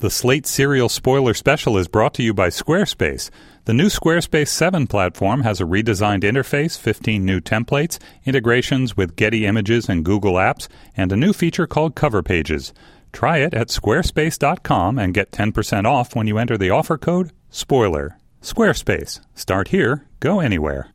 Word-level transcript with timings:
The 0.00 0.10
Slate 0.10 0.46
Serial 0.46 0.88
Spoiler 0.88 1.34
Special 1.34 1.76
is 1.76 1.88
brought 1.88 2.14
to 2.14 2.22
you 2.22 2.32
by 2.32 2.50
Squarespace. 2.50 3.30
The 3.64 3.74
new 3.74 3.86
Squarespace 3.86 4.46
7 4.46 4.86
platform 4.86 5.40
has 5.40 5.60
a 5.60 5.64
redesigned 5.64 6.22
interface, 6.22 6.78
15 6.78 7.24
new 7.24 7.40
templates, 7.40 7.98
integrations 8.24 8.96
with 8.96 9.16
Getty 9.16 9.44
Images 9.44 9.88
and 9.88 10.04
Google 10.04 10.34
Apps, 10.34 10.68
and 10.96 11.10
a 11.10 11.16
new 11.16 11.32
feature 11.32 11.66
called 11.66 11.96
Cover 11.96 12.22
Pages. 12.22 12.72
Try 13.12 13.38
it 13.38 13.54
at 13.54 13.70
squarespace.com 13.70 15.00
and 15.00 15.12
get 15.12 15.32
10% 15.32 15.84
off 15.84 16.14
when 16.14 16.28
you 16.28 16.38
enter 16.38 16.56
the 16.56 16.70
offer 16.70 16.96
code 16.96 17.32
SPOILER. 17.50 18.16
Squarespace. 18.40 19.18
Start 19.34 19.68
here, 19.68 20.06
go 20.20 20.38
anywhere. 20.38 20.92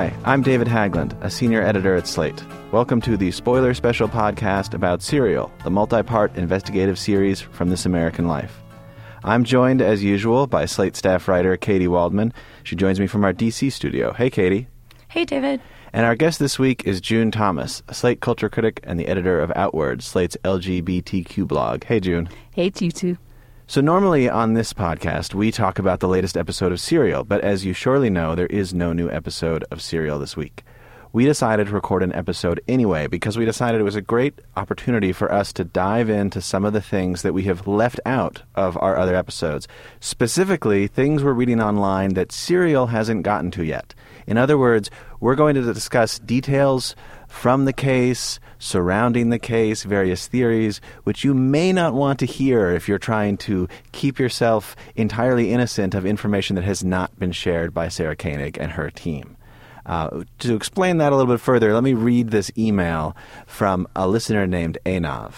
Hi, 0.00 0.16
I'm 0.24 0.40
David 0.40 0.66
Haglund, 0.66 1.14
a 1.22 1.28
senior 1.28 1.60
editor 1.60 1.94
at 1.94 2.06
Slate. 2.06 2.42
Welcome 2.72 3.02
to 3.02 3.18
the 3.18 3.30
spoiler 3.30 3.74
special 3.74 4.08
podcast 4.08 4.72
about 4.72 5.02
Serial, 5.02 5.52
the 5.62 5.70
multi 5.70 6.02
part 6.02 6.34
investigative 6.36 6.98
series 6.98 7.38
from 7.38 7.68
This 7.68 7.84
American 7.84 8.26
Life. 8.26 8.62
I'm 9.24 9.44
joined, 9.44 9.82
as 9.82 10.02
usual, 10.02 10.46
by 10.46 10.64
Slate 10.64 10.96
staff 10.96 11.28
writer 11.28 11.54
Katy 11.58 11.86
Waldman. 11.86 12.32
She 12.62 12.76
joins 12.76 12.98
me 12.98 13.08
from 13.08 13.24
our 13.24 13.34
DC 13.34 13.70
studio. 13.72 14.14
Hey, 14.14 14.30
Katie. 14.30 14.68
Hey, 15.08 15.26
David. 15.26 15.60
And 15.92 16.06
our 16.06 16.16
guest 16.16 16.38
this 16.38 16.58
week 16.58 16.82
is 16.86 17.02
June 17.02 17.30
Thomas, 17.30 17.82
a 17.86 17.92
Slate 17.92 18.22
culture 18.22 18.48
critic 18.48 18.80
and 18.82 18.98
the 18.98 19.06
editor 19.06 19.38
of 19.38 19.52
Outward, 19.54 20.02
Slate's 20.02 20.38
LGBTQ 20.44 21.46
blog. 21.46 21.84
Hey, 21.84 22.00
June. 22.00 22.30
Hey, 22.52 22.70
to 22.70 22.86
you 22.86 22.90
too. 22.90 23.18
So, 23.70 23.80
normally 23.80 24.28
on 24.28 24.54
this 24.54 24.72
podcast, 24.72 25.32
we 25.32 25.52
talk 25.52 25.78
about 25.78 26.00
the 26.00 26.08
latest 26.08 26.36
episode 26.36 26.72
of 26.72 26.80
Serial, 26.80 27.22
but 27.22 27.40
as 27.42 27.64
you 27.64 27.72
surely 27.72 28.10
know, 28.10 28.34
there 28.34 28.48
is 28.48 28.74
no 28.74 28.92
new 28.92 29.08
episode 29.08 29.64
of 29.70 29.80
Serial 29.80 30.18
this 30.18 30.36
week. 30.36 30.64
We 31.12 31.24
decided 31.24 31.68
to 31.68 31.72
record 31.72 32.02
an 32.02 32.12
episode 32.12 32.60
anyway 32.66 33.06
because 33.06 33.38
we 33.38 33.44
decided 33.44 33.80
it 33.80 33.84
was 33.84 33.94
a 33.94 34.00
great 34.00 34.40
opportunity 34.56 35.12
for 35.12 35.32
us 35.32 35.52
to 35.52 35.62
dive 35.62 36.10
into 36.10 36.40
some 36.40 36.64
of 36.64 36.72
the 36.72 36.80
things 36.80 37.22
that 37.22 37.32
we 37.32 37.44
have 37.44 37.68
left 37.68 38.00
out 38.04 38.42
of 38.56 38.76
our 38.78 38.96
other 38.96 39.14
episodes. 39.14 39.68
Specifically, 40.00 40.88
things 40.88 41.22
we're 41.22 41.32
reading 41.32 41.62
online 41.62 42.14
that 42.14 42.32
Serial 42.32 42.88
hasn't 42.88 43.22
gotten 43.22 43.52
to 43.52 43.62
yet. 43.62 43.94
In 44.26 44.36
other 44.36 44.58
words, 44.58 44.90
we're 45.20 45.36
going 45.36 45.54
to 45.54 45.62
discuss 45.62 46.18
details 46.18 46.96
from 47.30 47.64
the 47.64 47.72
case, 47.72 48.40
surrounding 48.58 49.30
the 49.30 49.38
case, 49.38 49.84
various 49.84 50.26
theories, 50.26 50.80
which 51.04 51.24
you 51.24 51.32
may 51.32 51.72
not 51.72 51.94
want 51.94 52.18
to 52.18 52.26
hear 52.26 52.70
if 52.72 52.88
you're 52.88 52.98
trying 52.98 53.36
to 53.38 53.66
keep 53.92 54.18
yourself 54.18 54.76
entirely 54.96 55.52
innocent 55.52 55.94
of 55.94 56.04
information 56.04 56.56
that 56.56 56.64
has 56.64 56.84
not 56.84 57.18
been 57.18 57.32
shared 57.32 57.72
by 57.72 57.88
Sarah 57.88 58.16
Koenig 58.16 58.58
and 58.58 58.72
her 58.72 58.90
team. 58.90 59.36
Uh, 59.86 60.24
to 60.40 60.54
explain 60.54 60.98
that 60.98 61.12
a 61.12 61.16
little 61.16 61.32
bit 61.32 61.40
further, 61.40 61.72
let 61.72 61.84
me 61.84 61.94
read 61.94 62.30
this 62.30 62.50
email 62.58 63.16
from 63.46 63.86
a 63.96 64.06
listener 64.06 64.46
named 64.46 64.76
Anav. 64.84 65.34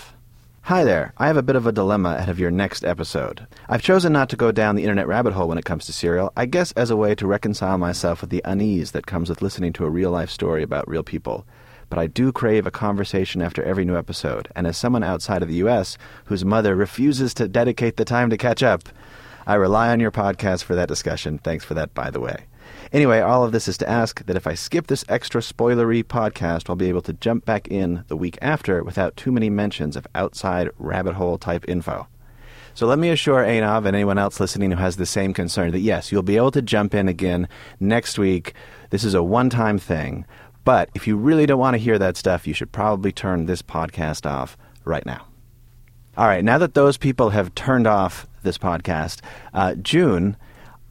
Hi 0.63 0.85
there. 0.85 1.13
I 1.19 1.27
have 1.27 1.37
a 1.37 1.43
bit 1.43 1.57
of 1.57 1.67
a 1.67 1.73
dilemma 1.73 2.17
ahead 2.17 2.31
of 2.31 2.41
your 2.41 2.51
next 2.51 2.85
episode. 2.85 3.47
I've 3.69 3.83
chosen 3.83 4.13
not 4.13 4.29
to 4.31 4.37
go 4.37 4.51
down 4.51 4.77
the 4.77 4.83
internet 4.83 5.07
rabbit 5.07 5.35
hole 5.35 5.47
when 5.47 5.59
it 5.59 5.65
comes 5.65 5.87
to 5.87 5.93
Serial, 5.93 6.33
I 6.37 6.47
guess 6.47 6.73
as 6.73 6.91
a 6.91 6.97
way 6.97 7.15
to 7.17 7.27
reconcile 7.27 7.79
myself 7.79 8.23
with 8.23 8.31
the 8.31 8.43
unease 8.45 8.93
that 8.93 9.07
comes 9.07 9.29
with 9.29 9.43
listening 9.43 9.73
to 9.75 9.85
a 9.85 9.91
real 9.91 10.11
life 10.11 10.31
story 10.31 10.63
about 10.63 10.89
real 10.89 11.03
people 11.03 11.47
but 11.93 11.99
I 11.99 12.07
do 12.07 12.33
crave 12.33 12.67
a 12.67 12.71
conversation 12.71 13.43
after 13.43 13.63
every 13.63 13.85
new 13.85 13.99
episode. 13.99 14.49
And 14.57 14.67
as 14.67 14.79
someone 14.79 15.03
outside 15.03 15.43
of 15.43 15.49
the 15.51 15.57
U.S. 15.57 15.99
whose 16.25 16.43
mother 16.43 16.75
refuses 16.75 17.35
to 17.35 17.47
dedicate 17.47 17.99
the 17.99 18.05
time 18.07 18.31
to 18.31 18.39
catch 18.39 18.63
up, 18.63 18.85
I 19.47 19.57
rely 19.57 19.91
on 19.91 20.01
your 20.01 20.11
podcast 20.11 20.65
for 20.65 20.75
that 20.75 20.89
discussion. 20.89 21.37
Thanks 21.37 21.67
for 21.67 21.75
that, 21.75 21.93
by 21.93 22.11
the 22.11 22.19
way. 22.19 22.47
Anyway, 22.95 23.21
all 23.21 23.45
of 23.45 23.53
this 23.53 23.69
is 23.69 23.77
to 23.77 23.87
ask 23.87 24.25
that 24.25 24.37
if 24.37 24.47
I 24.47 24.55
skip 24.55 24.87
this 24.87 25.05
extra 25.07 25.43
spoilery 25.43 26.03
podcast, 26.03 26.71
I'll 26.71 26.77
be 26.77 26.89
able 26.89 27.03
to 27.03 27.13
jump 27.13 27.45
back 27.45 27.69
in 27.69 28.05
the 28.09 28.17
week 28.17 28.39
after 28.41 28.83
without 28.83 29.15
too 29.15 29.31
many 29.31 29.51
mentions 29.51 29.95
of 29.95 30.07
outside 30.15 30.71
rabbit 30.79 31.17
hole 31.17 31.37
type 31.37 31.69
info. 31.69 32.07
So 32.73 32.87
let 32.87 32.99
me 32.99 33.11
assure 33.11 33.45
Anav 33.45 33.85
and 33.85 33.95
anyone 33.95 34.17
else 34.17 34.41
listening 34.41 34.71
who 34.71 34.79
has 34.79 34.97
the 34.97 35.05
same 35.05 35.35
concern 35.35 35.73
that 35.73 35.81
yes, 35.81 36.11
you'll 36.11 36.23
be 36.23 36.39
able 36.39 36.53
to 36.53 36.63
jump 36.63 36.95
in 36.95 37.07
again 37.07 37.49
next 37.79 38.19
week. 38.19 38.55
This 38.89 39.05
is 39.05 39.13
a 39.13 39.23
one 39.23 39.51
time 39.51 39.79
thing. 39.79 40.25
But 40.65 40.91
if 40.95 41.07
you 41.07 41.17
really 41.17 41.47
don't 41.47 41.59
want 41.59 41.75
to 41.75 41.79
hear 41.79 41.99
that 41.99 42.17
stuff, 42.17 42.47
you 42.47 42.55
should 42.55 42.73
probably 42.73 43.13
turn 43.13 43.47
this 43.47 43.63
podcast 43.63 44.31
off 44.31 44.57
right 44.85 45.05
now. 45.05 45.27
All 46.17 46.27
right, 46.27 46.45
now 46.45 46.59
that 46.59 46.75
those 46.75 46.97
people 46.99 47.31
have 47.31 47.55
turned 47.55 47.87
off 47.87 48.27
this 48.43 48.59
podcast, 48.59 49.21
uh, 49.55 49.75
June, 49.77 50.37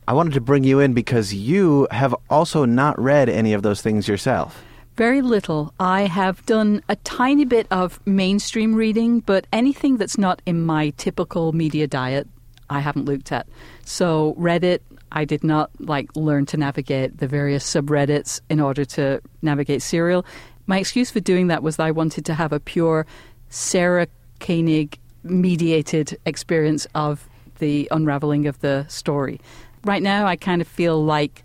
I 0.08 0.14
wanted 0.14 0.34
to 0.34 0.42
bring 0.42 0.64
you 0.64 0.80
in 0.80 0.94
because 0.94 1.34
you 1.34 1.88
have 1.92 2.16
also 2.30 2.66
not 2.66 3.00
read 3.00 3.30
any 3.30 3.54
of 3.54 3.62
those 3.62 3.82
things 3.82 4.08
yourself. 4.08 4.64
Very 4.98 5.22
little. 5.22 5.74
I 5.80 6.02
have 6.02 6.46
done 6.46 6.84
a 6.90 6.96
tiny 6.98 7.46
bit 7.46 7.68
of 7.72 8.00
mainstream 8.06 8.76
reading, 8.76 9.22
but 9.22 9.48
anything 9.54 9.98
that's 9.98 10.18
not 10.18 10.42
in 10.46 10.66
my 10.66 10.90
typical 10.98 11.54
media 11.54 11.88
diet, 11.88 12.28
I 12.70 12.80
haven't 12.80 13.06
looked 13.06 13.32
at. 13.32 13.48
So, 13.86 14.36
Reddit, 14.38 14.80
I 15.12 15.26
did 15.26 15.44
not 15.44 15.72
like 15.80 16.16
learn 16.16 16.46
to 16.48 16.58
navigate 16.58 17.18
the 17.18 17.28
various 17.28 17.66
subreddits 17.66 18.42
in 18.50 18.60
order 18.60 18.86
to 18.86 19.22
navigate 19.42 19.82
serial. 19.82 20.26
My 20.68 20.80
excuse 20.80 21.12
for 21.12 21.20
doing 21.20 21.48
that 21.48 21.64
was 21.64 21.78
that 21.78 21.88
I 21.88 21.92
wanted 21.92 22.26
to 22.26 22.34
have 22.34 22.54
a 22.54 22.60
pure 22.60 23.06
Sarah 23.50 24.08
Koenig 24.40 24.98
mediated 25.24 26.18
experience 26.26 26.88
of 26.96 27.28
the 27.60 27.88
unraveling 27.92 28.48
of 28.48 28.60
the 28.62 28.86
story. 28.88 29.40
Right 29.84 30.02
now, 30.02 30.26
I 30.26 30.36
kind 30.36 30.62
of 30.62 30.68
feel 30.68 31.04
like 31.04 31.44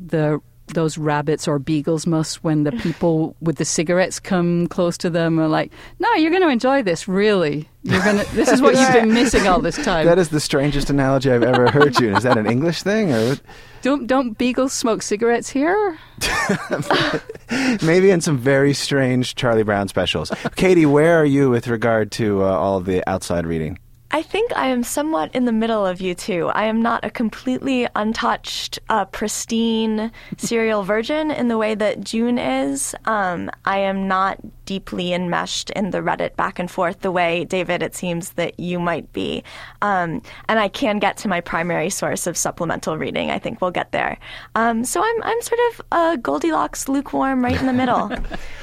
the 0.00 0.40
those 0.74 0.98
rabbits 0.98 1.46
or 1.48 1.58
beagles 1.58 2.06
must 2.06 2.42
when 2.44 2.64
the 2.64 2.72
people 2.82 3.36
with 3.40 3.56
the 3.56 3.64
cigarettes 3.64 4.20
come 4.20 4.66
close 4.68 4.96
to 4.98 5.10
them 5.10 5.38
are 5.38 5.48
like, 5.48 5.72
"No, 5.98 6.12
you're 6.14 6.30
going 6.30 6.42
to 6.42 6.48
enjoy 6.48 6.82
this. 6.82 7.08
Really, 7.08 7.68
you're 7.82 8.02
going 8.02 8.18
to. 8.18 8.34
This 8.34 8.48
is 8.48 8.60
what 8.62 8.76
you've 8.76 8.92
been 8.92 9.12
missing 9.12 9.46
all 9.46 9.60
this 9.60 9.76
time." 9.76 10.06
That 10.06 10.18
is 10.18 10.30
the 10.30 10.40
strangest 10.40 10.90
analogy 10.90 11.30
I've 11.30 11.42
ever 11.42 11.70
heard 11.70 11.98
you. 12.00 12.16
Is 12.16 12.22
that 12.24 12.38
an 12.38 12.46
English 12.46 12.82
thing 12.82 13.12
or? 13.12 13.36
Don't 13.82 14.06
don't 14.06 14.36
beagles 14.36 14.74
smoke 14.74 15.02
cigarettes 15.02 15.48
here? 15.48 15.98
Maybe 17.82 18.10
in 18.10 18.20
some 18.20 18.36
very 18.36 18.74
strange 18.74 19.34
Charlie 19.34 19.62
Brown 19.62 19.88
specials. 19.88 20.30
Katie, 20.54 20.84
where 20.84 21.18
are 21.18 21.24
you 21.24 21.48
with 21.48 21.66
regard 21.66 22.12
to 22.12 22.44
uh, 22.44 22.46
all 22.46 22.76
of 22.76 22.84
the 22.84 23.08
outside 23.08 23.46
reading? 23.46 23.78
I 24.12 24.22
think 24.22 24.50
I 24.56 24.66
am 24.66 24.82
somewhat 24.82 25.32
in 25.36 25.44
the 25.44 25.52
middle 25.52 25.86
of 25.86 26.00
you 26.00 26.14
two. 26.14 26.48
I 26.48 26.64
am 26.64 26.82
not 26.82 27.04
a 27.04 27.10
completely 27.10 27.86
untouched, 27.94 28.80
uh, 28.88 29.04
pristine 29.04 30.10
serial 30.36 30.82
virgin 30.82 31.30
in 31.30 31.46
the 31.46 31.56
way 31.56 31.76
that 31.76 32.00
June 32.00 32.36
is. 32.36 32.94
Um, 33.04 33.50
I 33.64 33.78
am 33.78 34.08
not 34.08 34.38
deeply 34.64 35.12
enmeshed 35.12 35.70
in 35.70 35.90
the 35.90 35.98
Reddit 35.98 36.34
back 36.34 36.58
and 36.58 36.68
forth 36.68 37.00
the 37.00 37.12
way, 37.12 37.44
David, 37.44 37.84
it 37.84 37.94
seems 37.94 38.30
that 38.32 38.58
you 38.58 38.80
might 38.80 39.12
be. 39.12 39.44
Um, 39.80 40.22
and 40.48 40.58
I 40.58 40.66
can 40.66 40.98
get 40.98 41.16
to 41.18 41.28
my 41.28 41.40
primary 41.40 41.90
source 41.90 42.26
of 42.26 42.36
supplemental 42.36 42.98
reading. 42.98 43.30
I 43.30 43.38
think 43.38 43.60
we'll 43.60 43.70
get 43.70 43.92
there. 43.92 44.18
Um, 44.56 44.84
so 44.84 45.02
I'm, 45.04 45.22
I'm 45.22 45.42
sort 45.42 45.60
of 45.70 45.80
a 45.92 46.18
Goldilocks 46.18 46.88
lukewarm 46.88 47.44
right 47.44 47.58
in 47.58 47.66
the 47.66 47.72
middle. 47.72 48.10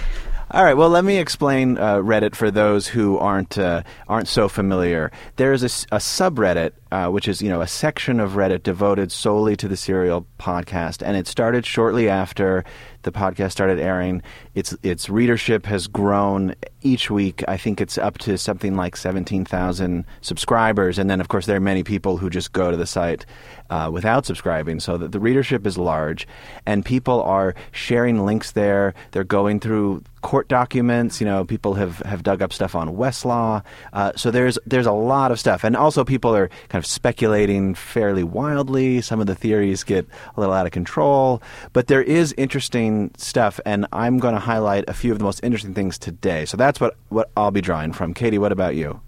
All 0.50 0.64
right. 0.64 0.78
Well, 0.78 0.90
let 0.90 1.04
me 1.04 1.18
explain 1.18 1.78
uh, 1.78 1.98
Reddit 1.98 2.34
for 2.34 2.50
those 2.50 2.88
who 2.88 3.18
aren't 3.18 3.58
uh, 3.58 3.84
aren't 4.08 4.30
so 4.30 4.48
familiar. 4.48 5.12
There 5.36 5.52
is 5.52 5.62
a, 5.64 5.96
a 5.96 6.00
subreddit, 6.00 6.72
uh, 6.92 7.10
which 7.10 7.28
is 7.28 7.42
you 7.42 7.50
know 7.50 7.62
a 7.62 7.68
section 7.68 8.20
of 8.20 8.32
Reddit 8.32 8.64
devoted 8.64 9.12
solely 9.12 9.56
to 9.58 9.68
the 9.68 9.78
Serial 9.78 10.26
podcast, 10.40 11.02
and 11.06 11.18
it 11.18 11.28
started 11.28 11.66
shortly 11.66 12.10
after 12.10 12.64
the 13.04 13.12
podcast 13.12 13.52
started 13.52 13.80
airing. 13.80 14.22
Its 14.56 14.76
its 14.84 15.10
readership 15.10 15.66
has 15.66 15.88
grown 15.88 16.56
each 16.82 17.10
week. 17.10 17.44
I 17.48 17.58
think 17.58 17.80
it's 17.82 17.98
up 17.98 18.18
to 18.20 18.38
something 18.38 18.76
like 18.76 18.98
seventeen 18.98 19.46
thousand 19.46 20.06
subscribers, 20.22 20.98
and 21.00 21.10
then 21.10 21.22
of 21.22 21.28
course 21.28 21.46
there 21.46 21.58
are 21.58 21.62
many 21.62 21.84
people 21.84 22.18
who 22.18 22.30
just 22.30 22.52
go 22.52 22.72
to 22.72 22.78
the 22.78 22.86
site 22.86 23.26
uh, 23.70 23.90
without 23.92 24.26
subscribing. 24.26 24.80
So 24.80 24.98
that 24.98 25.12
the 25.12 25.20
readership 25.20 25.66
is 25.66 25.78
large, 25.78 26.28
and 26.66 26.84
people 26.86 27.22
are 27.24 27.56
sharing 27.72 28.26
links 28.26 28.52
there. 28.52 28.94
They're 29.12 29.24
going 29.24 29.60
through 29.60 30.04
court 30.22 30.48
documents. 30.50 31.22
You 31.22 31.26
know, 31.26 31.46
people 31.46 31.76
have, 31.76 32.00
have 32.00 32.24
dug 32.24 32.42
up 32.42 32.52
stuff 32.52 32.76
on 32.76 32.96
Westlaw. 32.96 33.64
Uh, 33.94 34.12
so 34.16 34.32
there's 34.32 34.60
there's 34.66 34.86
a 34.86 34.92
lot 34.92 35.32
of 35.32 35.40
stuff, 35.40 35.64
and 35.64 35.76
also 35.76 36.04
people 36.04 36.36
are 36.36 36.50
kind 36.70 36.77
kind 36.78 36.84
of 36.84 36.86
speculating 36.86 37.74
fairly 37.74 38.24
wildly. 38.24 39.02
Some 39.02 39.20
of 39.20 39.26
the 39.26 39.34
theories 39.34 39.84
get 39.84 40.06
a 40.36 40.40
little 40.40 40.54
out 40.54 40.68
of 40.68 40.72
control, 40.72 41.42
but 41.74 41.88
there 41.88 42.04
is 42.04 42.36
interesting 42.38 43.10
stuff, 43.18 43.60
and 43.66 43.88
I'm 43.92 44.20
going 44.20 44.36
to 44.36 44.40
highlight 44.40 44.84
a 44.88 44.94
few 44.94 45.12
of 45.12 45.18
the 45.18 45.24
most 45.24 45.40
interesting 45.44 45.74
things 45.74 45.98
today. 45.98 46.46
So 46.46 46.56
that's 46.56 46.80
what, 46.80 46.96
what 47.10 47.32
I'll 47.36 47.50
be 47.50 47.62
drawing 47.62 47.94
from. 47.94 48.14
Katie, 48.14 48.38
what 48.38 48.52
about 48.52 48.76
you? 48.76 49.02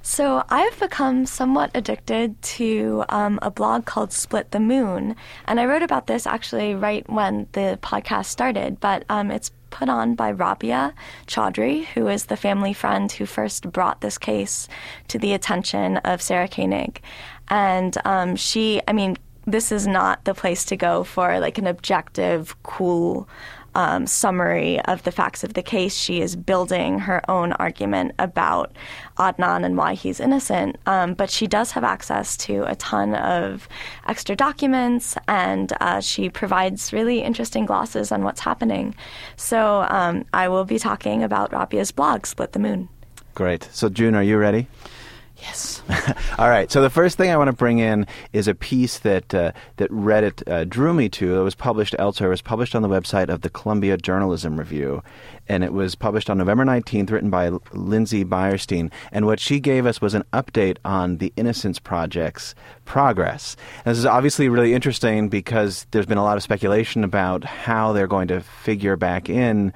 So 0.00 0.42
I've 0.48 0.80
become 0.80 1.26
somewhat 1.26 1.70
addicted 1.74 2.40
to 2.56 3.04
um, 3.10 3.38
a 3.42 3.50
blog 3.50 3.84
called 3.84 4.14
Split 4.14 4.50
the 4.50 4.60
Moon, 4.60 5.14
and 5.44 5.60
I 5.60 5.66
wrote 5.66 5.82
about 5.82 6.06
this 6.06 6.26
actually 6.26 6.74
right 6.74 7.06
when 7.10 7.48
the 7.52 7.78
podcast 7.82 8.26
started. 8.26 8.80
But 8.80 9.04
um, 9.10 9.30
it's 9.30 9.50
put 9.70 9.88
on 9.88 10.14
by 10.14 10.30
Rabia 10.30 10.94
Chaudry, 11.26 11.86
who 11.86 12.08
is 12.08 12.26
the 12.26 12.36
family 12.36 12.72
friend 12.72 13.10
who 13.10 13.26
first 13.26 13.70
brought 13.72 14.00
this 14.00 14.18
case 14.18 14.68
to 15.08 15.18
the 15.18 15.32
attention 15.32 15.98
of 15.98 16.20
Sarah 16.20 16.48
Koenig, 16.48 17.00
and 17.48 17.96
um, 18.04 18.36
she, 18.36 18.80
I 18.86 18.92
mean. 18.92 19.16
This 19.46 19.72
is 19.72 19.86
not 19.86 20.26
the 20.26 20.34
place 20.34 20.66
to 20.66 20.76
go 20.76 21.02
for 21.02 21.40
like 21.40 21.56
an 21.56 21.66
objective, 21.66 22.54
cool 22.62 23.26
um, 23.74 24.06
summary 24.06 24.80
of 24.82 25.02
the 25.04 25.12
facts 25.12 25.44
of 25.44 25.54
the 25.54 25.62
case. 25.62 25.94
She 25.94 26.20
is 26.20 26.36
building 26.36 26.98
her 27.00 27.22
own 27.30 27.52
argument 27.52 28.12
about 28.18 28.72
Adnan 29.18 29.64
and 29.64 29.76
why 29.76 29.94
he's 29.94 30.20
innocent. 30.20 30.76
Um, 30.86 31.14
but 31.14 31.30
she 31.30 31.46
does 31.46 31.70
have 31.72 31.84
access 31.84 32.36
to 32.38 32.64
a 32.64 32.74
ton 32.76 33.14
of 33.14 33.68
extra 34.08 34.34
documents, 34.36 35.16
and 35.28 35.72
uh, 35.80 36.00
she 36.00 36.28
provides 36.28 36.92
really 36.92 37.22
interesting 37.22 37.66
glosses 37.66 38.12
on 38.12 38.24
what's 38.24 38.40
happening. 38.40 38.94
So 39.36 39.86
um, 39.88 40.24
I 40.32 40.48
will 40.48 40.64
be 40.64 40.78
talking 40.78 41.22
about 41.22 41.52
Rabia's 41.52 41.92
blog, 41.92 42.26
Split 42.26 42.52
the 42.52 42.58
Moon. 42.58 42.88
Great. 43.34 43.68
So, 43.72 43.88
June, 43.88 44.14
are 44.14 44.22
you 44.22 44.36
ready? 44.36 44.66
Yes. 45.40 45.82
All 46.38 46.48
right. 46.48 46.70
So 46.70 46.82
the 46.82 46.90
first 46.90 47.16
thing 47.16 47.30
I 47.30 47.36
want 47.36 47.48
to 47.48 47.56
bring 47.56 47.78
in 47.78 48.06
is 48.32 48.46
a 48.46 48.54
piece 48.54 48.98
that 49.00 49.34
uh, 49.34 49.52
that 49.76 49.90
Reddit 49.90 50.46
uh, 50.48 50.64
drew 50.64 50.92
me 50.92 51.08
to. 51.10 51.40
It 51.40 51.42
was 51.42 51.54
published 51.54 51.94
elsewhere. 51.98 52.28
It 52.28 52.32
was 52.32 52.42
published 52.42 52.74
on 52.74 52.82
the 52.82 52.88
website 52.88 53.28
of 53.28 53.40
the 53.40 53.50
Columbia 53.50 53.96
Journalism 53.96 54.58
Review, 54.58 55.02
and 55.48 55.64
it 55.64 55.72
was 55.72 55.94
published 55.94 56.28
on 56.28 56.38
November 56.38 56.64
nineteenth, 56.64 57.10
written 57.10 57.30
by 57.30 57.50
Lindsay 57.72 58.24
Beyerstein. 58.24 58.90
And 59.12 59.26
what 59.26 59.40
she 59.40 59.60
gave 59.60 59.86
us 59.86 60.00
was 60.00 60.14
an 60.14 60.24
update 60.32 60.76
on 60.84 61.18
the 61.18 61.32
Innocence 61.36 61.78
Project's 61.78 62.54
progress. 62.84 63.56
And 63.84 63.92
this 63.92 63.98
is 63.98 64.06
obviously 64.06 64.48
really 64.48 64.74
interesting 64.74 65.28
because 65.28 65.86
there's 65.90 66.06
been 66.06 66.18
a 66.18 66.24
lot 66.24 66.36
of 66.36 66.42
speculation 66.42 67.04
about 67.04 67.44
how 67.44 67.92
they're 67.92 68.06
going 68.06 68.28
to 68.28 68.40
figure 68.40 68.96
back 68.96 69.30
in 69.30 69.72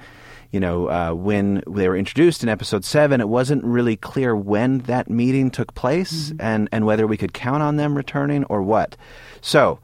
you 0.55 0.61
know, 0.61 0.89
uh, 0.89 1.11
when 1.13 1.61
they 1.67 1.89
were 1.89 1.97
introduced 1.97 2.41
in 2.41 2.47
episode 2.47 2.85
seven, 2.85 3.19
it 3.19 3.27
wasn't 3.27 3.61
really 3.65 3.97
clear 3.97 4.33
when 4.33 4.77
that 4.83 5.09
meeting 5.09 5.51
took 5.51 5.73
place 5.75 6.29
mm-hmm. 6.29 6.37
and, 6.39 6.69
and 6.71 6.85
whether 6.85 7.05
we 7.05 7.17
could 7.17 7.33
count 7.33 7.61
on 7.61 7.75
them 7.75 7.93
returning 7.93 8.45
or 8.45 8.61
what. 8.61 8.95
So, 9.41 9.81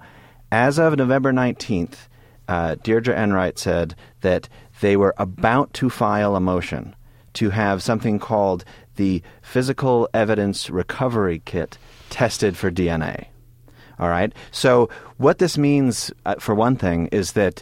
as 0.50 0.80
of 0.80 0.96
November 0.96 1.34
19th, 1.34 2.08
uh, 2.48 2.76
Deirdre 2.84 3.14
Enright 3.14 3.60
said 3.60 3.96
that 4.22 4.48
they 4.80 4.96
were 4.96 5.14
about 5.18 5.74
to 5.74 5.90
file 5.90 6.38
a 6.38 6.40
motion 6.40 6.96
to 7.34 7.50
have 7.50 7.84
something 7.84 8.18
called 8.18 8.64
the 8.96 9.22
Physical 9.42 10.08
Evidence 10.14 10.70
Recovery 10.70 11.42
Kit 11.44 11.78
tested 12.10 12.56
for 12.56 12.72
DNA. 12.72 13.26
All 14.00 14.08
right. 14.08 14.32
So, 14.52 14.90
what 15.18 15.40
this 15.40 15.58
means, 15.58 16.14
uh, 16.26 16.36
for 16.36 16.56
one 16.56 16.78
thing, 16.78 17.08
is 17.08 17.34
that 17.34 17.62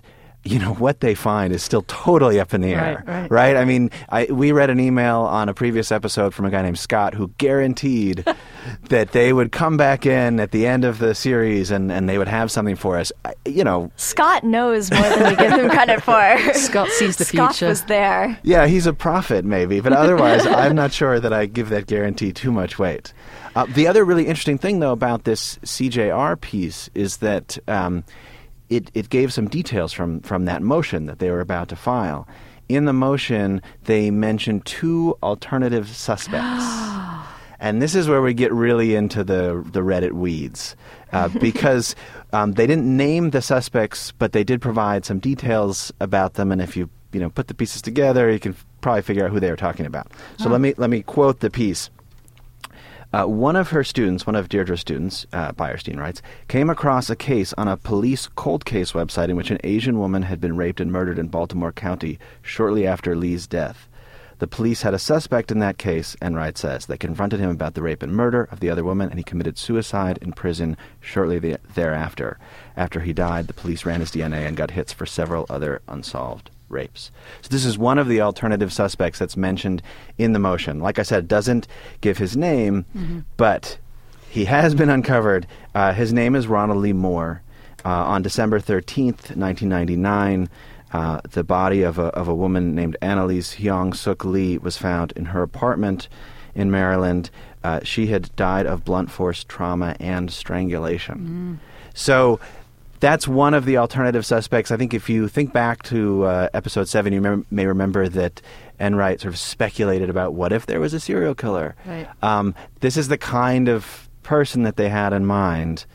you 0.50 0.58
know 0.58 0.74
what 0.74 1.00
they 1.00 1.14
find 1.14 1.54
is 1.54 1.62
still 1.62 1.84
totally 1.84 2.40
up 2.40 2.56
in 2.56 2.62
the 2.62 2.74
air, 2.74 3.04
right? 3.06 3.22
right. 3.22 3.32
right? 3.32 3.56
I 3.56 3.66
mean, 3.66 3.92
I, 4.10 4.26
we 4.26 4.52
read 4.52 4.72
an 4.72 4.80
email 4.80 5.20
on 5.20 5.48
a 5.48 5.54
previous 5.54 5.92
episode 5.92 6.34
from 6.34 6.46
a 6.46 6.50
guy 6.50 6.64
named 6.64 6.80
Scott 6.80 7.14
who 7.14 7.28
guaranteed 7.38 8.26
that 8.90 9.12
they 9.12 9.32
would 9.32 9.52
come 9.52 9.78
back 9.78 10.08
in 10.08 10.40
at 10.40 10.50
the 10.50 10.66
end 10.66 10.86
of 10.86 10.98
the 10.98 11.14
series 11.14 11.70
and, 11.70 11.92
and 11.92 12.10
they 12.10 12.18
would 12.18 12.28
have 12.28 12.50
something 12.50 12.76
for 12.76 12.98
us. 12.98 13.12
I, 13.26 13.36
you 13.46 13.64
know, 13.64 13.92
Scott 13.96 14.44
knows 14.44 14.92
more 14.92 15.04
than 15.04 15.30
we 15.30 15.36
give 15.36 15.52
him 15.52 15.70
credit 15.70 16.02
for. 16.02 16.54
Scott 16.54 16.90
sees 16.90 17.18
the 17.18 17.26
Scott 17.26 17.56
future. 17.56 17.70
was 17.70 17.84
there. 17.84 18.40
Yeah, 18.42 18.66
he's 18.66 18.88
a 18.88 18.94
prophet, 18.94 19.46
maybe, 19.46 19.82
but 19.82 19.94
otherwise, 19.94 20.46
I'm 20.48 20.76
not 20.76 20.92
sure 20.92 21.20
that 21.20 21.32
I 21.32 21.46
give 21.46 21.70
that 21.70 21.86
guarantee 21.86 22.34
too 22.34 22.52
much 22.52 22.80
weight. 22.80 23.14
Uh, 23.56 23.68
the 23.68 23.86
other 23.86 24.04
really 24.04 24.26
interesting 24.26 24.58
thing, 24.58 24.80
though, 24.80 24.94
about 24.94 25.26
this 25.26 25.60
CJR 25.60 26.42
piece 26.42 26.90
is 26.96 27.18
that. 27.18 27.60
Um, 27.68 28.04
it, 28.70 28.92
it 28.94 29.10
gave 29.10 29.34
some 29.34 29.48
details 29.48 29.94
from, 29.94 30.22
from 30.22 30.46
that 30.46 30.62
motion 30.62 31.06
that 31.06 31.20
they 31.20 31.32
were 31.32 31.42
about 31.42 31.70
to 31.70 31.76
file. 31.76 32.28
In 32.68 32.86
the 32.86 32.94
motion, 32.94 33.62
they 33.86 34.12
mentioned 34.12 34.66
two 34.66 35.18
alternative 35.24 35.88
suspects. 35.90 36.66
and 37.60 37.82
this 37.82 37.96
is 37.96 38.08
where 38.08 38.22
we 38.22 38.34
get 38.34 38.54
really 38.54 38.96
into 38.96 39.24
the, 39.24 39.66
the 39.72 39.82
Reddit 39.82 40.12
weeds. 40.12 40.76
Uh, 41.12 41.28
because 41.42 41.96
um, 42.34 42.54
they 42.54 42.68
didn't 42.68 42.86
name 42.96 43.32
the 43.32 43.42
suspects, 43.42 44.12
but 44.14 44.32
they 44.32 44.44
did 44.44 44.62
provide 44.62 45.06
some 45.06 45.20
details 45.20 45.92
about 46.00 46.36
them. 46.36 46.52
And 46.52 46.62
if 46.62 46.78
you 46.78 46.90
you 47.12 47.20
know 47.20 47.30
put 47.30 47.48
the 47.48 47.54
pieces 47.54 47.82
together, 47.82 48.30
you 48.30 48.40
can 48.40 48.56
probably 48.82 49.02
figure 49.02 49.26
out 49.26 49.32
who 49.32 49.40
they 49.40 49.50
were 49.50 49.58
talking 49.58 49.86
about. 49.86 50.12
So 50.38 50.50
let 50.50 50.62
me 50.62 50.74
let 50.78 50.90
me 50.90 51.02
quote 51.02 51.40
the 51.40 51.50
piece. 51.50 51.90
Uh, 53.12 53.26
one 53.26 53.56
of 53.56 53.70
her 53.70 53.84
students, 53.84 54.28
one 54.28 54.36
of 54.36 54.50
Deirdre's 54.50 54.82
students, 54.82 55.26
uh, 55.34 55.52
Beyerstein 55.54 55.98
writes, 55.98 56.22
came 56.48 56.70
across 56.70 57.10
a 57.10 57.16
case 57.16 57.54
on 57.54 57.68
a 57.68 57.76
police 57.76 58.28
cold 58.28 58.66
case 58.66 58.92
website 58.92 59.30
in 59.30 59.36
which 59.36 59.50
an 59.50 59.58
Asian 59.64 59.98
woman 59.98 60.22
had 60.22 60.40
been 60.40 60.56
raped 60.56 60.80
and 60.80 60.92
murdered 60.92 61.18
in 61.18 61.28
Baltimore 61.28 61.72
County 61.72 62.20
shortly 62.44 62.86
after 62.86 63.16
Lee's 63.16 63.48
death. 63.48 63.88
The 64.38 64.48
police 64.48 64.84
had 64.84 64.94
a 64.94 65.00
suspect 65.00 65.52
in 65.52 65.58
that 65.58 65.80
case, 65.80 66.16
Enright 66.22 66.56
says. 66.56 66.86
They 66.86 66.98
confronted 67.00 67.40
him 67.40 67.50
about 67.50 67.74
the 67.74 67.82
rape 67.82 68.04
and 68.04 68.14
murder 68.14 68.48
of 68.52 68.60
the 68.60 68.70
other 68.70 68.84
woman, 68.84 69.10
and 69.10 69.18
he 69.18 69.24
committed 69.24 69.58
suicide 69.58 70.20
in 70.22 70.32
prison 70.32 70.78
shortly 71.02 71.40
the- 71.40 71.58
thereafter. 71.74 72.38
After 72.78 73.00
he 73.00 73.12
died, 73.12 73.48
the 73.48 73.54
police 73.54 73.86
ran 73.86 74.02
his 74.02 74.12
DNA 74.12 74.46
and 74.48 74.56
got 74.56 74.72
hits 74.72 74.94
for 74.94 75.08
several 75.08 75.48
other 75.50 75.82
unsolved 75.88 76.52
rapes. 76.70 77.12
So 77.42 77.50
this 77.50 77.66
is 77.66 77.78
one 77.78 77.98
of 77.98 78.08
the 78.08 78.22
alternative 78.22 78.72
suspects 78.72 79.20
that's 79.20 79.38
mentioned 79.38 79.82
in 80.18 80.34
the 80.34 80.40
motion. 80.40 80.80
Like 80.80 81.00
I 81.00 81.04
said, 81.04 81.28
doesn't 81.28 81.68
give 82.02 82.18
his 82.18 82.38
name, 82.38 82.86
mm-hmm. 82.96 83.20
but 83.38 83.78
he 84.30 84.46
has 84.46 84.76
been 84.76 84.90
uncovered. 84.90 85.48
Uh, 85.74 85.94
his 85.94 86.14
name 86.14 86.36
is 86.36 86.48
Ronald 86.48 86.80
Lee 86.80 86.94
Moore. 86.94 87.42
Uh, 87.86 87.90
on 87.90 88.22
December 88.22 88.60
13th, 88.60 89.36
1999, 89.36 90.50
uh, 90.92 91.22
the 91.32 91.44
body 91.44 91.82
of 91.82 91.98
a, 91.98 92.08
of 92.08 92.28
a 92.28 92.36
woman 92.36 92.76
named 92.76 92.98
Annalise 93.02 93.56
Hyung 93.56 93.96
Suk 93.96 94.26
Lee 94.26 94.58
was 94.58 94.78
found 94.78 95.14
in 95.14 95.26
her 95.26 95.42
apartment 95.42 96.10
in 96.56 96.70
Maryland. 96.70 97.30
Uh, 97.64 97.80
she 97.84 98.08
had 98.08 98.36
died 98.36 98.66
of 98.66 98.84
blunt 98.84 99.12
force 99.12 99.44
trauma 99.44 99.96
and 100.00 100.32
strangulation. 100.32 101.60
Mm. 101.62 101.70
So 101.94 102.40
that's 103.00 103.28
one 103.28 103.54
of 103.54 103.66
the 103.66 103.78
alternative 103.78 104.26
suspects. 104.26 104.72
I 104.72 104.78
think 104.78 104.94
if 104.94 105.10
you 105.10 105.28
think 105.28 105.54
back 105.54 105.84
to 105.84 106.24
uh, 106.24 106.50
episode 106.54 106.88
seven, 106.88 107.14
you 107.14 107.22
mem- 107.22 107.46
may 107.50 107.66
remember 107.66 108.10
that 108.10 108.42
Enright 108.80 109.22
sort 109.22 109.34
of 109.34 109.40
speculated 109.40 110.10
about 110.10 110.34
what 110.34 110.52
if 110.52 110.66
there 110.66 110.80
was 110.80 110.94
a 110.94 111.00
serial 111.00 111.36
killer. 111.36 111.76
Right. 111.86 112.08
Um, 112.22 112.56
this 112.82 112.98
is 112.98 113.08
the 113.08 113.18
kind 113.18 113.70
of 113.70 114.10
person 114.24 114.64
that 114.64 114.76
they 114.76 114.90
had 114.90 115.14
in 115.14 115.26
mind. 115.26 115.86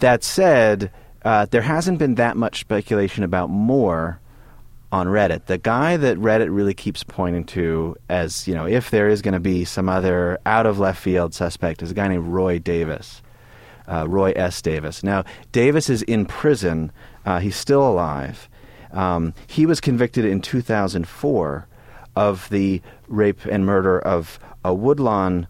That 0.00 0.24
said, 0.24 0.90
uh, 1.24 1.46
there 1.50 1.62
hasn't 1.62 1.98
been 1.98 2.16
that 2.16 2.36
much 2.36 2.60
speculation 2.60 3.24
about 3.24 3.50
Moore 3.50 4.20
on 4.90 5.06
Reddit. 5.06 5.46
The 5.46 5.58
guy 5.58 5.96
that 5.96 6.18
Reddit 6.18 6.54
really 6.54 6.74
keeps 6.74 7.02
pointing 7.02 7.44
to 7.44 7.96
as, 8.10 8.46
you 8.46 8.54
know, 8.54 8.66
if 8.66 8.90
there 8.90 9.08
is 9.08 9.22
going 9.22 9.34
to 9.34 9.40
be 9.40 9.64
some 9.64 9.88
other 9.88 10.38
out 10.44 10.66
of 10.66 10.78
left 10.78 11.00
field 11.00 11.32
suspect 11.32 11.82
is 11.82 11.92
a 11.92 11.94
guy 11.94 12.08
named 12.08 12.26
Roy 12.26 12.58
Davis 12.58 13.22
uh, 13.86 14.08
Roy 14.08 14.32
S. 14.36 14.60
Davis. 14.62 15.02
Now, 15.02 15.24
Davis 15.52 15.90
is 15.90 16.02
in 16.02 16.26
prison. 16.26 16.92
Uh, 17.24 17.38
he's 17.38 17.56
still 17.56 17.86
alive. 17.86 18.48
Um, 18.92 19.34
he 19.46 19.66
was 19.66 19.80
convicted 19.80 20.24
in 20.24 20.40
2004 20.40 21.66
of 22.14 22.48
the 22.50 22.82
rape 23.08 23.44
and 23.46 23.64
murder 23.64 23.98
of 23.98 24.38
a 24.64 24.74
Woodlawn 24.74 25.46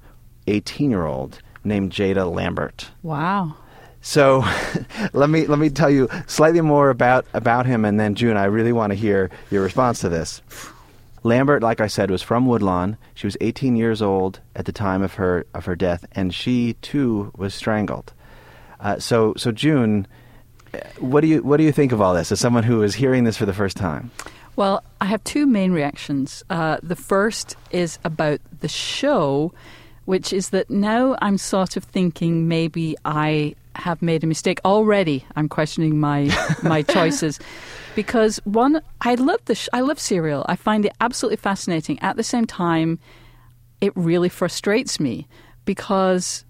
18 0.47 0.91
year 0.91 1.07
old 1.07 1.41
named 1.65 1.93
Jada 1.93 2.33
Lambert. 2.33 2.91
Wow. 3.03 3.57
So 4.01 4.45
let 5.13 5.31
me 5.31 5.47
let 5.47 5.59
me 5.59 5.71
tell 5.71 5.91
you 5.91 6.09
slightly 6.27 6.61
more 6.61 6.91
about 6.91 7.25
about 7.35 7.67
him, 7.67 7.85
and 7.85 7.99
then 8.01 8.15
June, 8.15 8.37
I 8.37 8.45
really 8.45 8.73
want 8.73 8.91
to 8.91 8.97
hear 8.97 9.31
your 9.51 9.63
response 9.63 10.01
to 10.01 10.09
this. 10.09 10.43
Lambert, 11.25 11.63
like 11.63 11.81
I 11.81 11.87
said, 11.87 12.11
was 12.11 12.21
from 12.21 12.47
Woodlawn. 12.47 12.97
She 13.15 13.29
was 13.29 13.37
18 13.41 13.77
years 13.77 14.03
old 14.03 14.41
at 14.57 14.65
the 14.65 14.73
time 14.73 15.03
of 15.03 15.15
her 15.15 15.47
of 15.55 15.67
her 15.67 15.77
death, 15.77 16.05
and 16.13 16.35
she 16.35 16.75
too 16.83 17.31
was 17.37 17.55
strangled. 17.55 18.13
Uh, 18.83 18.99
so, 18.99 19.33
so 19.37 19.53
June, 19.53 20.07
what 20.99 21.21
do 21.21 21.29
you 21.29 21.43
what 21.43 21.59
do 21.59 21.65
you 21.65 21.73
think 21.73 21.93
of 21.93 22.01
all 22.01 22.15
this 22.15 22.33
as 22.33 22.41
someone 22.41 22.65
who 22.65 22.83
is 22.83 22.95
hearing 22.95 23.25
this 23.25 23.37
for 23.37 23.47
the 23.47 23.53
first 23.53 23.77
time? 23.77 24.11
Well, 24.57 24.83
I 25.01 25.07
have 25.07 25.25
two 25.25 25.47
main 25.47 25.73
reactions. 25.73 26.43
Uh, 26.51 26.79
the 26.83 26.97
first 26.97 27.57
is 27.71 27.99
about 28.05 28.41
the 28.61 28.69
show, 28.69 29.53
which 30.05 30.33
is 30.33 30.51
that 30.51 30.69
now 30.69 31.17
I'm 31.23 31.39
sort 31.39 31.77
of 31.77 31.85
thinking 31.85 32.49
maybe 32.49 32.97
I 33.05 33.55
have 33.77 34.03
made 34.03 34.23
a 34.23 34.27
mistake 34.27 34.61
already. 34.65 35.25
I'm 35.37 35.49
questioning 35.49 35.99
my 35.99 36.31
my 36.63 36.83
choices 36.83 37.39
because 37.95 38.39
one, 38.45 38.83
I 39.01 39.15
love 39.15 39.41
the 39.47 39.55
sh- 39.55 39.69
I 39.73 39.81
love 39.81 39.99
Serial. 39.99 40.45
I 40.49 40.57
find 40.57 40.85
it 40.85 40.93
absolutely 41.01 41.37
fascinating. 41.37 41.99
At 42.01 42.17
the 42.17 42.25
same 42.25 42.47
time, 42.47 42.99
it 43.81 43.93
really 43.97 44.29
frustrates 44.29 45.01
me 45.01 45.27
because 45.65 46.45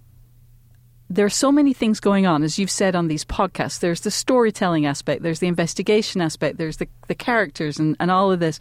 there 1.15 1.27
are 1.27 1.31
so 1.31 1.53
many 1.53 1.75
things 1.75 2.01
going 2.01 2.27
on, 2.27 2.43
as 2.43 2.59
you've 2.59 2.71
said 2.71 2.97
on 2.97 3.09
these 3.09 3.25
podcasts. 3.25 3.81
There's 3.81 4.01
the 4.01 4.11
storytelling 4.11 4.87
aspect, 4.87 5.23
there's 5.23 5.41
the 5.41 5.47
investigation 5.47 6.21
aspect, 6.21 6.57
there's 6.57 6.79
the, 6.79 6.89
the 7.07 7.15
characters 7.15 7.79
and, 7.79 7.97
and 8.01 8.11
all 8.11 8.33
of 8.33 8.41
this. 8.41 8.59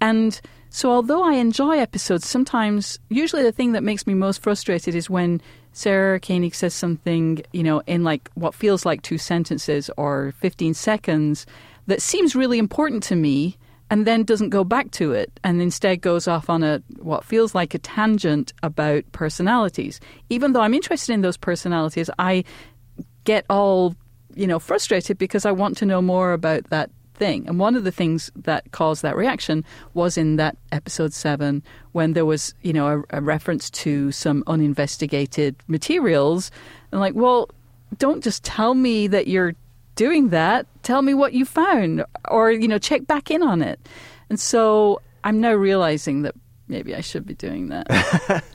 And 0.00 0.38
so, 0.70 0.90
although 0.90 1.22
I 1.22 1.34
enjoy 1.34 1.78
episodes, 1.78 2.28
sometimes, 2.28 2.98
usually 3.08 3.42
the 3.42 3.52
thing 3.52 3.72
that 3.72 3.82
makes 3.82 4.06
me 4.06 4.12
most 4.12 4.42
frustrated 4.42 4.94
is 4.94 5.08
when 5.08 5.40
Sarah 5.72 6.20
Koenig 6.20 6.54
says 6.54 6.74
something, 6.74 7.42
you 7.52 7.62
know, 7.62 7.82
in 7.86 8.04
like 8.04 8.28
what 8.34 8.54
feels 8.54 8.84
like 8.84 9.00
two 9.00 9.18
sentences 9.18 9.90
or 9.96 10.34
15 10.40 10.74
seconds 10.74 11.46
that 11.86 12.02
seems 12.02 12.36
really 12.36 12.58
important 12.58 13.02
to 13.04 13.16
me 13.16 13.56
and 13.90 14.06
then 14.06 14.24
doesn't 14.24 14.50
go 14.50 14.64
back 14.64 14.90
to 14.92 15.12
it 15.12 15.40
and 15.42 15.62
instead 15.62 16.00
goes 16.00 16.28
off 16.28 16.50
on 16.50 16.62
a 16.62 16.82
what 16.98 17.24
feels 17.24 17.54
like 17.54 17.74
a 17.74 17.78
tangent 17.78 18.52
about 18.62 19.10
personalities. 19.12 20.00
Even 20.28 20.52
though 20.52 20.60
I'm 20.60 20.74
interested 20.74 21.12
in 21.12 21.22
those 21.22 21.36
personalities, 21.36 22.10
I 22.18 22.44
get 23.24 23.44
all, 23.48 23.94
you 24.34 24.46
know, 24.46 24.58
frustrated 24.58 25.18
because 25.18 25.46
I 25.46 25.52
want 25.52 25.76
to 25.78 25.86
know 25.86 26.02
more 26.02 26.32
about 26.32 26.64
that 26.64 26.90
thing. 27.14 27.46
And 27.48 27.58
one 27.58 27.74
of 27.74 27.84
the 27.84 27.92
things 27.92 28.30
that 28.36 28.70
caused 28.72 29.02
that 29.02 29.16
reaction 29.16 29.64
was 29.94 30.16
in 30.16 30.36
that 30.36 30.56
episode 30.72 31.12
7 31.12 31.62
when 31.92 32.12
there 32.12 32.24
was, 32.24 32.54
you 32.62 32.72
know, 32.72 33.04
a, 33.10 33.18
a 33.18 33.20
reference 33.20 33.70
to 33.70 34.12
some 34.12 34.44
uninvestigated 34.46 35.56
materials 35.66 36.50
and 36.92 37.00
like, 37.00 37.14
well, 37.14 37.50
don't 37.96 38.22
just 38.22 38.44
tell 38.44 38.74
me 38.74 39.06
that 39.08 39.26
you're 39.26 39.54
doing 39.98 40.28
that, 40.30 40.66
tell 40.82 41.02
me 41.02 41.12
what 41.12 41.32
you 41.34 41.44
found 41.44 42.04
or, 42.30 42.50
you 42.52 42.68
know, 42.68 42.78
check 42.78 43.06
back 43.06 43.30
in 43.30 43.42
on 43.42 43.60
it. 43.62 43.78
And 44.30 44.38
so 44.38 45.02
I'm 45.24 45.40
now 45.40 45.52
realizing 45.52 46.22
that 46.22 46.34
maybe 46.68 46.94
I 46.94 47.00
should 47.02 47.26
be 47.26 47.34
doing 47.34 47.68
that. 47.68 48.44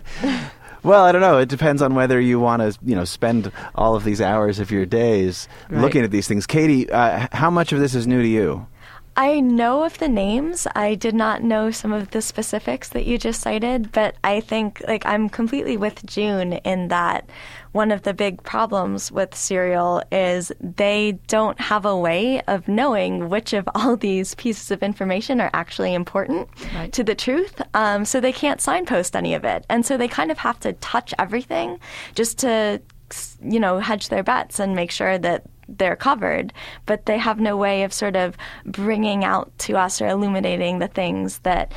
Well, 0.83 1.05
I 1.05 1.13
don't 1.13 1.21
know. 1.21 1.37
It 1.37 1.47
depends 1.47 1.81
on 1.81 1.95
whether 1.95 2.19
you 2.19 2.41
want 2.41 2.61
to, 2.61 2.77
you 2.83 2.93
know, 2.93 3.05
spend 3.05 3.53
all 3.73 3.95
of 3.95 4.03
these 4.03 4.19
hours 4.19 4.59
of 4.59 4.69
your 4.69 4.85
days 4.85 5.47
Right. 5.69 5.79
looking 5.79 6.03
at 6.03 6.11
these 6.11 6.27
things. 6.27 6.45
Katie, 6.45 6.89
uh, 6.91 7.27
how 7.31 7.49
much 7.49 7.71
of 7.71 7.79
this 7.79 7.95
is 7.95 8.05
new 8.05 8.21
to 8.21 8.27
you? 8.27 8.67
I 9.15 9.41
know 9.41 9.83
of 9.83 9.99
the 9.99 10.07
names. 10.07 10.65
I 10.75 10.95
did 10.95 11.13
not 11.13 11.43
know 11.43 11.69
some 11.69 11.93
of 11.93 12.09
the 12.11 12.21
specifics 12.21 12.89
that 12.89 13.05
you 13.05 13.19
just 13.19 13.41
cited, 13.41 13.91
but 13.91 14.15
I 14.23 14.39
think 14.39 14.81
like 14.87 15.05
I'm 15.05 15.29
completely 15.29 15.77
with 15.77 16.03
June 16.05 16.53
in 16.53 16.87
that 16.87 17.29
one 17.73 17.91
of 17.91 18.03
the 18.03 18.13
big 18.13 18.41
problems 18.43 19.11
with 19.11 19.35
Serial 19.35 20.01
is 20.11 20.51
they 20.59 21.19
don't 21.27 21.59
have 21.59 21.85
a 21.85 21.95
way 21.97 22.41
of 22.47 22.67
knowing 22.67 23.29
which 23.29 23.53
of 23.53 23.69
all 23.75 23.95
these 23.97 24.33
pieces 24.35 24.71
of 24.71 24.81
information 24.81 25.39
are 25.39 25.51
actually 25.53 25.93
important 25.93 26.49
Right. 26.73 26.91
to 26.93 27.03
the 27.03 27.15
truth. 27.15 27.61
Um, 27.75 28.05
so 28.05 28.19
they 28.19 28.31
can't 28.33 28.61
signpost 28.61 29.15
any 29.15 29.35
of 29.35 29.43
it, 29.45 29.65
and 29.69 29.85
so 29.85 29.95
they 29.95 30.07
kind 30.07 30.31
of 30.31 30.39
have 30.39 30.59
to 30.61 30.73
touch 30.73 31.13
everything 31.19 31.79
just 32.15 32.39
to 32.39 32.81
you 33.43 33.59
know 33.59 33.77
hedge 33.77 34.09
their 34.09 34.23
bets 34.23 34.59
and 34.59 34.75
make 34.75 34.89
sure 34.89 35.19
that 35.19 35.43
they're 35.67 35.95
covered, 35.95 36.53
but 36.85 37.05
they 37.05 37.17
have 37.17 37.39
no 37.39 37.55
way 37.57 37.83
of 37.83 37.93
sort 37.93 38.15
of 38.15 38.35
bringing 38.65 39.23
out 39.23 39.51
to 39.59 39.77
us 39.77 40.01
or 40.01 40.07
illuminating 40.07 40.79
the 40.79 40.87
things 40.87 41.39
that 41.39 41.71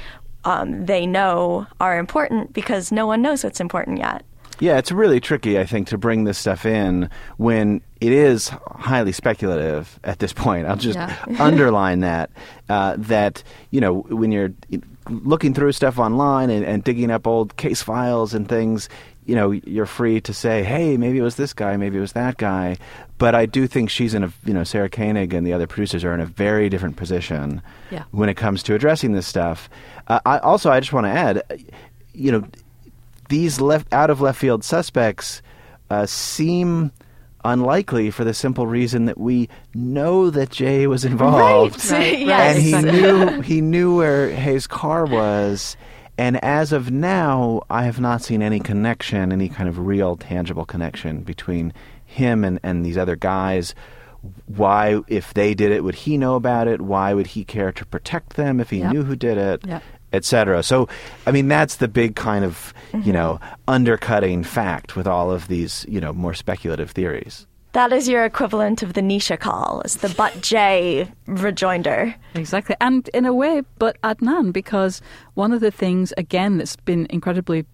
um, 0.45 0.87
they 0.87 1.07
know 1.07 1.67
are 1.81 1.99
important 1.99 2.53
because 2.53 2.93
no 2.93 3.07
one 3.07 3.23
knows 3.23 3.43
what's 3.45 3.61
important 3.61 3.99
yet. 3.99 4.25
Yeah, 4.59 4.79
it's 4.79 4.91
really 4.91 5.21
tricky, 5.21 5.59
I 5.59 5.67
think, 5.67 5.89
to 5.89 5.99
bring 5.99 6.25
this 6.25 6.39
stuff 6.39 6.65
in 6.65 7.11
when 7.37 7.83
it 8.01 8.11
is 8.13 8.49
highly 8.49 9.13
speculative 9.13 10.01
at 10.03 10.19
this 10.19 10.33
point. 10.33 10.67
I'll 10.67 10.77
just 10.77 10.97
Yeah. 10.97 11.15
underline 11.39 12.01
that. 12.01 12.31
Uh, 12.69 12.95
that, 12.97 13.43
you 13.71 13.83
know, 13.83 14.01
when 14.09 14.33
you're 14.33 14.55
looking 15.11 15.53
through 15.53 15.73
stuff 15.73 15.99
online 15.99 16.49
and, 16.49 16.65
and 16.65 16.83
digging 16.83 17.11
up 17.11 17.27
old 17.27 17.57
case 17.59 17.83
files 17.83 18.33
and 18.33 18.49
things, 18.49 18.89
you 19.27 19.35
know, 19.35 19.51
you're 19.51 19.87
free 19.87 20.21
to 20.23 20.33
say, 20.33 20.63
hey, 20.63 20.97
maybe 20.97 21.19
it 21.19 21.23
was 21.23 21.35
this 21.35 21.53
guy, 21.53 21.77
maybe 21.77 21.99
it 21.99 22.01
was 22.01 22.13
that 22.13 22.37
guy. 22.39 22.77
But 23.19 23.35
I 23.35 23.45
do 23.47 23.67
think 23.67 23.91
she's 23.91 24.15
in 24.15 24.23
a, 24.25 24.33
you 24.45 24.55
know, 24.55 24.63
Sarah 24.65 24.89
Koenig 24.89 25.35
and 25.35 25.47
the 25.47 25.53
other 25.53 25.67
producers 25.67 26.05
are 26.05 26.15
in 26.15 26.21
a 26.21 26.27
very 26.27 26.69
different 26.69 26.97
position 26.97 27.61
Yeah. 27.91 28.05
when 28.13 28.29
it 28.29 28.35
comes 28.35 28.63
to 28.65 28.75
addressing 28.75 29.13
this 29.13 29.27
stuff. 29.27 29.69
Uh, 30.07 30.21
I, 30.25 30.39
also, 30.39 30.71
I 30.71 30.79
just 30.81 30.93
want 30.93 31.07
to 31.07 31.11
add, 31.11 31.39
uh, 31.51 31.57
you 32.15 32.31
know, 32.33 32.45
these 33.29 33.61
left 33.61 33.93
out 33.93 34.11
of 34.11 34.21
left 34.21 34.39
field 34.39 34.63
suspects 34.63 35.43
uh, 35.91 36.07
seem 36.07 36.93
unlikely 37.45 38.11
for 38.11 38.25
the 38.25 38.35
simple 38.35 38.67
reason 38.67 39.05
that 39.07 39.19
we 39.19 39.49
know 39.75 40.31
that 40.31 40.51
Jay 40.51 40.87
was 40.87 41.05
involved, 41.05 41.91
Right, 41.91 42.19
yes. 42.21 42.57
and 42.57 42.63
he 42.63 42.91
knew 43.01 43.41
he 43.41 43.61
knew 43.61 43.97
where 43.97 44.31
Hae's 44.35 44.67
car 44.67 45.05
was. 45.07 45.77
And 46.19 46.43
as 46.43 46.73
of 46.73 46.91
now, 46.91 47.63
I 47.69 47.85
have 47.85 48.01
not 48.01 48.23
seen 48.23 48.43
any 48.43 48.59
connection, 48.61 49.33
any 49.33 49.49
kind 49.49 49.69
of 49.69 49.79
real, 49.79 50.17
tangible 50.17 50.65
connection 50.65 51.21
between 51.21 51.73
him 52.07 52.45
and, 52.45 52.59
and 52.63 52.85
these 52.85 52.97
other 52.97 53.17
guys. 53.17 53.75
Why, 54.47 55.01
if 55.09 55.35
they 55.35 55.55
did 55.55 55.73
it, 55.73 55.85
would 55.85 55.95
he 55.95 56.17
know 56.17 56.35
about 56.35 56.69
it? 56.69 56.81
Why 56.81 57.13
would 57.13 57.29
he 57.29 57.45
care 57.45 57.71
to 57.73 57.85
protect 57.85 58.35
them 58.37 58.61
if 58.61 58.71
he 58.71 58.79
Yep. 58.79 58.93
knew 58.93 59.03
who 59.05 59.17
did 59.17 59.39
it? 59.39 59.67
Yep. 59.67 59.83
etc. 60.13 60.63
So, 60.63 60.89
I 61.27 61.33
mean, 61.33 61.49
that's 61.49 61.77
the 61.77 61.89
big 61.89 62.17
kind 62.17 62.45
of, 62.45 62.73
you 62.93 63.01
mm-hmm. 63.01 63.11
know, 63.13 63.41
undercutting 63.69 64.45
fact 64.45 64.97
with 64.97 65.07
all 65.07 65.31
of 65.31 65.49
these, 65.49 65.85
you 65.89 66.01
know, 66.01 66.13
more 66.13 66.33
speculative 66.33 66.93
theories. 66.93 67.47
That 67.77 67.93
is 67.93 68.09
your 68.09 68.25
equivalent 68.25 68.83
of 68.83 68.95
the 68.95 69.03
Nisha 69.03 69.39
call, 69.39 69.83
It's 69.83 69.97
the 69.97 70.09
but 70.17 70.41
Jay 70.41 71.13
rejoinder. 71.27 72.15
Exactly. 72.35 72.75
And 72.81 73.07
in 73.13 73.27
a 73.27 73.35
way, 73.35 73.65
but 73.79 74.01
Adnan, 74.01 74.51
because 74.51 75.03
one 75.35 75.53
of 75.53 75.61
the 75.61 75.71
things, 75.71 76.15
again, 76.17 76.57
that's 76.57 76.77
been 76.77 77.07
incredibly 77.11 77.67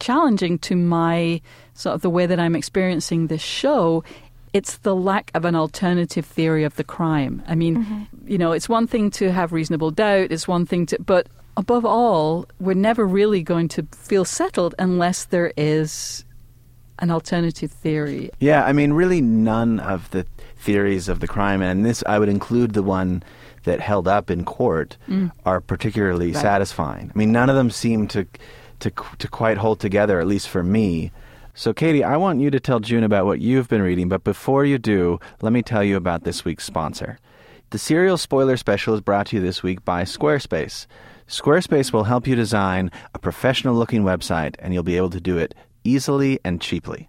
challenging 0.00 0.58
to 0.58 0.76
my 0.76 1.40
sort 1.72 1.94
of 1.94 2.02
the 2.02 2.10
way 2.10 2.26
that 2.26 2.38
I'm 2.38 2.54
experiencing 2.54 3.28
this 3.28 3.40
show. 3.40 4.04
It's 4.52 4.76
the 4.76 4.94
lack 4.94 5.30
of 5.32 5.46
an 5.46 5.54
alternative 5.54 6.26
theory 6.26 6.64
of 6.64 6.76
the 6.76 6.84
crime. 6.84 7.42
I 7.46 7.54
mean, 7.54 7.86
mm-hmm. 7.86 8.28
you 8.28 8.36
know, 8.36 8.52
it's 8.52 8.68
one 8.68 8.86
thing 8.86 9.10
to 9.12 9.32
have 9.32 9.50
reasonable 9.50 9.92
doubt, 9.92 10.30
it's 10.30 10.46
one 10.46 10.66
thing 10.66 10.84
to, 10.86 10.98
but 11.00 11.26
above 11.56 11.86
all, 11.86 12.44
we're 12.60 12.74
never 12.74 13.06
really 13.06 13.42
going 13.42 13.68
to 13.68 13.86
feel 13.92 14.26
settled 14.26 14.74
unless 14.78 15.24
there 15.24 15.54
is 15.56 16.25
an 16.98 17.10
alternative 17.10 17.70
theory. 17.70 18.30
Yeah, 18.40 18.64
I 18.64 18.72
mean, 18.72 18.92
really, 18.92 19.20
none 19.20 19.80
of 19.80 20.10
the 20.10 20.26
theories 20.56 21.08
of 21.08 21.20
the 21.20 21.26
crime, 21.26 21.62
and 21.62 21.84
this 21.84 22.02
I 22.06 22.18
would 22.18 22.28
include 22.28 22.72
the 22.72 22.82
one 22.82 23.22
that 23.64 23.80
held 23.80 24.06
up 24.08 24.30
in 24.30 24.44
court, 24.44 24.96
mm. 25.08 25.30
are 25.44 25.60
particularly 25.60 26.32
Right. 26.32 26.40
satisfying. 26.40 27.10
I 27.14 27.18
mean, 27.18 27.32
none 27.32 27.50
of 27.50 27.56
them 27.56 27.70
seem 27.70 28.06
to, 28.08 28.26
to 28.80 28.90
to 29.18 29.28
quite 29.28 29.58
hold 29.58 29.80
together, 29.80 30.20
at 30.20 30.26
least 30.26 30.48
for 30.48 30.62
me. 30.62 31.10
So, 31.54 31.72
Katie, 31.72 32.04
I 32.04 32.16
want 32.16 32.40
you 32.40 32.50
to 32.50 32.60
tell 32.60 32.80
June 32.80 33.02
about 33.02 33.24
what 33.24 33.40
you've 33.40 33.68
been 33.68 33.80
reading, 33.82 34.08
but 34.08 34.22
before 34.24 34.64
you 34.64 34.76
do, 34.78 35.18
let 35.40 35.52
me 35.52 35.62
tell 35.62 35.82
you 35.82 35.96
about 35.96 36.22
this 36.24 36.44
week's 36.44 36.64
sponsor. 36.64 37.18
The 37.70 37.78
Serial 37.78 38.18
Spoiler 38.18 38.56
Special 38.56 38.94
is 38.94 39.00
brought 39.00 39.28
to 39.28 39.36
you 39.36 39.42
this 39.42 39.62
week 39.62 39.84
by 39.84 40.02
Squarespace. 40.02 40.86
Squarespace 41.26 41.92
will 41.92 42.04
help 42.04 42.26
you 42.26 42.36
design 42.36 42.90
a 43.14 43.18
professional 43.18 43.74
looking 43.74 44.02
website, 44.04 44.54
and 44.60 44.72
you'll 44.72 44.82
be 44.84 44.96
able 44.96 45.10
to 45.10 45.20
do 45.20 45.38
it 45.38 45.54
easily 45.86 46.40
and 46.44 46.60
cheaply. 46.60 47.08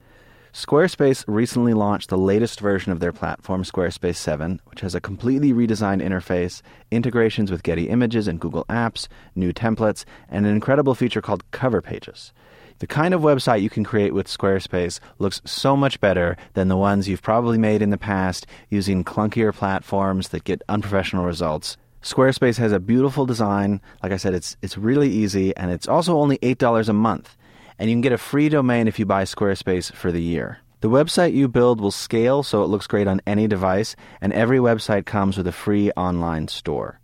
Squarespace 0.53 1.23
recently 1.27 1.73
launched 1.73 2.09
the 2.09 2.17
latest 2.17 2.59
version 2.59 2.91
of 2.91 2.99
their 2.99 3.11
platform, 3.11 3.63
Squarespace 3.63 4.15
7, 4.15 4.59
which 4.65 4.81
has 4.81 4.95
a 4.95 5.01
completely 5.01 5.53
redesigned 5.53 6.01
interface, 6.01 6.61
integrations 6.89 7.51
with 7.51 7.63
Getty 7.63 7.89
Images 7.89 8.27
and 8.27 8.39
Google 8.39 8.65
Apps, 8.69 9.07
new 9.35 9.53
templates, 9.53 10.03
and 10.29 10.45
an 10.45 10.55
incredible 10.55 10.95
feature 10.95 11.21
called 11.21 11.49
Cover 11.51 11.81
Pages. 11.81 12.33
The 12.79 12.87
kind 12.87 13.13
of 13.13 13.21
website 13.21 13.61
you 13.61 13.69
can 13.69 13.83
create 13.83 14.13
with 14.13 14.27
Squarespace 14.27 14.99
looks 15.19 15.41
so 15.45 15.75
much 15.75 15.99
better 15.99 16.37
than 16.53 16.67
the 16.67 16.77
ones 16.77 17.07
you've 17.07 17.23
probably 17.23 17.57
made 17.57 17.81
in 17.81 17.89
the 17.89 17.97
past 17.97 18.45
using 18.69 19.03
clunkier 19.03 19.53
platforms 19.53 20.29
that 20.29 20.43
get 20.43 20.61
unprofessional 20.69 21.25
results. 21.25 21.77
Squarespace 22.03 22.57
has 22.57 22.71
a 22.71 22.79
beautiful 22.79 23.25
design. 23.25 23.81
Like 24.01 24.11
I 24.11 24.17
said, 24.17 24.33
it's 24.33 24.55
it's 24.61 24.77
really 24.77 25.09
easy 25.09 25.55
and 25.57 25.71
it's 25.71 25.87
also 25.87 26.17
only 26.17 26.37
$8 26.37 26.87
a 26.87 26.93
month. 26.93 27.35
And 27.79 27.89
you 27.89 27.95
can 27.95 28.01
get 28.01 28.11
a 28.11 28.17
free 28.17 28.49
domain 28.49 28.87
if 28.87 28.99
you 28.99 29.05
buy 29.05 29.23
Squarespace 29.23 29.91
for 29.91 30.11
the 30.11 30.21
year. 30.21 30.59
The 30.81 30.89
website 30.89 31.33
you 31.33 31.47
build 31.47 31.81
will 31.81 31.91
scale 31.91 32.43
so 32.43 32.63
it 32.63 32.67
looks 32.67 32.87
great 32.87 33.07
on 33.07 33.21
any 33.25 33.47
device, 33.47 33.95
and 34.21 34.31
every 34.33 34.59
website 34.59 35.05
comes 35.05 35.37
with 35.37 35.47
a 35.47 35.51
free 35.51 35.91
online 35.91 36.47
store. 36.47 36.99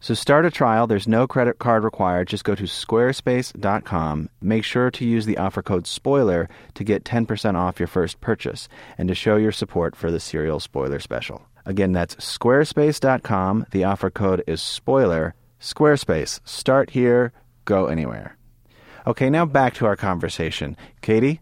So 0.00 0.14
start 0.14 0.46
a 0.46 0.50
trial. 0.50 0.86
There's 0.86 1.08
no 1.08 1.26
credit 1.26 1.58
card 1.58 1.82
required. 1.82 2.28
Just 2.28 2.44
go 2.44 2.54
to 2.54 2.62
squarespace.com. 2.64 4.30
Make 4.40 4.64
sure 4.64 4.90
to 4.92 5.04
use 5.04 5.26
the 5.26 5.38
offer 5.38 5.62
code 5.62 5.88
SPOILER 5.88 6.48
to 6.74 6.84
get 6.84 7.04
10% 7.04 7.56
off 7.56 7.80
your 7.80 7.88
first 7.88 8.20
purchase 8.20 8.68
and 8.96 9.08
to 9.08 9.14
show 9.14 9.34
your 9.36 9.52
support 9.52 9.96
for 9.96 10.12
the 10.12 10.20
Serial 10.20 10.60
Spoiler 10.60 11.00
Special. 11.00 11.42
Again, 11.66 11.92
that's 11.92 12.14
squarespace.com. 12.16 13.66
The 13.72 13.84
offer 13.84 14.10
code 14.10 14.44
is 14.46 14.62
SPOILER. 14.62 15.34
Squarespace. 15.60 16.40
Start 16.44 16.90
here, 16.90 17.32
go 17.64 17.86
anywhere. 17.86 18.37
Okay, 19.08 19.30
now 19.30 19.46
back 19.46 19.72
to 19.74 19.86
our 19.86 19.96
conversation. 19.96 20.76
Katie? 21.00 21.40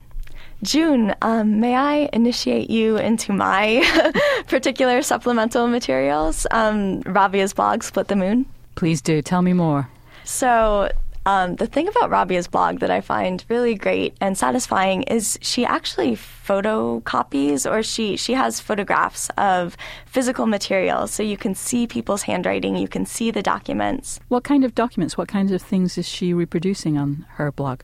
June, 0.63 1.17
um, 1.21 1.59
may 1.59 1.75
I 1.75 2.09
initiate 2.13 2.71
you 2.71 2.97
into 2.97 3.33
my 3.33 3.83
particular 4.47 5.03
supplemental 5.03 5.67
materials? 5.67 6.47
Um, 6.53 7.01
Rabia's 7.01 7.53
blog, 7.53 7.83
Split 7.83 8.07
the 8.07 8.15
Moon. 8.15 8.47
Please 8.77 9.03
do. 9.03 9.21
Tell 9.21 9.43
me 9.43 9.53
more. 9.53 9.89
So 10.23 10.93
Um, 11.27 11.57
the 11.57 11.67
thing 11.67 11.89
about 11.89 12.11
Rabia's 12.11 12.47
blog 12.47 12.79
that 12.79 12.91
I 12.91 13.01
find 13.01 13.45
really 13.49 13.75
great 13.75 14.17
and 14.21 14.39
satisfying 14.39 15.03
is 15.03 15.37
she 15.43 15.65
actually 15.65 16.15
photocopies 16.15 17.69
or 17.69 17.83
she, 17.83 18.17
she 18.17 18.35
has 18.35 18.61
photographs 18.61 19.29
of 19.37 19.77
physical 20.07 20.47
materials 20.47 21.11
so 21.11 21.25
you 21.25 21.37
can 21.37 21.57
see 21.57 21.89
people's 21.89 22.23
handwriting, 22.23 22.77
you 22.77 22.87
can 22.87 23.05
see 23.05 23.33
the 23.33 23.43
documents. 23.43 24.21
What 24.29 24.45
kind 24.45 24.65
of 24.65 24.77
documents, 24.77 25.19
what 25.19 25.27
kinds 25.27 25.51
of 25.51 25.61
things 25.61 25.99
is 25.99 26.09
she 26.09 26.33
reproducing 26.33 26.97
on 26.97 27.27
her 27.31 27.51
blog? 27.51 27.81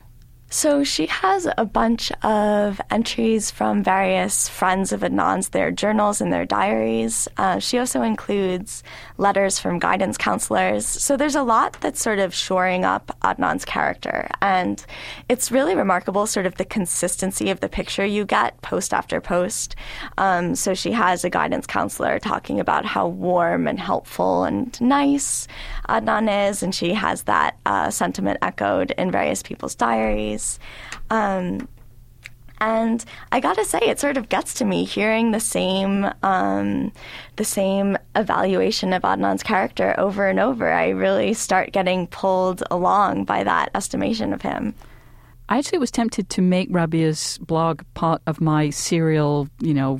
So 0.53 0.83
she 0.83 1.07
has 1.07 1.47
a 1.57 1.65
bunch 1.65 2.11
of 2.21 2.79
entries 2.91 3.49
from 3.49 3.83
various 3.83 4.47
friends 4.47 4.93
of 4.93 5.01
Adnan's, 5.01 5.49
their 5.49 5.71
journals 5.71 6.21
and 6.21 6.31
their 6.31 6.45
diaries. 6.45 7.27
Uh, 7.37 7.57
she 7.57 7.79
also 7.79 8.03
includes 8.03 8.83
letters 9.17 9.57
from 9.57 9.79
guidance 9.79 10.15
counselors. 10.15 10.85
So 10.85 11.17
there's 11.17 11.33
a 11.33 11.41
lot 11.41 11.77
that's 11.81 11.99
sort 11.99 12.19
of 12.19 12.35
shoring 12.35 12.85
up 12.85 13.17
Adnan's 13.23 13.65
character. 13.65 14.29
And 14.43 14.85
it's 15.27 15.51
really 15.51 15.73
remarkable, 15.73 16.27
sort 16.27 16.45
of 16.45 16.53
the 16.55 16.65
consistency 16.65 17.49
of 17.49 17.59
the 17.59 17.67
picture 17.67 18.05
you 18.05 18.23
get 18.23 18.61
post 18.61 18.93
after 18.93 19.19
post. 19.19 19.75
Um, 20.19 20.53
so 20.53 20.75
she 20.75 20.91
has 20.91 21.25
a 21.25 21.31
guidance 21.31 21.65
counselor 21.65 22.19
talking 22.19 22.59
about 22.59 22.85
how 22.85 23.07
warm 23.07 23.67
and 23.67 23.79
helpful 23.79 24.43
and 24.43 24.79
nice 24.79 25.47
Adnan 25.89 26.47
is. 26.47 26.61
And 26.61 26.75
she 26.75 26.93
has 26.93 27.23
that 27.23 27.57
uh, 27.65 27.89
sentiment 27.89 28.37
echoed 28.43 28.91
in 28.91 29.09
various 29.09 29.41
people's 29.41 29.73
diaries. 29.73 30.42
Um, 31.09 31.67
and 32.63 33.03
I 33.31 33.41
gotta 33.41 33.65
say, 33.65 33.79
it 33.79 33.99
sort 33.99 34.15
of 34.15 34.29
gets 34.29 34.53
to 34.55 34.65
me 34.65 34.85
hearing 34.85 35.31
the 35.31 35.39
same 35.39 36.09
um, 36.23 36.93
the 37.35 37.43
same 37.43 37.97
evaluation 38.15 38.93
of 38.93 39.01
Adnan's 39.01 39.43
character 39.43 39.93
over 39.97 40.27
and 40.27 40.39
over. 40.39 40.71
I 40.71 40.89
really 40.89 41.33
start 41.33 41.73
getting 41.73 42.07
pulled 42.07 42.63
along 42.71 43.25
by 43.25 43.43
that 43.43 43.69
estimation 43.75 44.31
of 44.31 44.41
him. 44.41 44.75
I 45.49 45.57
actually 45.57 45.79
was 45.79 45.91
tempted 45.91 46.29
to 46.29 46.41
make 46.41 46.69
Rabia's 46.71 47.37
blog 47.39 47.81
part 47.95 48.21
of 48.27 48.39
my 48.39 48.69
serial, 48.69 49.49
you 49.59 49.73
know, 49.73 49.99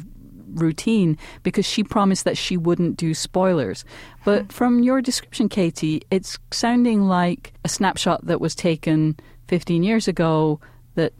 routine 0.53 1.17
because 1.41 1.65
she 1.65 1.83
promised 1.83 2.23
that 2.23 2.37
she 2.37 2.55
wouldn't 2.55 2.95
do 2.95 3.13
spoilers. 3.13 3.83
But 4.23 4.53
from 4.53 4.83
your 4.83 5.01
description, 5.01 5.49
Katie, 5.49 6.03
it's 6.11 6.39
sounding 6.51 7.07
like 7.07 7.53
a 7.65 7.69
snapshot 7.69 8.25
that 8.25 8.39
was 8.39 8.55
taken 8.55 9.17
15 9.53 9.83
years 9.83 10.07
ago 10.07 10.59
that 10.95 11.13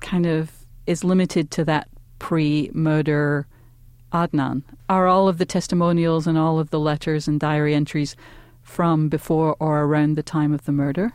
kind 0.00 0.24
of 0.24 0.52
is 0.86 1.02
limited 1.02 1.50
to 1.50 1.64
that 1.64 1.88
pre 2.20 2.70
murder 2.72 3.48
Adnan? 4.12 4.62
Are 4.88 5.08
all 5.08 5.26
of 5.26 5.38
the 5.38 5.44
testimonials 5.44 6.28
and 6.28 6.38
all 6.38 6.60
of 6.60 6.70
the 6.70 6.78
letters 6.78 7.26
and 7.26 7.40
diary 7.40 7.74
entries 7.74 8.14
from 8.62 9.08
before 9.08 9.56
or 9.58 9.82
around 9.82 10.14
the 10.14 10.22
time 10.22 10.52
of 10.52 10.64
the 10.64 10.70
murder? 10.70 11.12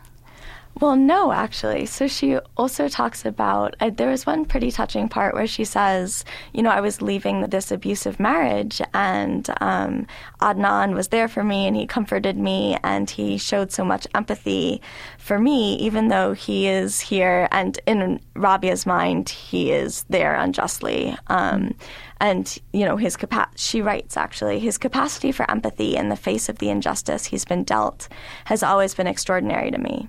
Well, 0.80 0.94
no, 0.94 1.32
actually. 1.32 1.86
So 1.86 2.06
she 2.06 2.38
also 2.56 2.88
talks 2.88 3.24
about 3.24 3.74
uh, 3.80 3.90
there 3.90 4.10
was 4.10 4.24
one 4.26 4.44
pretty 4.44 4.70
touching 4.70 5.08
part 5.08 5.34
where 5.34 5.48
she 5.48 5.64
says, 5.64 6.24
you 6.52 6.62
know, 6.62 6.70
I 6.70 6.80
was 6.80 7.02
leaving 7.02 7.40
this 7.40 7.72
abusive 7.72 8.20
marriage, 8.20 8.80
and 8.94 9.48
um, 9.60 10.06
Adnan 10.40 10.94
was 10.94 11.08
there 11.08 11.26
for 11.26 11.42
me, 11.42 11.66
and 11.66 11.74
he 11.74 11.84
comforted 11.84 12.38
me, 12.38 12.76
and 12.84 13.10
he 13.10 13.38
showed 13.38 13.72
so 13.72 13.84
much 13.84 14.06
empathy 14.14 14.80
for 15.18 15.40
me, 15.40 15.74
even 15.78 16.08
though 16.08 16.32
he 16.32 16.68
is 16.68 17.00
here, 17.00 17.48
and 17.50 17.80
in 17.86 18.20
Rabia's 18.36 18.86
mind, 18.86 19.30
he 19.30 19.72
is 19.72 20.04
there 20.08 20.36
unjustly. 20.36 21.16
Um, 21.26 21.74
and 22.20 22.56
you 22.72 22.84
know 22.84 22.96
his 22.96 23.16
capa- 23.16 23.50
she 23.56 23.80
writes 23.80 24.16
actually 24.16 24.58
his 24.58 24.76
capacity 24.76 25.30
for 25.30 25.48
empathy 25.48 25.96
in 25.96 26.08
the 26.08 26.16
face 26.16 26.48
of 26.48 26.58
the 26.58 26.68
injustice 26.68 27.26
he's 27.26 27.44
been 27.44 27.62
dealt 27.62 28.08
has 28.46 28.64
always 28.64 28.92
been 28.92 29.06
extraordinary 29.06 29.70
to 29.70 29.78
me 29.78 30.08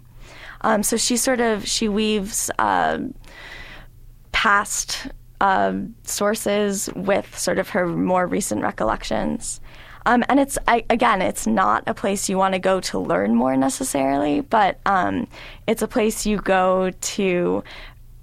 um, 0.61 0.83
so 0.83 0.97
she 0.97 1.17
sort 1.17 1.39
of 1.39 1.67
she 1.67 1.87
weaves 1.87 2.51
uh, 2.59 2.99
past 4.31 5.07
uh, 5.41 5.73
sources 6.03 6.89
with 6.95 7.37
sort 7.37 7.59
of 7.59 7.69
her 7.69 7.87
more 7.87 8.27
recent 8.27 8.61
recollections. 8.61 9.61
Um, 10.05 10.23
and 10.29 10.39
it's 10.39 10.57
I, 10.67 10.85
again, 10.89 11.21
it's 11.21 11.45
not 11.45 11.83
a 11.87 11.93
place 11.93 12.29
you 12.29 12.37
want 12.37 12.53
to 12.53 12.59
go 12.59 12.79
to 12.81 12.99
learn 12.99 13.35
more 13.35 13.55
necessarily, 13.55 14.41
but 14.41 14.79
um, 14.85 15.27
it's 15.67 15.81
a 15.81 15.87
place 15.87 16.25
you 16.25 16.37
go 16.37 16.91
to 16.91 17.63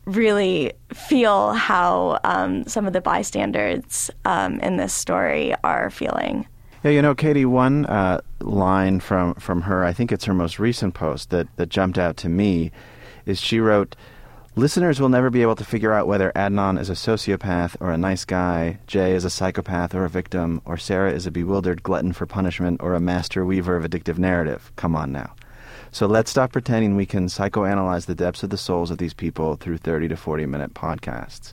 really 0.06 0.72
feel 0.92 1.52
how 1.52 2.18
um, 2.24 2.66
some 2.66 2.86
of 2.86 2.92
the 2.92 3.00
bystanders 3.00 4.10
um, 4.24 4.60
in 4.60 4.76
this 4.76 4.92
story 4.92 5.54
are 5.64 5.90
feeling. 5.90 6.46
Yeah, 6.86 6.92
you 6.92 7.02
know, 7.02 7.16
Katie, 7.16 7.44
one 7.44 7.84
uh, 7.86 8.20
line 8.38 9.00
from, 9.00 9.34
from 9.34 9.62
her, 9.62 9.84
I 9.84 9.92
think 9.92 10.12
it's 10.12 10.26
her 10.26 10.32
most 10.32 10.60
recent 10.60 10.94
post 10.94 11.30
that, 11.30 11.48
that 11.56 11.68
jumped 11.68 11.98
out 11.98 12.16
to 12.18 12.28
me, 12.28 12.70
is 13.24 13.40
she 13.40 13.58
wrote, 13.58 13.96
Listeners 14.54 15.00
will 15.00 15.08
never 15.08 15.28
be 15.28 15.42
able 15.42 15.56
to 15.56 15.64
figure 15.64 15.92
out 15.92 16.06
whether 16.06 16.30
Adnan 16.36 16.78
is 16.78 16.88
a 16.88 16.92
sociopath 16.92 17.74
or 17.80 17.90
a 17.90 17.98
nice 17.98 18.24
guy, 18.24 18.78
Jay 18.86 19.16
is 19.16 19.24
a 19.24 19.30
psychopath 19.30 19.96
or 19.96 20.04
a 20.04 20.08
victim, 20.08 20.62
or 20.64 20.76
Sarah 20.76 21.10
is 21.10 21.26
a 21.26 21.32
bewildered 21.32 21.82
glutton 21.82 22.12
for 22.12 22.24
punishment 22.24 22.80
or 22.80 22.94
a 22.94 23.00
master 23.00 23.44
weaver 23.44 23.76
of 23.76 23.82
addictive 23.82 24.18
narrative. 24.18 24.70
Come 24.76 24.94
on 24.94 25.10
now. 25.10 25.34
So 25.90 26.06
let's 26.06 26.30
stop 26.30 26.52
pretending 26.52 26.94
we 26.94 27.04
can 27.04 27.26
psychoanalyze 27.26 28.06
the 28.06 28.14
depths 28.14 28.44
of 28.44 28.50
the 28.50 28.56
souls 28.56 28.92
of 28.92 28.98
these 28.98 29.12
people 29.12 29.56
through 29.56 29.78
30 29.78 30.06
to 30.06 30.16
40 30.16 30.46
minute 30.46 30.72
podcasts. 30.72 31.52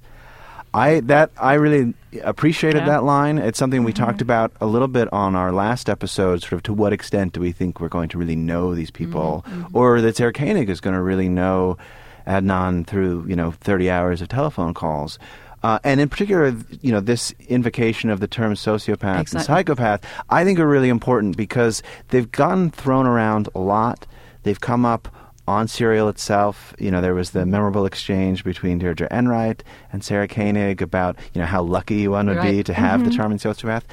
I 0.73 1.01
that 1.01 1.31
I 1.37 1.53
really 1.55 1.93
appreciated 2.23 2.79
yeah. 2.79 2.87
that 2.87 3.03
line. 3.03 3.37
It's 3.37 3.59
something 3.59 3.83
we 3.83 3.93
mm-hmm. 3.93 4.03
talked 4.03 4.21
about 4.21 4.51
a 4.59 4.65
little 4.65 4.87
bit 4.87 5.11
on 5.13 5.35
our 5.35 5.51
last 5.51 5.89
episode. 5.89 6.41
Sort 6.41 6.53
of 6.53 6.63
to 6.63 6.73
what 6.73 6.93
extent 6.93 7.33
do 7.33 7.41
we 7.41 7.51
think 7.51 7.79
we're 7.79 7.89
going 7.89 8.09
to 8.09 8.17
really 8.17 8.35
know 8.35 8.73
these 8.73 8.91
people, 8.91 9.43
mm-hmm. 9.47 9.63
mm-hmm. 9.63 9.77
or 9.77 10.01
that 10.01 10.17
Sarah 10.17 10.33
Koenig 10.33 10.69
is 10.69 10.81
going 10.81 10.95
to 10.95 11.01
really 11.01 11.29
know 11.29 11.77
Adnan 12.25 12.87
through 12.87 13.25
you 13.27 13.35
know 13.35 13.51
thirty 13.51 13.89
hours 13.89 14.21
of 14.21 14.29
telephone 14.29 14.73
calls. 14.73 15.19
Uh, 15.61 15.79
and 15.85 16.01
in 16.01 16.09
particular, 16.09 16.53
you 16.81 16.91
know, 16.91 16.99
this 16.99 17.31
invocation 17.47 18.09
of 18.09 18.19
the 18.19 18.27
terms 18.27 18.59
sociopath 18.59 19.21
exactly. 19.21 19.37
and 19.37 19.45
psychopath, 19.45 20.05
I 20.29 20.43
think 20.43 20.59
are 20.59 20.67
really 20.67 20.89
important 20.89 21.37
because 21.37 21.81
they've 22.09 22.29
gotten 22.29 22.69
thrown 22.69 23.07
around 23.07 23.47
a 23.55 23.59
lot. 23.59 24.05
They've 24.43 24.59
come 24.59 24.83
up 24.83 25.07
on 25.47 25.67
Serial 25.67 26.07
itself, 26.07 26.73
you 26.79 26.89
know, 26.89 27.01
there 27.01 27.13
was 27.13 27.31
the 27.31 27.45
memorable 27.45 27.85
exchange 27.85 28.43
between 28.43 28.79
Deirdre 28.79 29.07
Enright 29.11 29.63
and 29.91 30.03
Sarah 30.03 30.27
Koenig 30.27 30.81
about, 30.81 31.17
you 31.33 31.41
know, 31.41 31.47
how 31.47 31.61
lucky 31.61 32.07
one 32.07 32.27
would 32.27 32.37
right. 32.37 32.51
be 32.51 32.63
to 32.63 32.73
have 32.73 33.01
mm-hmm. 33.01 33.09
the 33.09 33.15
charming 33.15 33.37
sociopath. 33.39 33.83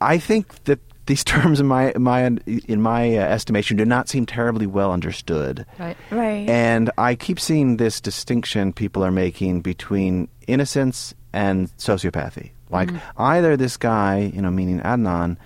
I 0.00 0.18
think 0.18 0.64
that 0.64 0.80
these 1.06 1.24
terms, 1.24 1.60
in 1.60 1.66
my 1.66 1.92
my 1.96 2.24
in 2.46 2.80
my 2.80 3.16
uh, 3.16 3.20
estimation, 3.20 3.76
do 3.76 3.84
not 3.84 4.08
seem 4.08 4.26
terribly 4.26 4.66
well 4.66 4.92
understood. 4.92 5.66
Right. 5.78 5.96
Right. 6.10 6.48
And 6.48 6.90
I 6.96 7.14
keep 7.14 7.40
seeing 7.40 7.76
this 7.76 8.00
distinction 8.00 8.72
people 8.72 9.04
are 9.04 9.10
making 9.10 9.62
between 9.62 10.28
innocence 10.46 11.14
and 11.32 11.68
sociopathy. 11.76 12.50
Like 12.70 12.88
mm-hmm. 12.88 13.22
either 13.22 13.56
this 13.56 13.76
guy, 13.76 14.30
you 14.34 14.42
know, 14.42 14.50
meaning 14.50 14.80
Adnan, 14.80 15.36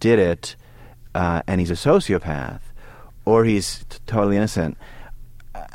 did 0.00 0.18
it, 0.18 0.56
uh, 1.14 1.42
and 1.46 1.60
he's 1.60 1.70
a 1.70 1.74
sociopath, 1.74 2.60
or 3.30 3.44
he's 3.44 3.84
t- 3.88 3.98
totally 4.06 4.36
innocent. 4.36 4.76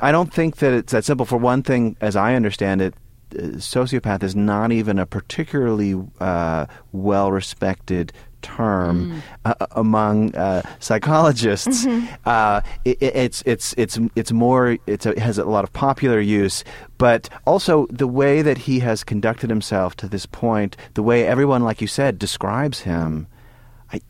I 0.01 0.11
don't 0.11 0.33
think 0.33 0.57
that 0.57 0.73
it's 0.73 0.91
that 0.91 1.05
simple. 1.05 1.25
For 1.25 1.37
one 1.37 1.63
thing, 1.63 1.95
as 2.01 2.15
I 2.15 2.35
understand 2.35 2.81
it, 2.81 2.93
uh, 3.33 3.57
sociopath 3.57 4.23
is 4.23 4.35
not 4.35 4.71
even 4.71 4.99
a 4.99 5.05
particularly 5.05 5.95
uh, 6.19 6.65
well 6.91 7.31
respected 7.31 8.11
term 8.41 9.11
mm. 9.11 9.21
uh, 9.45 9.65
among 9.71 10.35
uh, 10.35 10.61
psychologists. 10.79 11.85
Mm-hmm. 11.85 12.13
Uh, 12.25 12.61
it, 12.83 12.97
it's 13.01 13.43
it's 13.45 13.75
it's 13.77 13.99
it's 14.15 14.31
more 14.31 14.77
it's 14.87 15.05
a, 15.05 15.11
it 15.11 15.19
has 15.19 15.37
a 15.37 15.43
lot 15.45 15.63
of 15.63 15.71
popular 15.73 16.19
use, 16.19 16.63
but 16.97 17.29
also 17.45 17.85
the 17.91 18.07
way 18.07 18.41
that 18.41 18.57
he 18.57 18.79
has 18.79 19.03
conducted 19.03 19.49
himself 19.49 19.95
to 19.95 20.07
this 20.07 20.25
point, 20.25 20.75
the 20.95 21.03
way 21.03 21.25
everyone, 21.25 21.63
like 21.63 21.81
you 21.81 21.87
said, 21.87 22.17
describes 22.17 22.81
him. 22.81 23.27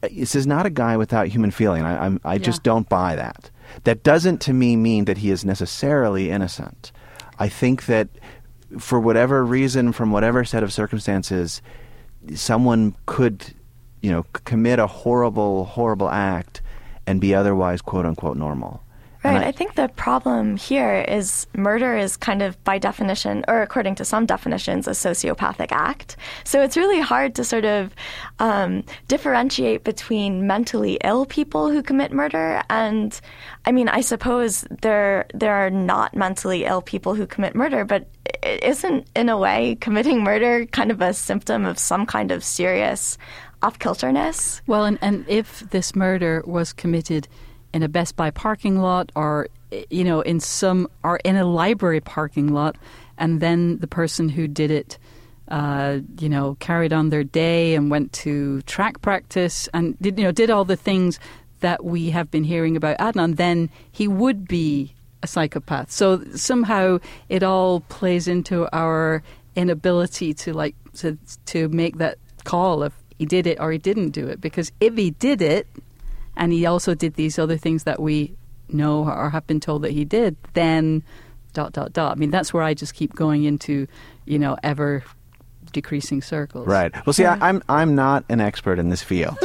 I, 0.04 0.08
this 0.10 0.36
is 0.36 0.48
not 0.48 0.66
a 0.66 0.70
guy 0.70 0.98
without 0.98 1.28
human 1.28 1.52
feeling. 1.52 1.84
I, 1.84 2.06
I'm, 2.06 2.20
i 2.24 2.34
yeah. 2.34 2.40
just 2.40 2.64
don't 2.64 2.88
buy 2.90 3.16
that. 3.16 3.50
That 3.84 4.04
doesn't, 4.04 4.40
to 4.42 4.54
me, 4.54 4.76
mean 4.76 5.06
that 5.06 5.20
he 5.20 5.32
is 5.32 5.46
necessarily 5.46 6.32
innocent. 6.32 6.92
I 7.40 7.50
think 7.50 7.86
that 7.86 8.08
for 8.80 9.00
whatever 9.00 9.44
reason, 9.46 9.92
from 9.92 10.12
whatever 10.12 10.44
set 10.46 10.64
of 10.64 10.74
circumstances, 10.74 11.62
someone 12.34 12.96
could, 13.06 13.54
you 14.02 14.12
know, 14.12 14.26
commit 14.46 14.80
a 14.80 14.88
horrible, 14.88 15.66
horrible 15.66 16.10
act 16.10 16.62
and 17.08 17.22
be 17.22 17.36
otherwise, 17.36 17.82
quote 17.82 18.06
unquote, 18.06 18.38
normal. 18.38 18.82
Right. 19.26 19.44
I, 19.44 19.48
I, 19.48 19.52
think 19.52 19.76
the 19.76 19.88
problem 19.90 20.56
here 20.56 21.04
is 21.08 21.48
murder 21.56 21.98
is 21.98 22.16
kind 22.16 22.42
of 22.42 22.62
by 22.64 22.78
definition, 22.78 23.44
or 23.48 23.62
according 23.62 23.96
to 23.96 24.06
some 24.06 24.26
definitions, 24.26 24.88
a 24.88 24.92
sociopathic 24.92 25.72
act. 25.72 26.18
So 26.44 26.62
it's 26.62 26.78
really 26.78 27.02
hard 27.02 27.36
to 27.36 27.44
sort 27.44 27.66
of 27.66 27.96
um, 28.40 28.84
differentiate 29.08 29.84
between 29.84 30.46
mentally 30.46 31.00
ill 31.04 31.26
people 31.26 31.70
who 31.70 31.82
commit 31.82 32.12
murder 32.12 32.62
and, 32.70 33.20
I 33.66 33.72
mean, 33.72 33.90
I 33.90 34.02
suppose 34.02 34.66
there 34.70 35.26
there 35.34 35.56
are 35.56 35.70
not 35.70 36.16
mentally 36.16 36.66
ill 36.66 36.82
people 36.82 37.16
who 37.16 37.26
commit 37.26 37.56
murder, 37.56 37.84
but 37.84 38.08
isn't 38.44 39.08
in 39.16 39.30
a 39.30 39.38
way 39.38 39.78
committing 39.82 40.24
murder 40.24 40.66
kind 40.68 40.92
of 40.92 41.02
a 41.02 41.14
symptom 41.14 41.66
of 41.66 41.80
some 41.80 42.06
kind 42.06 42.32
of 42.32 42.44
serious 42.44 43.18
off 43.62 43.80
kilterness? 43.80 44.62
Well, 44.68 44.86
and, 44.86 45.00
and 45.02 45.26
if 45.28 45.62
this 45.72 45.96
murder 45.96 46.44
was 46.46 46.74
committed 46.74 47.28
in 47.76 47.84
a 47.84 47.90
Best 47.90 48.16
Buy 48.16 48.32
parking 48.32 48.80
lot 48.80 49.12
or 49.16 49.50
you 49.90 50.06
know 50.06 50.22
in 50.22 50.40
some 50.40 50.88
or 51.04 51.18
in 51.18 51.36
a 51.36 51.46
library 51.46 52.02
parking 52.02 52.54
lot, 52.54 52.78
and 53.18 53.42
then 53.42 53.78
the 53.80 53.88
person 53.88 54.30
who 54.30 54.48
did 54.48 54.72
it. 54.72 54.98
Uh, 55.48 56.00
you 56.18 56.28
know, 56.28 56.58
carried 56.60 56.92
on 56.92 57.10
their 57.10 57.24
day 57.24 57.76
and 57.76 57.92
went 57.92 58.12
to 58.12 58.64
track 58.64 59.00
practice 59.04 59.70
and 59.76 59.96
did 60.00 60.18
you 60.18 60.24
know 60.24 60.32
did 60.32 60.50
all 60.50 60.66
the 60.66 60.76
things 60.76 61.20
that 61.60 61.86
we 61.86 62.10
have 62.10 62.32
been 62.32 62.44
hearing 62.44 62.76
about 62.76 62.98
Adnan, 62.98 63.36
then 63.36 63.70
he 63.92 64.08
would 64.08 64.48
be 64.48 64.96
a 65.22 65.28
psychopath. 65.28 65.92
So 65.92 66.24
somehow 66.34 66.98
it 67.30 67.44
all 67.44 67.82
plays 67.82 68.28
into 68.28 68.68
our 68.76 69.22
inability 69.56 70.34
to 70.34 70.54
like 70.54 70.76
to 70.96 71.16
to 71.48 71.70
make 71.70 72.00
that 72.00 72.18
call 72.44 72.82
of 72.82 72.94
he 73.18 73.26
did 73.26 73.48
it 73.48 73.60
or 73.60 73.72
he 73.72 73.78
didn't 73.78 74.10
do 74.10 74.28
it. 74.28 74.42
Because 74.42 74.72
if 74.80 74.96
he 74.96 75.12
did 75.12 75.42
it, 75.42 75.68
and 76.36 76.52
he 76.52 76.66
also 76.66 76.94
did 76.96 77.16
these 77.16 77.40
other 77.40 77.58
things 77.58 77.84
that 77.84 78.02
we 78.02 78.36
know 78.70 79.06
or 79.06 79.30
have 79.30 79.46
been 79.48 79.60
told 79.60 79.84
that 79.84 79.92
he 79.92 80.06
did, 80.06 80.36
then 80.54 81.04
dot 81.54 81.74
dot 81.74 81.94
dot. 81.94 82.14
I 82.14 82.16
mean, 82.16 82.32
that's 82.32 82.54
where 82.54 82.64
I 82.64 82.74
just 82.74 82.94
keep 82.94 83.14
going 83.16 83.44
into, 83.44 83.88
you 84.26 84.40
know, 84.40 84.58
ever 84.64 85.04
decreasing 85.72 86.22
circles. 86.22 86.68
Right. 86.68 86.94
Well, 87.06 87.14
see, 87.14 87.26
I, 87.26 87.38
I'm 87.48 87.62
I'm 87.70 87.96
not 87.96 88.24
an 88.30 88.40
expert 88.42 88.80
in 88.80 88.90
this 88.90 89.04
field. 89.04 89.38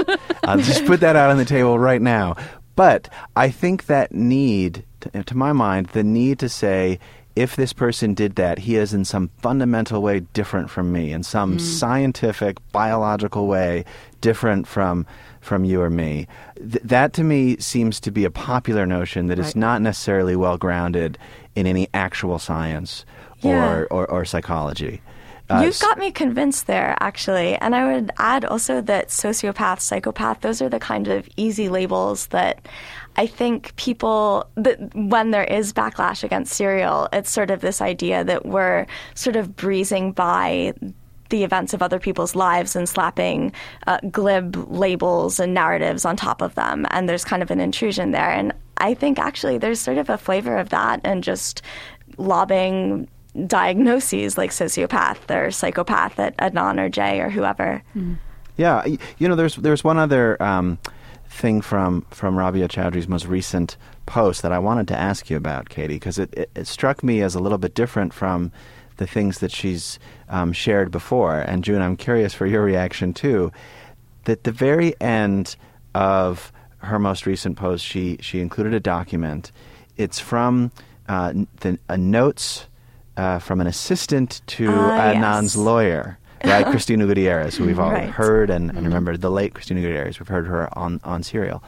I'll 0.45 0.59
just 0.59 0.87
put 0.87 1.01
that 1.01 1.17
out 1.17 1.31
on 1.31 1.37
the 1.37 1.45
table 1.45 1.79
right 1.79 2.01
now. 2.03 2.37
But 2.77 3.09
I 3.37 3.51
think 3.51 3.87
that 3.87 4.13
need, 4.13 4.85
to, 5.01 5.23
to 5.25 5.37
my 5.37 5.53
mind, 5.53 5.89
the 5.89 6.03
need 6.03 6.39
to 6.39 6.49
say, 6.49 6.99
if 7.37 7.57
this 7.57 7.73
person 7.73 8.15
did 8.15 8.37
that, 8.37 8.59
he 8.59 8.77
is 8.77 8.95
in 8.95 9.05
some 9.05 9.31
fundamental 9.39 10.03
way 10.03 10.21
different 10.33 10.71
from 10.71 10.91
me, 10.93 11.13
in 11.13 11.23
some 11.23 11.59
mm. 11.59 11.61
scientific, 11.61 12.59
biological 12.73 13.47
way 13.47 13.85
different 14.21 14.67
from 14.67 15.07
from 15.41 15.65
you 15.65 15.81
or 15.81 15.91
me. 15.91 16.27
Th- 16.57 16.83
that 16.85 17.13
to 17.15 17.25
me 17.25 17.57
seems 17.59 17.99
to 18.01 18.11
be 18.11 18.25
a 18.25 18.31
popular 18.31 18.87
notion 18.87 19.27
that 19.29 19.39
is 19.39 19.47
Right. 19.47 19.57
not 19.57 19.83
necessarily 19.83 20.37
well 20.37 20.57
grounded 20.59 21.19
in 21.55 21.67
any 21.67 21.89
actual 21.95 22.39
science 22.39 23.05
Yeah. 23.41 23.71
or, 23.73 23.87
or, 23.91 24.07
or 24.11 24.25
psychology. 24.25 25.01
Uh, 25.49 25.63
You've 25.65 25.81
got 25.81 25.99
me 25.99 26.13
convinced 26.13 26.69
there, 26.69 26.97
actually. 27.01 27.57
And 27.57 27.75
I 27.75 27.93
would 27.93 28.13
add 28.19 28.45
also 28.45 28.81
that 28.83 29.09
sociopath, 29.09 29.81
psychopath, 29.81 30.43
those 30.43 30.63
are 30.63 30.69
the 30.69 30.79
kind 30.79 31.09
of 31.09 31.29
easy 31.37 31.69
labels 31.69 32.29
that 32.29 32.69
I 33.17 33.27
think 33.27 33.75
people, 33.75 34.47
that 34.55 34.79
when 34.95 35.33
there 35.33 35.43
is 35.43 35.73
backlash 35.73 36.23
against 36.23 36.53
serial, 36.53 37.09
it's 37.13 37.33
sort 37.33 37.51
of 37.51 37.63
this 37.63 37.81
idea 37.81 38.23
that 38.23 38.47
we're 38.47 38.87
sort 39.17 39.35
of 39.35 39.57
breezing 39.57 40.13
by 40.13 40.73
the 41.31 41.45
events 41.45 41.73
of 41.73 41.83
other 41.83 41.99
people's 41.99 42.35
lives 42.35 42.77
and 42.77 42.89
slapping 42.89 43.53
uh, 43.87 43.99
glib 44.11 44.57
labels 44.71 45.41
and 45.41 45.55
narratives 45.55 46.05
on 46.05 46.17
top 46.17 46.43
of 46.43 46.55
them. 46.55 46.87
And 46.91 47.09
there's 47.09 47.25
kind 47.25 47.43
of 47.43 47.51
an 47.51 47.61
intrusion 47.61 48.11
there. 48.11 48.31
And 48.31 48.53
I 48.79 48.95
think 48.95 49.19
actually 49.19 49.59
there's 49.59 49.81
sort 49.81 49.99
of 49.99 50.11
a 50.11 50.19
flavor 50.19 50.57
of 50.57 50.69
that 50.71 51.01
and 51.05 51.25
just 51.25 51.63
lobbing 52.19 53.09
diagnoses 53.47 54.37
like 54.37 54.51
sociopath 54.51 55.31
or 55.35 55.51
psychopath 55.51 56.19
at 56.19 56.37
Adnan 56.39 56.81
or 56.81 56.89
Jay 56.89 57.21
or 57.21 57.31
whoever. 57.31 57.83
Yeah, 58.57 58.85
you 59.19 59.29
know, 59.29 59.37
there's 59.37 59.57
there's 59.57 59.85
one 59.85 59.99
other 59.99 60.41
um, 60.43 60.79
thing 61.29 61.61
from 61.61 62.03
from 62.11 62.37
Rabia 62.37 62.69
Chaudry's 62.69 63.09
most 63.09 63.27
recent 63.27 63.77
post 64.07 64.43
that 64.43 64.53
I 64.53 64.59
wanted 64.59 64.89
to 64.89 64.99
ask 64.99 65.31
you 65.31 65.37
about, 65.37 65.69
Katie, 65.69 65.95
because 65.95 66.19
it, 66.19 66.35
it, 66.35 66.51
it 66.55 66.67
struck 66.67 67.03
me 67.03 67.23
as 67.23 67.35
a 67.35 67.41
little 67.41 67.59
bit 67.59 67.75
different 67.75 68.13
from 68.13 68.51
the 69.01 69.07
things 69.07 69.39
that 69.41 69.51
she's 69.51 69.99
um, 70.29 70.53
shared 70.53 70.91
before. 70.93 71.41
And 71.41 71.65
June, 71.65 71.83
I'm 71.83 71.97
curious 71.97 72.33
for 72.35 72.47
your 72.47 72.63
reaction 72.63 73.13
too. 73.13 73.51
That 74.27 74.45
the 74.45 74.53
very 74.53 74.95
end 75.01 75.57
of 75.95 76.53
her 76.79 76.99
most 76.99 77.27
recent 77.27 77.57
post, 77.57 77.85
she 77.85 78.19
she 78.21 78.41
included 78.41 78.75
a 78.75 78.81
document. 78.81 79.51
It's 79.97 80.21
from 80.21 80.71
uh, 81.09 81.33
the 81.61 81.79
uh, 81.89 81.97
notes 81.97 82.67
uh, 83.17 83.39
from 83.41 83.61
an 83.61 83.67
assistant 83.67 84.41
to 84.47 84.69
Ah, 84.71 85.13
Adnan's 85.13 85.57
yes. 85.57 85.57
lawyer, 85.57 86.19
right, 86.45 86.65
Christina 86.73 87.07
Gutierrez, 87.07 87.57
who 87.57 87.65
we've 87.67 87.81
all 87.81 87.91
Right. 87.93 88.09
heard 88.09 88.49
and, 88.51 88.71
and 88.71 88.85
remember 88.87 89.17
the 89.17 89.31
late 89.31 89.55
Christina 89.55 89.81
Gutierrez. 89.81 90.21
We've 90.21 90.29
heard 90.29 90.47
her 90.47 90.69
on 90.79 91.01
on 91.05 91.23
Serial. 91.23 91.63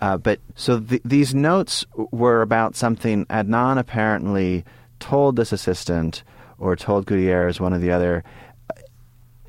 Uh, 0.00 0.16
but 0.16 0.38
so 0.54 0.78
th- 0.80 1.02
these 1.04 1.34
notes 1.34 1.84
were 2.12 2.42
about 2.42 2.76
something 2.76 3.24
Adnan 3.26 3.78
apparently 3.78 4.64
told 5.00 5.36
this 5.36 5.52
assistant 5.52 6.22
or 6.58 6.76
told 6.76 7.06
Gutierrez, 7.06 7.60
one 7.60 7.74
or 7.74 7.78
the 7.78 7.90
other, 7.90 8.24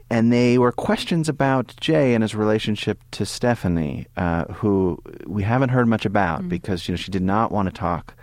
and 0.09 0.31
they 0.31 0.57
were 0.57 0.71
questions 0.71 1.27
about 1.27 1.73
Jay 1.79 2.13
and 2.13 2.23
his 2.23 2.33
relationship 2.33 2.99
to 3.11 3.25
Stephanie, 3.25 4.07
uh, 4.15 4.45
who 4.45 5.01
we 5.25 5.43
haven't 5.43 5.69
heard 5.69 5.87
much 5.87 6.05
about 6.05 6.43
mm. 6.43 6.49
because 6.49 6.87
you 6.87 6.93
know 6.93 6.97
she 6.97 7.11
did 7.11 7.23
not 7.23 7.51
want 7.51 7.67
to 7.67 7.73
talk 7.73 8.13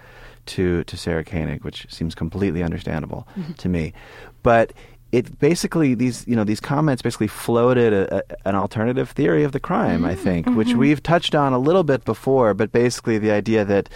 to 0.47 0.85
to 0.85 0.97
Sarah 0.97 1.25
Koenig, 1.25 1.65
which 1.65 1.87
seems 1.91 2.15
completely 2.15 2.63
understandable 2.63 3.29
mm-hmm. 3.37 3.53
to 3.53 3.69
me. 3.69 3.93
But 4.43 4.73
it 5.13 5.39
basically 5.39 5.95
these 5.95 6.27
you 6.27 6.35
know 6.35 6.45
these 6.45 6.61
comments 6.61 7.03
basically 7.03 7.29
floated 7.29 7.93
a, 7.93 8.17
a, 8.17 8.49
an 8.49 8.55
alternative 8.55 9.11
theory 9.11 9.45
of 9.45 9.53
the 9.53 9.61
crime, 9.61 10.05
I 10.05 10.15
mm. 10.15 10.19
think, 10.19 10.47
mm-hmm. 10.47 10.57
which 10.57 10.75
we've 10.75 11.03
touched 11.03 11.35
on 11.35 11.53
a 11.53 11.59
little 11.59 11.85
bit 11.85 12.05
before. 12.05 12.55
But 12.55 12.73
basically 12.73 13.19
the 13.19 13.31
idea 13.31 13.65
that 13.65 13.91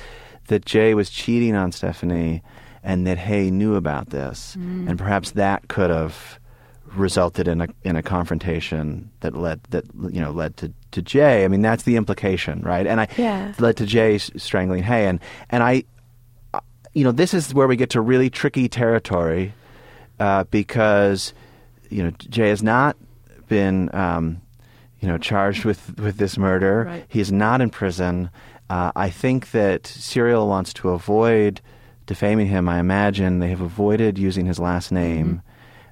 that 0.48 0.66
Jay 0.66 0.94
was 0.94 1.08
cheating 1.08 1.54
on 1.54 1.72
Stephanie 1.72 2.42
and 2.82 3.06
that 3.06 3.18
Hae 3.18 3.50
knew 3.50 3.74
about 3.74 4.10
this, 4.10 4.54
and 4.56 4.98
perhaps 4.98 5.32
that 5.32 5.68
could 5.68 5.90
have 5.90 6.38
resulted 6.94 7.46
in 7.48 7.60
a 7.60 7.68
in 7.84 7.96
a 7.96 8.02
confrontation 8.02 9.10
that 9.20 9.36
led 9.36 9.60
that 9.70 9.84
you 10.10 10.20
know 10.20 10.30
led 10.30 10.56
to, 10.56 10.72
to 10.92 11.02
Jay. 11.02 11.44
I 11.44 11.48
mean 11.48 11.60
that's 11.62 11.82
the 11.82 11.96
implication, 11.96 12.62
right? 12.62 12.86
And 12.86 13.00
I 13.00 13.08
Yeah. 13.16 13.52
led 13.58 13.76
to 13.78 13.86
Jay 13.86 14.18
strangling 14.18 14.82
Hae, 14.82 15.06
and 15.06 15.20
and 15.50 15.62
I, 15.62 15.84
uh, 16.54 16.60
you 16.94 17.04
know, 17.04 17.12
this 17.12 17.34
is 17.34 17.52
where 17.52 17.68
we 17.68 17.76
get 17.76 17.90
to 17.90 18.00
really 18.00 18.30
tricky 18.30 18.68
territory 18.68 19.52
uh, 20.18 20.44
because 20.44 21.34
you 21.90 22.02
know 22.02 22.10
Jay 22.30 22.48
has 22.48 22.62
not 22.62 22.96
been 23.48 23.90
um, 23.94 24.40
you 25.00 25.08
know 25.08 25.18
charged 25.18 25.64
with 25.66 25.98
with 26.00 26.16
this 26.16 26.38
murder. 26.38 26.84
Right. 26.86 27.06
is 27.14 27.30
not 27.30 27.60
in 27.60 27.68
prison. 27.70 28.30
Uh, 28.70 28.92
I 28.96 29.08
think 29.10 29.50
that 29.52 29.86
Serial 29.86 30.46
wants 30.48 30.72
to 30.74 30.90
avoid 30.90 31.60
defaming 32.08 32.48
him. 32.48 32.68
I 32.68 32.80
imagine 32.80 33.38
they 33.38 33.50
have 33.50 33.60
avoided 33.60 34.18
using 34.18 34.46
his 34.46 34.58
last 34.58 34.90
name. 34.90 35.42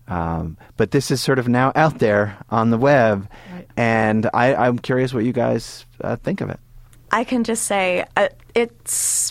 Um, 0.08 0.56
but 0.76 0.90
this 0.90 1.10
is 1.12 1.20
sort 1.20 1.38
of 1.38 1.46
now 1.48 1.70
out 1.76 1.98
there 2.00 2.36
on 2.50 2.70
the 2.70 2.78
web, 2.78 3.28
Right. 3.52 3.66
and 3.76 4.28
I, 4.34 4.54
I'm 4.54 4.78
curious 4.78 5.12
what 5.14 5.24
you 5.24 5.32
guys 5.32 5.84
uh, 6.00 6.16
think 6.16 6.40
of 6.40 6.50
it. 6.50 6.58
I 7.12 7.22
can 7.22 7.44
just 7.44 7.62
say 7.64 8.04
uh, 8.16 8.28
it 8.54 8.72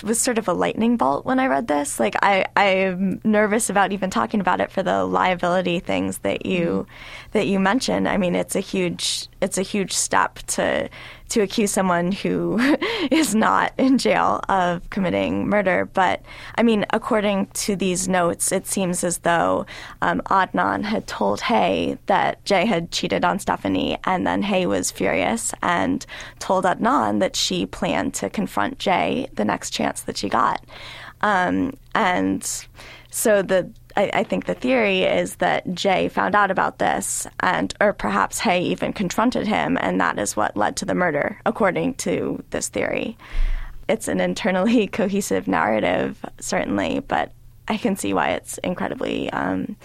was 0.03 0.17
sort 0.19 0.37
of 0.37 0.47
a 0.47 0.53
lightning 0.53 0.95
bolt 0.95 1.25
when 1.25 1.39
I 1.39 1.47
read 1.47 1.67
this. 1.67 1.99
Like 1.99 2.15
I, 2.21 2.45
I'm 2.55 3.19
nervous 3.25 3.69
about 3.69 3.91
even 3.91 4.09
talking 4.09 4.39
about 4.39 4.61
it 4.61 4.71
for 4.71 4.81
the 4.81 5.03
liability 5.03 5.81
things 5.81 6.19
that 6.19 6.45
you 6.45 6.87
that 7.33 7.47
you 7.47 7.59
mentioned. 7.59 8.07
I 8.07 8.15
mean, 8.15 8.33
it's 8.33 8.55
a 8.55 8.61
huge 8.61 9.27
it's 9.41 9.57
a 9.57 9.61
huge 9.61 9.91
step 9.91 10.39
to 10.55 10.89
to 11.29 11.41
accuse 11.41 11.71
someone 11.71 12.11
who 12.11 12.57
is 13.11 13.35
not 13.35 13.73
in 13.77 13.97
jail 13.97 14.41
of 14.49 14.89
committing 14.89 15.47
murder. 15.47 15.85
But 15.93 16.21
I 16.55 16.63
mean, 16.63 16.85
according 16.91 17.47
to 17.47 17.75
these 17.75 18.07
notes, 18.07 18.51
it 18.51 18.67
seems 18.67 19.03
as 19.03 19.19
though 19.19 19.65
um, 20.01 20.21
Adnan 20.25 20.83
had 20.83 21.07
told 21.07 21.41
Hae 21.41 21.97
that 22.05 22.43
Jay 22.45 22.65
had 22.65 22.91
cheated 22.91 23.25
on 23.25 23.39
Stephanie, 23.39 23.97
and 24.05 24.25
then 24.25 24.43
Hae 24.43 24.65
was 24.65 24.91
furious 24.91 25.53
and 25.61 26.05
told 26.39 26.65
Adnan 26.65 27.19
that 27.19 27.35
she 27.35 27.65
planned 27.65 28.13
to 28.15 28.29
confront 28.29 28.79
Jay 28.79 29.27
the 29.33 29.45
next 29.45 29.71
chance 29.71 30.01
that 30.01 30.17
she 30.17 30.29
got. 30.29 30.63
Um, 31.21 31.75
and 31.93 32.43
so 33.09 33.41
the 33.41 33.71
I, 33.97 34.09
I 34.13 34.23
think 34.23 34.45
the 34.45 34.53
theory 34.53 35.03
is 35.03 35.35
that 35.37 35.73
Jay 35.73 36.09
found 36.09 36.35
out 36.35 36.51
about 36.51 36.79
this, 36.79 37.27
and 37.39 37.73
or 37.79 37.93
perhaps 37.93 38.39
Hae 38.39 38.61
even 38.61 38.93
confronted 38.93 39.47
him, 39.47 39.77
and 39.79 39.99
that 40.01 40.19
is 40.19 40.35
what 40.35 40.57
led 40.57 40.75
to 40.77 40.85
the 40.85 40.95
murder, 40.95 41.39
according 41.45 41.95
to 41.95 42.43
this 42.49 42.67
theory. 42.67 43.17
It's 43.87 44.07
an 44.07 44.19
internally 44.19 44.87
cohesive 44.99 45.47
narrative, 45.47 46.25
certainly, 46.39 46.99
but 46.99 47.31
I 47.67 47.77
can 47.77 47.95
see 47.95 48.13
why 48.13 48.31
it's 48.31 48.57
incredibly 48.59 49.29
um, 49.31 49.75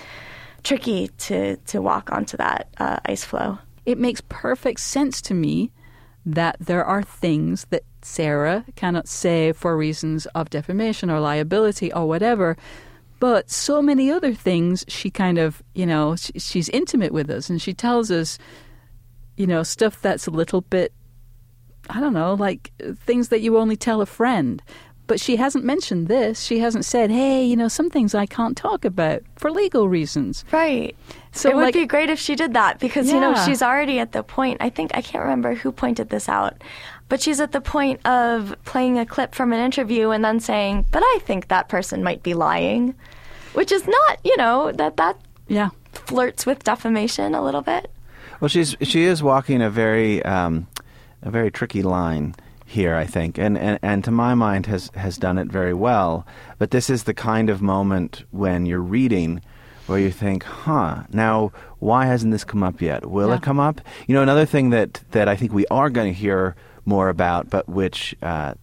tricky 0.63 1.09
to 1.09 1.57
to 1.57 1.81
walk 1.81 2.13
onto 2.13 2.37
that 2.37 2.69
uh, 2.79 2.99
ice 3.07 3.25
flow. 3.25 3.59
It 3.87 3.99
makes 3.99 4.21
perfect 4.29 4.81
sense 4.81 5.23
to 5.23 5.35
me 5.35 5.71
that 6.27 6.57
there 6.61 6.85
are 6.85 7.03
things 7.03 7.67
that 7.71 7.85
Sarah 8.03 8.65
cannot 8.77 9.09
say 9.09 9.53
for 9.53 9.77
reasons 9.77 10.27
of 10.27 10.51
defamation 10.51 11.11
or 11.11 11.21
liability 11.21 11.93
or 11.93 12.07
whatever. 12.07 12.57
But 13.21 13.51
so 13.51 13.81
many 13.83 14.11
other 14.11 14.35
things, 14.35 14.85
she 14.89 15.11
kind 15.11 15.39
of, 15.39 15.63
you 15.75 15.87
know, 15.87 16.17
she, 16.17 16.33
she's 16.39 16.69
intimate 16.71 17.13
with 17.13 17.31
us 17.31 17.49
and 17.51 17.61
she 17.63 17.75
tells 17.75 18.11
us, 18.11 18.39
you 19.37 19.47
know, 19.47 19.63
stuff 19.63 20.01
that's 20.03 20.27
a 20.27 20.31
little 20.31 20.63
bit, 20.63 20.93
I 21.91 22.01
don't 22.01 22.15
know, 22.15 22.35
like 22.35 22.73
things 22.97 23.29
that 23.29 23.41
you 23.43 23.59
only 23.59 23.77
tell 23.77 24.01
a 24.01 24.07
friend. 24.07 24.63
But 25.07 25.21
she 25.21 25.37
hasn't 25.37 25.65
mentioned 25.65 26.07
this. 26.07 26.41
She 26.41 26.61
hasn't 26.61 26.85
said, 26.85 27.11
hey, 27.11 27.45
you 27.45 27.57
know, 27.57 27.67
some 27.69 27.91
things 27.91 28.15
I 28.15 28.27
can't 28.27 28.57
talk 28.57 28.85
about 28.85 29.23
for 29.37 29.51
legal 29.51 29.89
reasons. 29.89 30.45
Right. 30.53 30.97
So, 31.33 31.51
it 31.51 31.57
would 31.57 31.63
like- 31.65 31.75
be 31.75 31.85
great 31.85 32.11
if 32.11 32.19
she 32.19 32.37
did 32.37 32.55
that 32.55 32.79
because 32.79 33.11
you 33.11 33.21
know 33.21 33.35
she's 33.45 33.61
already 33.61 33.99
at 33.99 34.13
the 34.13 34.23
point. 34.23 34.59
I 34.61 34.71
think 34.71 34.93
I 34.95 35.03
can't 35.03 35.23
remember 35.25 35.55
who 35.55 35.73
pointed 35.73 36.11
this 36.11 36.29
out. 36.29 36.63
But 37.11 37.21
she's 37.21 37.41
at 37.41 37.53
the 37.53 37.61
point 37.61 38.01
of 38.07 38.55
playing 38.65 38.99
a 38.99 39.05
clip 39.05 39.35
from 39.35 39.53
an 39.53 39.61
interview 39.61 40.09
and 40.11 40.25
then 40.25 40.41
saying, 40.41 40.87
"But 40.91 41.03
I 41.05 41.19
think 41.27 41.49
that 41.49 41.69
person 41.69 42.03
might 42.03 42.23
be 42.23 42.33
lying," 42.33 42.95
which 43.53 43.71
is 43.71 43.87
not, 43.87 44.19
you 44.25 44.37
know, 44.39 44.73
that 44.73 44.97
that 44.97 45.17
Yeah. 45.49 45.69
flirts 45.93 46.47
with 46.47 46.65
defamation 46.65 47.35
a 47.35 47.43
little 47.43 47.63
bit. 47.63 47.91
Well, 48.41 48.49
she's 48.49 48.75
she 48.81 49.03
is 49.05 49.23
walking 49.23 49.61
a 49.61 49.69
very 49.69 50.23
um, 50.25 50.67
a 51.23 51.31
very 51.31 51.51
tricky 51.51 51.83
line 51.83 52.35
here, 52.65 52.95
I 52.95 53.05
think, 53.05 53.37
and, 53.39 53.59
and 53.59 53.79
and 53.83 54.03
to 54.05 54.11
my 54.11 54.35
mind 54.35 54.67
has 54.67 54.91
has 54.95 55.19
done 55.19 55.37
it 55.37 55.49
very 55.49 55.75
well. 55.75 56.25
But 56.59 56.71
this 56.71 56.89
is 56.89 57.03
the 57.05 57.15
kind 57.15 57.51
of 57.51 57.61
moment 57.61 58.25
when 58.31 58.65
you're 58.67 58.81
reading 58.81 59.43
where 59.89 59.99
you 59.99 60.13
think, 60.13 60.45
huh, 60.45 61.03
now 61.13 61.51
why 61.81 62.07
hasn't 62.07 62.31
this 62.31 62.45
come 62.45 62.63
up 62.63 62.81
yet? 62.81 63.07
Will 63.07 63.29
Yeah. 63.31 63.35
it 63.37 63.43
come 63.43 63.59
up? 63.59 63.81
You 64.07 64.15
know, 64.15 64.23
another 64.23 64.47
thing 64.47 64.71
that 64.71 65.01
that 65.11 65.27
I 65.29 65.35
think 65.37 65.53
we 65.53 65.67
are 65.67 65.91
going 65.91 66.07
to 66.15 66.19
hear 66.19 66.55
more 66.85 67.09
about, 67.09 67.51
but 67.51 67.69
which. 67.69 68.15
Uh, 68.23 68.55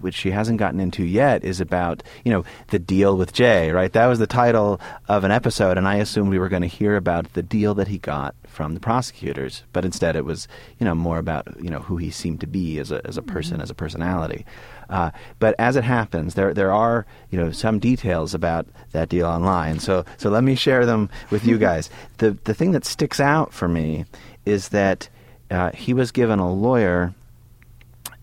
which 0.00 0.14
she 0.14 0.30
hasn't 0.30 0.58
gotten 0.58 0.80
into 0.80 1.04
yet 1.04 1.44
is 1.44 1.60
about 1.60 2.02
you 2.24 2.32
know 2.32 2.44
the 2.68 2.78
deal 2.78 3.16
with 3.16 3.32
Jay, 3.32 3.70
right? 3.70 3.92
That 3.92 4.06
was 4.06 4.18
the 4.18 4.26
title 4.26 4.80
of 5.08 5.24
an 5.24 5.30
episode, 5.30 5.76
and 5.78 5.86
I 5.86 5.96
assumed 5.96 6.30
we 6.30 6.38
were 6.38 6.48
going 6.48 6.62
to 6.62 6.68
hear 6.68 6.96
about 6.96 7.32
the 7.34 7.42
deal 7.42 7.74
that 7.74 7.88
he 7.88 7.98
got 7.98 8.34
from 8.46 8.74
the 8.74 8.80
prosecutors, 8.80 9.62
but 9.72 9.84
instead 9.84 10.16
it 10.16 10.24
was 10.24 10.48
you 10.78 10.84
know 10.84 10.94
more 10.94 11.18
about 11.18 11.46
you 11.62 11.70
know 11.70 11.80
who 11.80 11.96
he 11.96 12.10
seemed 12.10 12.40
to 12.40 12.46
be 12.46 12.78
as 12.78 12.90
a 12.90 13.06
as 13.06 13.16
a 13.16 13.22
person, 13.22 13.60
as 13.60 13.70
a 13.70 13.74
personality. 13.74 14.44
Uh, 14.88 15.10
but 15.38 15.54
as 15.58 15.76
it 15.76 15.84
happens, 15.84 16.34
there 16.34 16.52
there 16.52 16.72
are 16.72 17.06
you 17.30 17.38
know 17.38 17.52
some 17.52 17.78
details 17.78 18.34
about 18.34 18.66
that 18.92 19.08
deal 19.08 19.26
online. 19.26 19.78
So 19.78 20.04
so 20.16 20.30
let 20.30 20.44
me 20.44 20.54
share 20.54 20.86
them 20.86 21.10
with 21.30 21.44
you 21.46 21.58
guys. 21.68 21.90
the 22.18 22.32
the 22.44 22.54
thing 22.54 22.72
that 22.72 22.84
sticks 22.84 23.20
out 23.20 23.52
for 23.52 23.68
me 23.68 24.04
is 24.44 24.70
that 24.70 25.08
uh, 25.50 25.70
he 25.72 25.94
was 25.94 26.10
given 26.10 26.38
a 26.38 26.52
lawyer. 26.52 27.14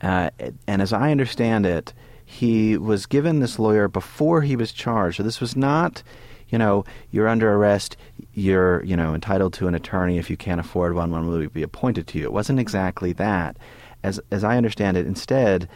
Uh, 0.02 0.30
and 0.68 0.82
as 0.82 0.94
I 0.94 1.12
understand 1.12 1.66
it, 1.66 1.94
he 2.26 2.78
was 2.78 3.06
given 3.06 3.40
this 3.40 3.58
lawyer 3.58 3.88
before 3.88 4.42
he 4.42 4.56
was 4.56 4.72
charged. 4.72 5.18
So 5.18 5.24
this 5.24 5.40
was 5.40 5.56
not, 5.56 6.04
you 6.50 6.58
know, 6.58 6.84
you're 7.10 7.28
under 7.28 7.54
arrest, 7.54 7.96
you're, 8.34 8.84
you 8.84 8.98
know, 8.98 9.16
entitled 9.16 9.54
to 9.54 9.68
an 9.68 9.76
attorney. 9.76 10.18
If 10.18 10.30
you 10.30 10.38
can't 10.38 10.60
afford 10.60 10.94
one, 10.94 11.10
one 11.10 11.28
will 11.28 11.48
be 11.48 11.64
appointed 11.64 12.06
to 12.08 12.20
you. 12.20 12.26
It 12.26 12.34
wasn't 12.34 12.60
exactly 12.60 13.14
that. 13.14 13.58
As 14.04 14.20
as 14.30 14.44
I 14.44 14.58
understand 14.58 14.98
it, 14.98 15.08
instead, 15.08 15.68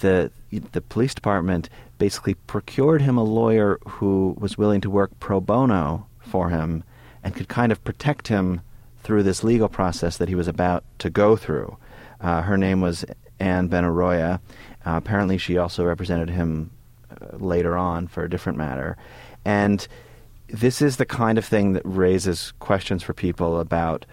the 0.00 0.30
the 0.50 0.80
police 0.80 1.14
department 1.14 1.68
basically 1.98 2.34
procured 2.34 3.02
him 3.02 3.18
a 3.18 3.24
lawyer 3.24 3.78
who 3.86 4.36
was 4.38 4.56
willing 4.56 4.80
to 4.82 4.90
work 4.90 5.10
pro 5.18 5.40
bono 5.40 6.06
for 6.20 6.50
him 6.50 6.84
and 7.24 7.34
could 7.34 7.48
kind 7.48 7.72
of 7.72 7.82
protect 7.84 8.28
him 8.28 8.60
through 9.02 9.24
this 9.24 9.42
legal 9.42 9.68
process 9.68 10.16
that 10.16 10.28
he 10.28 10.34
was 10.34 10.48
about 10.48 10.84
to 10.98 11.10
go 11.10 11.36
through. 11.36 11.76
Uh, 12.20 12.42
her 12.42 12.56
name 12.56 12.80
was 12.80 13.04
Anne 13.40 13.68
Benaroya. 13.68 14.40
Uh, 14.86 14.96
apparently, 14.96 15.38
she 15.38 15.58
also 15.58 15.84
represented 15.84 16.30
him 16.30 16.70
uh, 17.10 17.36
later 17.36 17.76
on 17.76 18.06
for 18.06 18.24
a 18.24 18.30
different 18.30 18.58
matter. 18.58 18.96
And 19.44 19.86
this 20.48 20.80
is 20.80 20.96
the 20.96 21.06
kind 21.06 21.38
of 21.38 21.44
thing 21.44 21.72
that 21.74 21.82
raises 21.84 22.52
questions 22.58 23.02
for 23.02 23.12
people 23.12 23.60
about 23.60 24.06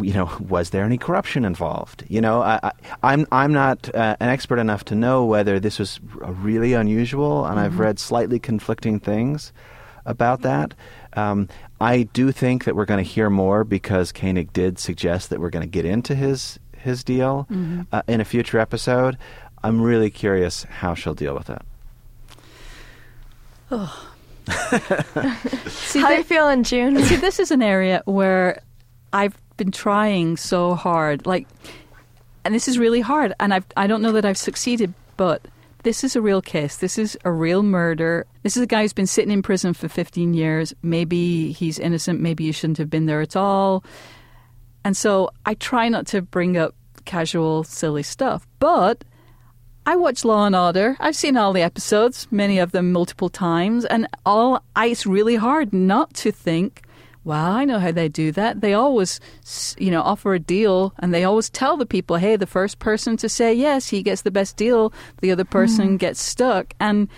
you 0.00 0.14
know, 0.14 0.30
was 0.40 0.70
there 0.70 0.84
any 0.84 0.98
corruption 0.98 1.44
involved? 1.44 2.04
You 2.08 2.20
know, 2.20 2.42
I, 2.42 2.58
I, 2.62 2.72
I'm 3.02 3.26
I'm 3.30 3.52
not 3.52 3.94
uh, 3.94 4.16
an 4.20 4.28
expert 4.28 4.58
enough 4.58 4.84
to 4.86 4.94
know 4.94 5.24
whether 5.24 5.60
this 5.60 5.78
was 5.78 6.00
really 6.02 6.72
unusual, 6.72 7.44
and 7.44 7.58
I've 7.60 7.78
read 7.78 7.98
slightly 7.98 8.38
conflicting 8.38 9.00
things 9.00 9.52
about 10.06 10.42
that. 10.42 10.74
Um, 11.14 11.48
I 11.80 12.04
do 12.04 12.32
think 12.32 12.64
that 12.64 12.76
we're 12.76 12.84
going 12.84 13.02
to 13.02 13.10
hear 13.10 13.30
more 13.30 13.64
because 13.64 14.12
Koenig 14.12 14.52
did 14.52 14.78
suggest 14.78 15.30
that 15.30 15.40
we're 15.40 15.50
going 15.50 15.62
to 15.62 15.70
get 15.70 15.84
into 15.84 16.14
his 16.14 16.58
his 16.84 17.02
deal 17.04 17.46
uh, 17.92 18.02
in 18.06 18.20
a 18.20 18.24
future 18.24 18.58
episode. 18.58 19.18
I'm 19.62 19.80
really 19.82 20.10
curious 20.10 20.62
how 20.64 20.94
she'll 20.94 21.14
deal 21.14 21.34
with 21.34 21.50
it. 21.50 21.62
See, 25.70 26.00
How 26.00 26.08
thi- 26.08 26.16
you 26.16 26.24
feeling, 26.24 26.62
June? 26.62 27.02
See, 27.02 27.16
this 27.16 27.40
is 27.40 27.50
an 27.50 27.62
area 27.62 28.02
where 28.04 28.60
I've 29.12 29.36
been 29.56 29.70
trying 29.70 30.36
so 30.36 30.74
hard, 30.74 31.26
like, 31.26 31.46
and 32.44 32.54
this 32.54 32.68
is 32.68 32.78
really 32.78 33.00
hard, 33.00 33.32
and 33.40 33.54
I've 33.54 33.64
I 33.76 33.86
don't 33.86 34.02
know 34.02 34.12
that 34.12 34.24
I've 34.24 34.36
succeeded, 34.36 34.92
but 35.16 35.42
this 35.82 36.04
is 36.04 36.14
a 36.14 36.20
real 36.20 36.42
case. 36.42 36.76
This 36.76 36.98
is 36.98 37.16
a 37.24 37.32
real 37.32 37.62
murder. 37.62 38.26
This 38.42 38.56
is 38.56 38.62
a 38.62 38.66
guy 38.66 38.82
who's 38.82 38.92
been 38.92 39.06
sitting 39.06 39.30
in 39.30 39.42
prison 39.42 39.72
for 39.74 39.88
15 39.88 40.34
years. 40.34 40.74
Maybe 40.82 41.52
he's 41.52 41.78
innocent. 41.78 42.20
Maybe 42.20 42.44
he 42.44 42.52
shouldn't 42.52 42.78
have 42.78 42.90
been 42.90 43.06
there 43.06 43.20
at 43.22 43.36
all. 43.36 43.82
And 44.84 44.96
so 44.96 45.30
I 45.46 45.54
try 45.54 45.88
not 45.88 46.06
to 46.08 46.22
bring 46.22 46.56
up 46.56 46.74
casual, 47.04 47.64
silly 47.64 48.02
stuff, 48.02 48.46
but. 48.58 49.04
I 49.86 49.96
watch 49.96 50.24
Law 50.24 50.46
and 50.46 50.56
Order. 50.56 50.96
I've 50.98 51.14
seen 51.14 51.36
all 51.36 51.52
the 51.52 51.60
episodes, 51.60 52.26
many 52.30 52.58
of 52.58 52.72
them 52.72 52.90
multiple 52.90 53.28
times, 53.28 53.84
and 53.84 54.08
all 54.24 54.64
I, 54.74 54.86
it's 54.86 55.04
really 55.04 55.36
hard 55.36 55.74
not 55.74 56.14
to 56.14 56.32
think, 56.32 56.84
well, 57.24 57.52
I 57.52 57.64
know 57.64 57.78
how 57.78 57.90
they 57.90 58.08
do 58.08 58.32
that. 58.32 58.60
They 58.60 58.74
always, 58.74 59.18
you 59.78 59.90
know, 59.90 60.02
offer 60.02 60.34
a 60.34 60.38
deal, 60.38 60.94
and 60.98 61.12
they 61.12 61.24
always 61.24 61.48
tell 61.48 61.76
the 61.76 61.86
people, 61.86 62.16
hey, 62.16 62.36
the 62.36 62.46
first 62.46 62.78
person 62.78 63.16
to 63.18 63.28
say 63.28 63.52
yes, 63.52 63.88
he 63.88 64.02
gets 64.02 64.22
the 64.22 64.30
best 64.30 64.56
deal. 64.56 64.92
The 65.20 65.32
other 65.32 65.44
person 65.44 65.88
hmm. 65.88 65.96
gets 65.96 66.20
stuck. 66.22 66.74
And 66.80 67.08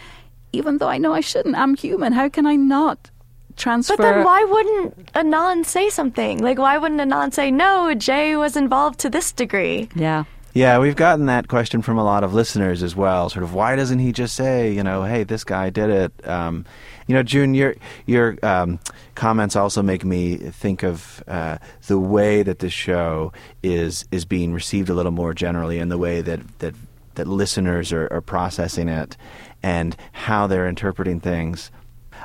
even 0.52 0.78
though 0.78 0.88
I 0.88 0.98
know 0.98 1.12
I 1.12 1.20
shouldn't, 1.20 1.56
I'm 1.56 1.76
human. 1.76 2.12
How 2.12 2.28
can 2.28 2.46
I 2.46 2.54
not 2.54 3.10
transfer? 3.56 3.96
But 3.96 4.02
then 4.02 4.24
why 4.24 4.44
wouldn't 4.44 5.12
Anand 5.12 5.66
say 5.66 5.90
something? 5.90 6.38
Like, 6.38 6.58
why 6.58 6.78
wouldn't 6.78 7.00
Anand 7.00 7.34
say, 7.34 7.50
no, 7.50 7.94
Jay 7.94 8.36
was 8.36 8.56
involved 8.56 9.00
to 9.00 9.10
this 9.10 9.32
degree? 9.32 9.88
Yeah. 9.94 10.24
Yeah, 10.56 10.78
we've 10.78 10.96
gotten 10.96 11.26
that 11.26 11.48
question 11.48 11.82
from 11.82 11.98
a 11.98 12.04
lot 12.04 12.24
of 12.24 12.32
listeners 12.32 12.82
as 12.82 12.96
well. 12.96 13.28
Sort 13.28 13.42
of, 13.42 13.52
why 13.52 13.76
doesn't 13.76 13.98
he 13.98 14.10
just 14.10 14.34
say, 14.34 14.72
you 14.72 14.82
know, 14.82 15.02
hey, 15.02 15.22
this 15.22 15.44
guy 15.44 15.68
did 15.68 15.90
it? 15.90 16.26
Um, 16.26 16.64
you 17.06 17.14
know, 17.14 17.22
June, 17.22 17.52
your 17.52 17.74
your 18.06 18.38
um, 18.42 18.80
comments 19.14 19.54
also 19.54 19.82
make 19.82 20.02
me 20.02 20.36
think 20.36 20.82
of 20.82 21.22
uh, 21.28 21.58
the 21.88 21.98
way 21.98 22.42
that 22.42 22.60
this 22.60 22.72
show 22.72 23.34
is 23.62 24.06
is 24.10 24.24
being 24.24 24.54
received 24.54 24.88
a 24.88 24.94
little 24.94 25.12
more 25.12 25.34
generally, 25.34 25.78
and 25.78 25.90
the 25.90 25.98
way 25.98 26.22
that 26.22 26.40
that 26.60 26.74
that 27.16 27.26
listeners 27.26 27.92
are, 27.92 28.08
are 28.10 28.22
processing 28.22 28.88
it, 28.88 29.14
and 29.62 29.94
how 30.12 30.46
they're 30.46 30.66
interpreting 30.66 31.20
things. 31.20 31.70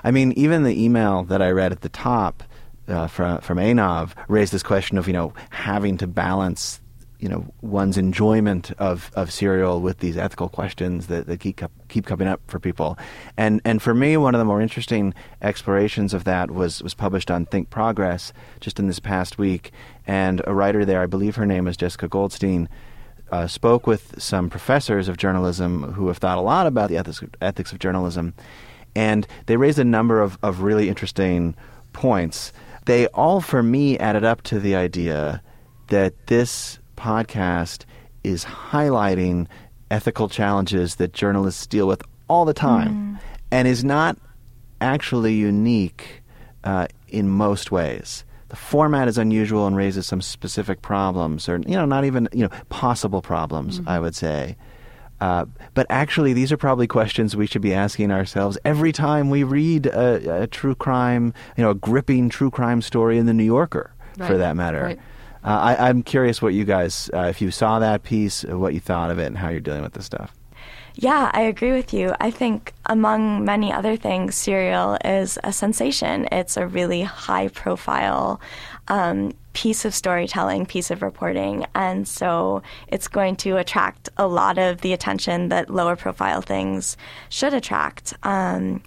I 0.04 0.12
mean, 0.12 0.32
even 0.34 0.64
the 0.64 0.84
email 0.84 1.24
that 1.24 1.42
I 1.42 1.52
read 1.52 1.72
at 1.72 1.82
the 1.82 1.90
top 1.90 2.44
uh, 2.88 3.08
from 3.08 3.40
from 3.42 3.58
Anov 3.58 4.12
raised 4.28 4.54
this 4.54 4.64
question 4.64 4.98
of 4.98 5.08
you 5.08 5.14
know 5.14 5.34
having 5.50 5.98
to 5.98 6.08
balance 6.08 6.82
you 7.22 7.30
know 7.30 7.46
one's 7.62 7.98
enjoyment 7.98 8.72
of, 8.80 9.12
of 9.14 9.32
serial 9.32 9.80
with 9.80 10.00
these 10.00 10.18
ethical 10.18 10.50
questions 10.50 11.08
that, 11.08 11.28
that 11.28 11.40
keep 11.40 11.62
keep 11.88 12.06
coming 12.06 12.28
up 12.28 12.42
for 12.48 12.60
people, 12.60 12.98
and 13.38 13.62
and 13.64 13.82
for 13.82 13.94
me 13.94 14.18
one 14.18 14.34
of 14.34 14.40
the 14.40 14.46
more 14.46 14.62
interesting 14.62 15.14
explorations 15.42 16.14
of 16.14 16.24
that 16.24 16.50
was 16.52 16.82
was 16.82 16.96
published 16.96 17.30
on 17.30 17.46
Think 17.46 17.70
Progress 17.70 18.34
just 18.60 18.80
in 18.80 18.88
this 18.88 19.00
past 19.00 19.38
week, 19.38 19.72
and 20.08 20.42
a 20.46 20.54
writer 20.54 20.84
there, 20.84 21.02
I 21.02 21.06
believe 21.06 21.36
her 21.36 21.46
name 21.46 21.68
is 21.68 21.78
Jessica 21.78 22.08
Goldstein, 22.08 22.68
uh, 23.32 23.46
spoke 23.46 23.86
with 23.86 24.20
some 24.20 24.50
professors 24.50 25.08
of 25.08 25.18
journalism 25.18 25.94
who 25.94 26.08
have 26.08 26.18
thought 26.18 26.40
a 26.40 26.42
lot 26.42 26.66
about 26.66 26.90
the 26.90 26.98
ethics 26.98 27.24
ethics 27.40 27.72
of 27.72 27.78
journalism, 27.78 28.34
and 28.96 29.28
they 29.46 29.58
raised 29.58 29.80
a 29.80 29.84
number 29.84 30.22
of, 30.22 30.38
of 30.44 30.62
really 30.62 30.90
interesting 30.90 31.56
points. 31.94 32.52
They 32.86 33.08
all, 33.08 33.42
for 33.42 33.62
me, 33.64 33.98
added 34.00 34.24
up 34.24 34.42
to 34.44 34.60
the 34.60 34.76
idea 34.76 35.42
that 35.88 36.28
this 36.28 36.80
podcast 36.98 37.86
is 38.24 38.46
highlighting 38.46 39.48
ethical 39.90 40.30
challenges 40.30 40.96
that 40.96 41.14
journalists 41.14 41.68
deal 41.68 41.88
with 41.88 42.02
all 42.28 42.46
the 42.46 42.54
time 42.54 43.20
and 43.52 43.68
is 43.68 43.84
not 43.84 44.18
actually 44.80 45.34
unique 45.34 46.22
uh, 46.64 46.88
in 47.10 47.28
most 47.28 47.72
ways. 47.72 48.24
The 48.50 48.56
format 48.56 49.08
is 49.08 49.18
unusual 49.18 49.68
and 49.68 49.76
raises 49.76 50.06
some 50.06 50.22
specific 50.22 50.82
problems, 50.82 51.48
or 51.48 51.58
you 51.60 51.76
know, 51.76 51.86
not 51.86 52.04
even 52.06 52.28
you 52.34 52.44
know 52.44 52.50
possible 52.70 53.22
problems. 53.22 53.80
I 53.88 54.00
would 54.00 54.16
say, 54.16 54.58
uh, 55.22 55.46
but 55.76 55.86
actually, 55.90 56.34
these 56.34 56.52
are 56.52 56.58
probably 56.58 56.88
questions 56.88 57.36
we 57.36 57.46
should 57.46 57.62
be 57.62 57.74
asking 57.76 58.12
ourselves 58.12 58.58
every 58.66 58.92
time 58.92 59.30
we 59.30 59.44
read 59.44 59.86
a, 59.86 60.44
a 60.44 60.48
true 60.48 60.74
crime, 60.74 61.32
you 61.56 61.64
know, 61.64 61.70
a 61.70 61.76
gripping 61.76 62.28
true 62.28 62.50
crime 62.50 62.82
story 62.82 63.20
in 63.20 63.28
the 63.28 63.34
New 63.34 63.44
Yorker, 63.44 63.94
for 64.18 64.38
that 64.38 64.56
matter. 64.56 64.84
right. 64.84 65.00
Uh, 65.44 65.76
I, 65.78 65.90
I'm 65.90 66.04
curious 66.04 66.42
what 66.42 66.54
you 66.54 66.66
guys, 66.66 67.10
uh, 67.14 67.22
if 67.22 67.42
you 67.42 67.50
saw 67.52 67.80
that 67.80 68.04
piece, 68.04 68.44
what 68.44 68.74
you 68.74 68.80
thought 68.80 69.10
of 69.10 69.20
it, 69.20 69.26
and 69.26 69.38
how 69.38 69.50
you're 69.50 69.60
dealing 69.60 69.84
with 69.84 69.94
this 69.94 70.06
stuff. 70.06 70.36
Yeah, 70.96 71.32
I 71.34 71.42
agree 71.42 71.72
with 71.72 71.94
you. 71.94 72.14
I 72.20 72.32
think, 72.32 72.74
among 72.88 73.46
many 73.46 73.72
other 73.72 73.96
things, 73.96 74.36
Serial 74.36 74.98
is 75.06 75.40
a 75.44 75.54
sensation. 75.54 76.28
It's 76.32 76.58
a 76.58 76.68
really 76.68 77.04
high 77.04 77.48
profile 77.48 78.42
um, 78.88 79.34
piece 79.54 79.86
of 79.86 79.94
storytelling, 79.94 80.66
piece 80.66 80.92
of 80.92 81.02
reporting. 81.02 81.66
And 81.76 82.08
so 82.08 82.64
it's 82.88 83.08
going 83.08 83.36
to 83.38 83.58
attract 83.58 84.10
a 84.18 84.28
lot 84.28 84.58
of 84.58 84.82
the 84.82 84.94
attention 84.94 85.50
that 85.50 85.70
lower 85.70 85.96
profile 85.96 86.42
things 86.42 86.98
should 87.30 87.54
attract. 87.54 88.14
Um, 88.24 88.82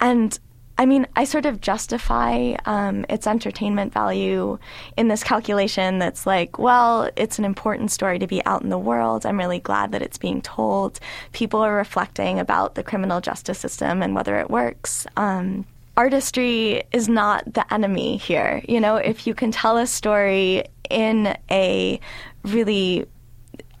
and 0.00 0.38
I 0.78 0.86
mean, 0.86 1.06
I 1.14 1.24
sort 1.24 1.46
of 1.46 1.60
justify 1.60 2.54
um, 2.64 3.04
its 3.08 3.26
entertainment 3.26 3.92
value 3.92 4.58
in 4.96 5.08
this 5.08 5.22
calculation 5.22 5.98
that's 5.98 6.26
like, 6.26 6.58
well, 6.58 7.08
it's 7.14 7.38
an 7.38 7.44
important 7.44 7.90
story 7.90 8.18
to 8.18 8.26
be 8.26 8.44
out 8.46 8.62
in 8.62 8.70
the 8.70 8.78
world. 8.78 9.26
I'm 9.26 9.38
really 9.38 9.60
glad 9.60 9.92
that 9.92 10.02
it's 10.02 10.18
being 10.18 10.40
told. 10.40 10.98
People 11.32 11.60
are 11.60 11.74
reflecting 11.74 12.38
about 12.38 12.74
the 12.74 12.82
criminal 12.82 13.20
justice 13.20 13.58
system 13.58 14.02
and 14.02 14.14
whether 14.14 14.38
it 14.38 14.50
works. 14.50 15.06
Um, 15.16 15.66
artistry 15.96 16.82
is 16.92 17.08
not 17.08 17.52
the 17.52 17.72
enemy 17.72 18.16
here. 18.16 18.62
You 18.68 18.80
know, 18.80 18.96
if 18.96 19.26
you 19.26 19.34
can 19.34 19.50
tell 19.50 19.76
a 19.76 19.86
story 19.86 20.64
in 20.88 21.36
a 21.50 22.00
really 22.44 23.06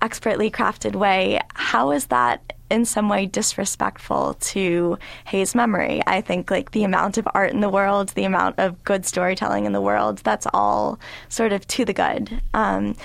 expertly 0.00 0.50
crafted 0.50 0.96
way, 0.96 1.40
how 1.54 1.92
is 1.92 2.06
that 2.06 2.52
in 2.72 2.86
some 2.86 3.10
way 3.10 3.26
disrespectful 3.26 4.34
to 4.40 4.98
Hae's 5.26 5.54
memory. 5.54 6.00
I 6.06 6.22
think 6.22 6.50
like 6.50 6.70
the 6.70 6.84
amount 6.84 7.18
of 7.18 7.28
art 7.34 7.52
in 7.52 7.60
the 7.60 7.68
world, 7.68 8.08
the 8.10 8.24
amount 8.24 8.58
of 8.58 8.82
good 8.82 9.04
storytelling 9.04 9.66
in 9.66 9.72
the 9.72 9.80
world, 9.80 10.18
that's 10.18 10.46
all 10.54 10.98
sort 11.28 11.52
of 11.52 11.66
to 11.68 11.84
the 11.84 11.92
good. 11.92 12.40
Um, 12.54 12.96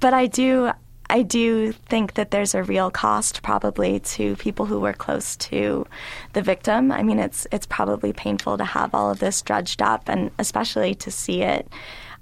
but 0.00 0.14
I 0.14 0.26
do. 0.26 0.72
I 1.10 1.22
do 1.22 1.72
think 1.72 2.14
that 2.14 2.30
there's 2.30 2.54
a 2.54 2.62
real 2.62 2.90
cost 2.90 3.42
probably 3.42 3.98
to 4.00 4.36
people 4.36 4.66
who 4.66 4.78
were 4.78 4.92
close 4.92 5.36
to 5.36 5.86
the 6.34 6.42
victim. 6.42 6.92
I 6.92 7.02
mean, 7.02 7.18
it's 7.18 7.46
it's 7.50 7.66
probably 7.66 8.12
painful 8.12 8.56
to 8.58 8.64
have 8.64 8.94
all 8.94 9.10
of 9.10 9.18
this 9.18 9.42
dredged 9.42 9.82
up, 9.82 10.08
and 10.08 10.30
especially 10.38 10.94
to 10.94 11.10
see 11.10 11.42
it 11.42 11.68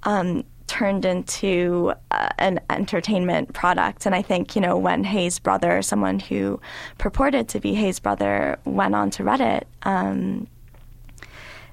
um, 0.05 0.45
turned 0.67 1.05
into 1.05 1.93
uh, 2.11 2.29
an 2.39 2.61
entertainment 2.71 3.53
product. 3.53 4.07
And 4.07 4.15
I 4.15 4.23
think, 4.23 4.55
you 4.57 4.63
know, 4.63 4.77
when 4.79 5.05
Hae's 5.05 5.39
brother, 5.39 5.83
someone 5.83 6.19
who 6.19 6.61
purported 6.99 7.49
to 7.51 7.61
be 7.61 7.75
Hae's 7.75 7.99
brother, 7.99 8.59
went 8.65 8.95
on 8.95 9.11
to 9.11 9.23
Reddit, 9.23 9.65
um, 9.83 10.47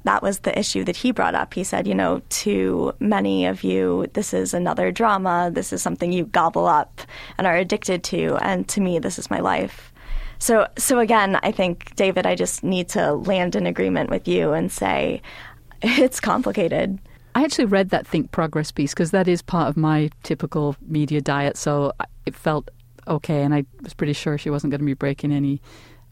that 0.05 0.23
was 0.23 0.39
the 0.39 0.57
issue 0.57 0.83
that 0.85 0.95
he 0.95 1.11
brought 1.11 1.35
up. 1.35 1.53
He 1.53 1.63
said, 1.63 1.87
you 1.87 1.93
know, 1.93 2.21
to 2.29 2.93
many 2.99 3.45
of 3.45 3.63
you, 3.63 4.07
this 4.13 4.33
is 4.33 4.53
another 4.53 4.91
drama. 4.91 5.51
This 5.53 5.73
is 5.73 5.81
something 5.81 6.11
you 6.11 6.25
gobble 6.25 6.67
up 6.67 7.01
and 7.37 7.45
are 7.45 7.57
addicted 7.57 8.03
to. 8.05 8.37
And 8.41 8.67
to 8.69 8.81
me, 8.81 8.99
this 8.99 9.19
is 9.19 9.29
my 9.29 9.39
life. 9.39 9.91
So, 10.39 10.67
so 10.77 10.99
again, 10.99 11.39
I 11.43 11.51
think, 11.51 11.95
David, 11.95 12.25
I 12.25 12.35
just 12.35 12.63
need 12.63 12.89
to 12.89 13.13
land 13.13 13.55
in 13.55 13.65
agreement 13.65 14.09
with 14.09 14.27
you 14.27 14.53
and 14.53 14.71
say 14.71 15.21
it's 15.81 16.19
complicated. 16.19 16.99
I 17.35 17.43
actually 17.43 17.65
read 17.65 17.89
that 17.89 18.07
Think 18.07 18.31
Progress 18.31 18.71
piece 18.71 18.93
because 18.93 19.11
that 19.11 19.27
is 19.27 19.41
part 19.41 19.67
of 19.67 19.75
my 19.75 20.09
typical 20.23 20.75
media 20.87 21.19
diet. 21.19 21.57
So 21.57 21.91
it 22.25 22.33
felt 22.33 22.69
okay, 23.07 23.43
and 23.43 23.53
I 23.53 23.65
was 23.81 23.93
pretty 23.93 24.13
sure 24.13 24.37
she 24.37 24.49
wasn't 24.49 24.71
going 24.71 24.79
to 24.79 24.85
be 24.85 24.93
breaking 24.93 25.33
any, 25.33 25.61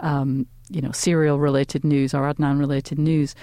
um, 0.02 0.46
you 0.70 0.82
know, 0.82 0.92
serial 0.92 1.40
related 1.40 1.86
news 1.86 2.14
or 2.14 2.22
Adnan 2.22 2.60
related 2.60 3.00
news. 3.00 3.36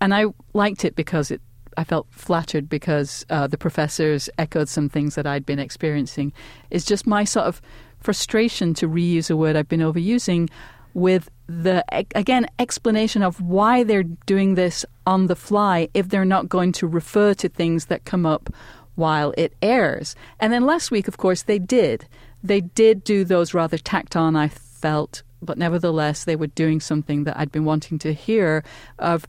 And 0.00 0.14
I 0.14 0.26
liked 0.52 0.84
it 0.84 0.96
because 0.96 1.30
it. 1.30 1.40
I 1.78 1.84
felt 1.84 2.06
flattered 2.10 2.70
because 2.70 3.26
uh, 3.28 3.46
the 3.48 3.58
professors 3.58 4.30
echoed 4.38 4.70
some 4.70 4.88
things 4.88 5.14
that 5.14 5.26
I'd 5.26 5.44
been 5.44 5.58
experiencing. 5.58 6.32
It's 6.70 6.86
just 6.86 7.06
my 7.06 7.24
sort 7.24 7.44
of 7.44 7.60
frustration 8.00 8.72
to 8.74 8.88
reuse 8.88 9.30
a 9.30 9.36
word 9.36 9.56
I've 9.56 9.68
been 9.68 9.80
overusing 9.80 10.48
with 10.94 11.28
the 11.46 11.84
again 12.14 12.46
explanation 12.58 13.22
of 13.22 13.40
why 13.42 13.84
they're 13.84 14.02
doing 14.02 14.54
this 14.54 14.86
on 15.06 15.26
the 15.26 15.36
fly 15.36 15.88
if 15.92 16.08
they're 16.08 16.24
not 16.24 16.48
going 16.48 16.72
to 16.72 16.86
refer 16.86 17.34
to 17.34 17.48
things 17.50 17.86
that 17.86 18.06
come 18.06 18.24
up 18.24 18.48
while 18.94 19.34
it 19.36 19.52
airs. 19.60 20.16
And 20.40 20.52
then 20.52 20.64
last 20.64 20.90
week, 20.90 21.06
of 21.06 21.18
course, 21.18 21.42
they 21.42 21.58
did. 21.58 22.08
They 22.42 22.62
did 22.62 23.04
do 23.04 23.24
those 23.24 23.52
rather 23.52 23.76
tacked 23.76 24.16
on, 24.16 24.36
I 24.36 24.48
felt, 24.48 25.22
but 25.42 25.58
nevertheless, 25.58 26.24
they 26.24 26.36
were 26.36 26.46
doing 26.46 26.80
something 26.80 27.24
that 27.24 27.36
I'd 27.36 27.52
been 27.52 27.64
wanting 27.64 27.98
to 28.00 28.14
hear 28.14 28.64
of 28.98 29.26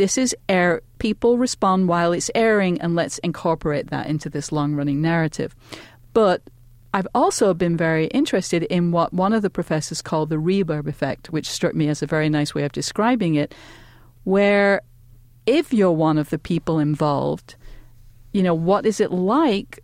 this 0.00 0.16
is 0.16 0.34
air 0.48 0.80
people 0.98 1.36
respond 1.36 1.86
while 1.86 2.14
it's 2.14 2.30
airing 2.34 2.80
and 2.80 2.96
let's 2.96 3.18
incorporate 3.18 3.90
that 3.90 4.06
into 4.06 4.30
this 4.30 4.50
long 4.50 4.74
running 4.74 5.02
narrative. 5.02 5.54
But 6.14 6.40
I've 6.94 7.06
also 7.14 7.52
been 7.52 7.76
very 7.76 8.06
interested 8.06 8.62
in 8.62 8.92
what 8.92 9.12
one 9.12 9.34
of 9.34 9.42
the 9.42 9.50
professors 9.50 10.00
called 10.00 10.30
the 10.30 10.36
reverb 10.36 10.86
effect, 10.86 11.28
which 11.28 11.50
struck 11.50 11.74
me 11.74 11.90
as 11.90 12.00
a 12.00 12.06
very 12.06 12.30
nice 12.30 12.54
way 12.54 12.64
of 12.64 12.72
describing 12.72 13.34
it, 13.34 13.54
where 14.24 14.80
if 15.44 15.70
you're 15.70 15.92
one 15.92 16.16
of 16.16 16.30
the 16.30 16.38
people 16.38 16.78
involved, 16.78 17.56
you 18.32 18.42
know, 18.42 18.54
what 18.54 18.86
is 18.86 19.00
it 19.00 19.12
like 19.12 19.80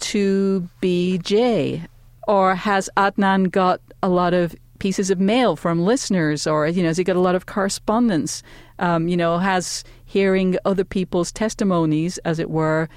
to 0.00 0.68
be 0.82 1.16
Jay? 1.16 1.82
Or 2.28 2.54
has 2.54 2.90
Adnan 2.94 3.50
got 3.50 3.80
a 4.02 4.10
lot 4.10 4.34
of 4.34 4.54
pieces 4.78 5.10
of 5.10 5.20
mail 5.20 5.56
from 5.56 5.84
listeners? 5.84 6.46
Or, 6.46 6.66
you 6.66 6.82
know, 6.82 6.88
has 6.88 6.96
he 6.96 7.04
got 7.04 7.16
a 7.16 7.20
lot 7.20 7.34
of 7.34 7.46
correspondence? 7.46 8.42
Um, 8.78 9.08
you 9.08 9.16
know, 9.16 9.38
has 9.38 9.84
hearing 10.04 10.56
other 10.64 10.84
people's 10.84 11.32
testimonies, 11.32 12.18
as 12.18 12.38
it 12.38 12.50
were, 12.50 12.88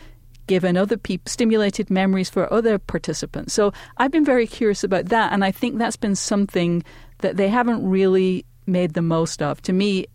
given 0.47 0.77
other 0.77 0.97
people 0.97 1.29
stimulated 1.29 1.89
memories 1.89 2.29
for 2.29 2.51
other 2.51 2.79
participants. 2.79 3.53
So 3.53 3.73
I've 3.97 4.11
been 4.11 4.25
very 4.25 4.47
curious 4.47 4.83
about 4.83 5.05
that, 5.05 5.33
and 5.33 5.43
I 5.43 5.51
think 5.51 5.77
that's 5.77 5.97
been 5.97 6.15
something 6.15 6.83
that 7.19 7.37
they 7.37 7.49
haven't 7.49 7.87
really 7.87 8.45
made 8.65 8.93
the 8.93 9.01
most 9.01 9.41
of. 9.41 9.61
To 9.63 9.73
me, 9.73 10.05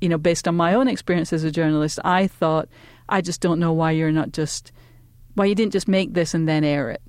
you 0.00 0.08
know, 0.08 0.18
based 0.18 0.46
on 0.46 0.54
my 0.54 0.74
own 0.74 0.88
experience 0.88 1.32
as 1.32 1.44
a 1.44 1.50
journalist, 1.50 1.98
I 2.04 2.26
thought 2.26 2.68
I 3.08 3.20
just 3.20 3.40
don't 3.40 3.58
know 3.58 3.72
why 3.72 3.92
you're 3.92 4.12
not 4.12 4.32
just 4.32 4.72
why 5.34 5.46
you 5.46 5.54
didn't 5.54 5.72
just 5.72 5.88
make 5.88 6.14
this 6.14 6.34
and 6.34 6.48
then 6.48 6.64
air 6.64 6.90
it. 6.90 7.02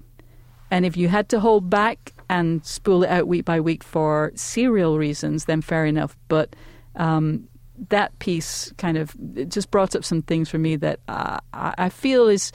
And 0.72 0.86
if 0.86 0.96
you 0.96 1.08
had 1.08 1.30
to 1.30 1.40
hold 1.40 1.70
back 1.70 2.14
and 2.30 2.66
spool 2.66 3.04
it 3.04 3.10
out 3.10 3.28
week 3.28 3.46
by 3.46 3.60
week 3.60 3.84
for 3.84 4.32
serial 4.36 4.98
reasons, 4.98 5.46
then 5.46 5.62
fair 5.62 5.86
enough. 5.86 6.16
But 6.28 6.56
um, 6.96 7.48
that 7.90 8.18
piece 8.20 8.72
kind 8.78 8.98
of 8.98 9.16
just 9.50 9.72
brought 9.72 9.96
up 9.96 10.04
some 10.04 10.22
things 10.22 10.50
for 10.50 10.58
me 10.58 10.76
that 10.78 11.00
uh, 11.08 11.40
I 11.54 11.90
feel 11.90 12.28
is 12.28 12.52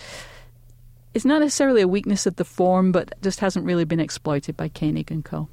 is 1.15 1.25
not 1.25 1.41
necessarily 1.41 1.81
a 1.81 1.89
weakness 1.89 2.27
of 2.27 2.37
the 2.37 2.45
form, 2.45 2.91
but 2.91 3.15
just 3.23 3.39
hasn't 3.39 3.65
really 3.65 3.85
been 3.85 4.01
exploited 4.01 4.57
by 4.57 4.69
Koenig 4.69 5.13
and 5.13 5.25
Co. 5.25 5.49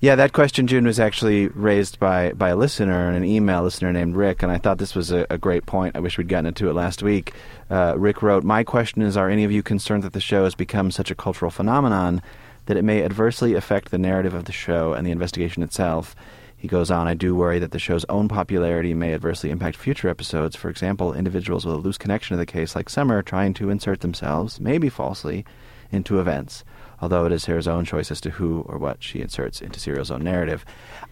Yeah, 0.00 0.16
that 0.16 0.32
question, 0.32 0.66
June, 0.66 0.84
was 0.84 0.98
actually 0.98 1.46
raised 1.48 2.00
by, 2.00 2.32
by 2.32 2.48
a 2.48 2.56
listener, 2.56 3.10
an 3.10 3.22
email 3.22 3.62
listener 3.62 3.92
named 3.92 4.16
Rick, 4.16 4.42
and 4.42 4.50
I 4.50 4.58
thought 4.58 4.78
this 4.78 4.96
was 4.96 5.12
a, 5.12 5.26
a 5.30 5.38
great 5.38 5.64
point. 5.64 5.94
I 5.94 6.00
wish 6.00 6.18
we'd 6.18 6.28
gotten 6.28 6.46
into 6.46 6.68
it 6.68 6.72
last 6.72 7.04
week. 7.04 7.34
Uh, 7.70 7.94
Rick 7.96 8.20
wrote, 8.20 8.42
My 8.42 8.64
question 8.64 9.02
is 9.02 9.16
Are 9.16 9.30
any 9.30 9.44
of 9.44 9.52
you 9.52 9.62
concerned 9.62 10.02
that 10.02 10.12
the 10.12 10.20
show 10.20 10.42
has 10.42 10.56
become 10.56 10.90
such 10.90 11.12
a 11.12 11.14
cultural 11.14 11.52
phenomenon 11.52 12.20
that 12.66 12.76
it 12.76 12.84
may 12.84 13.02
adversely 13.02 13.54
affect 13.54 13.90
the 13.90 13.98
narrative 13.98 14.34
of 14.34 14.44
the 14.44 14.52
show 14.52 14.92
and 14.92 15.06
the 15.06 15.10
investigation 15.10 15.62
itself? 15.62 16.14
He 16.56 16.68
goes 16.68 16.92
on, 16.92 17.08
I 17.08 17.14
do 17.14 17.34
worry 17.34 17.58
that 17.58 17.72
the 17.72 17.80
show's 17.80 18.04
own 18.04 18.28
popularity 18.28 18.94
may 18.94 19.14
adversely 19.14 19.50
impact 19.50 19.76
future 19.76 20.08
episodes. 20.08 20.54
For 20.54 20.70
example, 20.70 21.12
individuals 21.12 21.66
with 21.66 21.74
a 21.74 21.78
loose 21.78 21.98
connection 21.98 22.36
to 22.36 22.38
the 22.38 22.46
case, 22.46 22.76
like 22.76 22.88
Summer, 22.88 23.20
trying 23.20 23.52
to 23.54 23.68
insert 23.68 24.00
themselves, 24.00 24.60
maybe 24.60 24.88
falsely, 24.88 25.44
into 25.90 26.20
events, 26.20 26.62
although 27.00 27.26
it 27.26 27.32
is 27.32 27.46
her 27.46 27.60
own 27.66 27.84
choice 27.84 28.12
as 28.12 28.20
to 28.20 28.30
who 28.30 28.60
or 28.68 28.78
what 28.78 29.02
she 29.02 29.20
inserts 29.20 29.60
into 29.60 29.80
Serial's 29.80 30.10
own 30.10 30.22
narrative. 30.22 30.64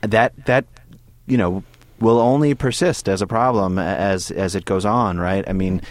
That, 0.02 0.32
that 0.46 0.66
you 1.26 1.36
know, 1.36 1.64
will 1.98 2.18
only 2.18 2.54
persist 2.54 3.08
as 3.08 3.20
a 3.20 3.26
problem 3.26 3.78
as, 3.78 4.30
as 4.30 4.54
it 4.54 4.64
goes 4.64 4.84
on, 4.84 5.18
right? 5.18 5.46
I 5.48 5.52
mean, 5.52 5.82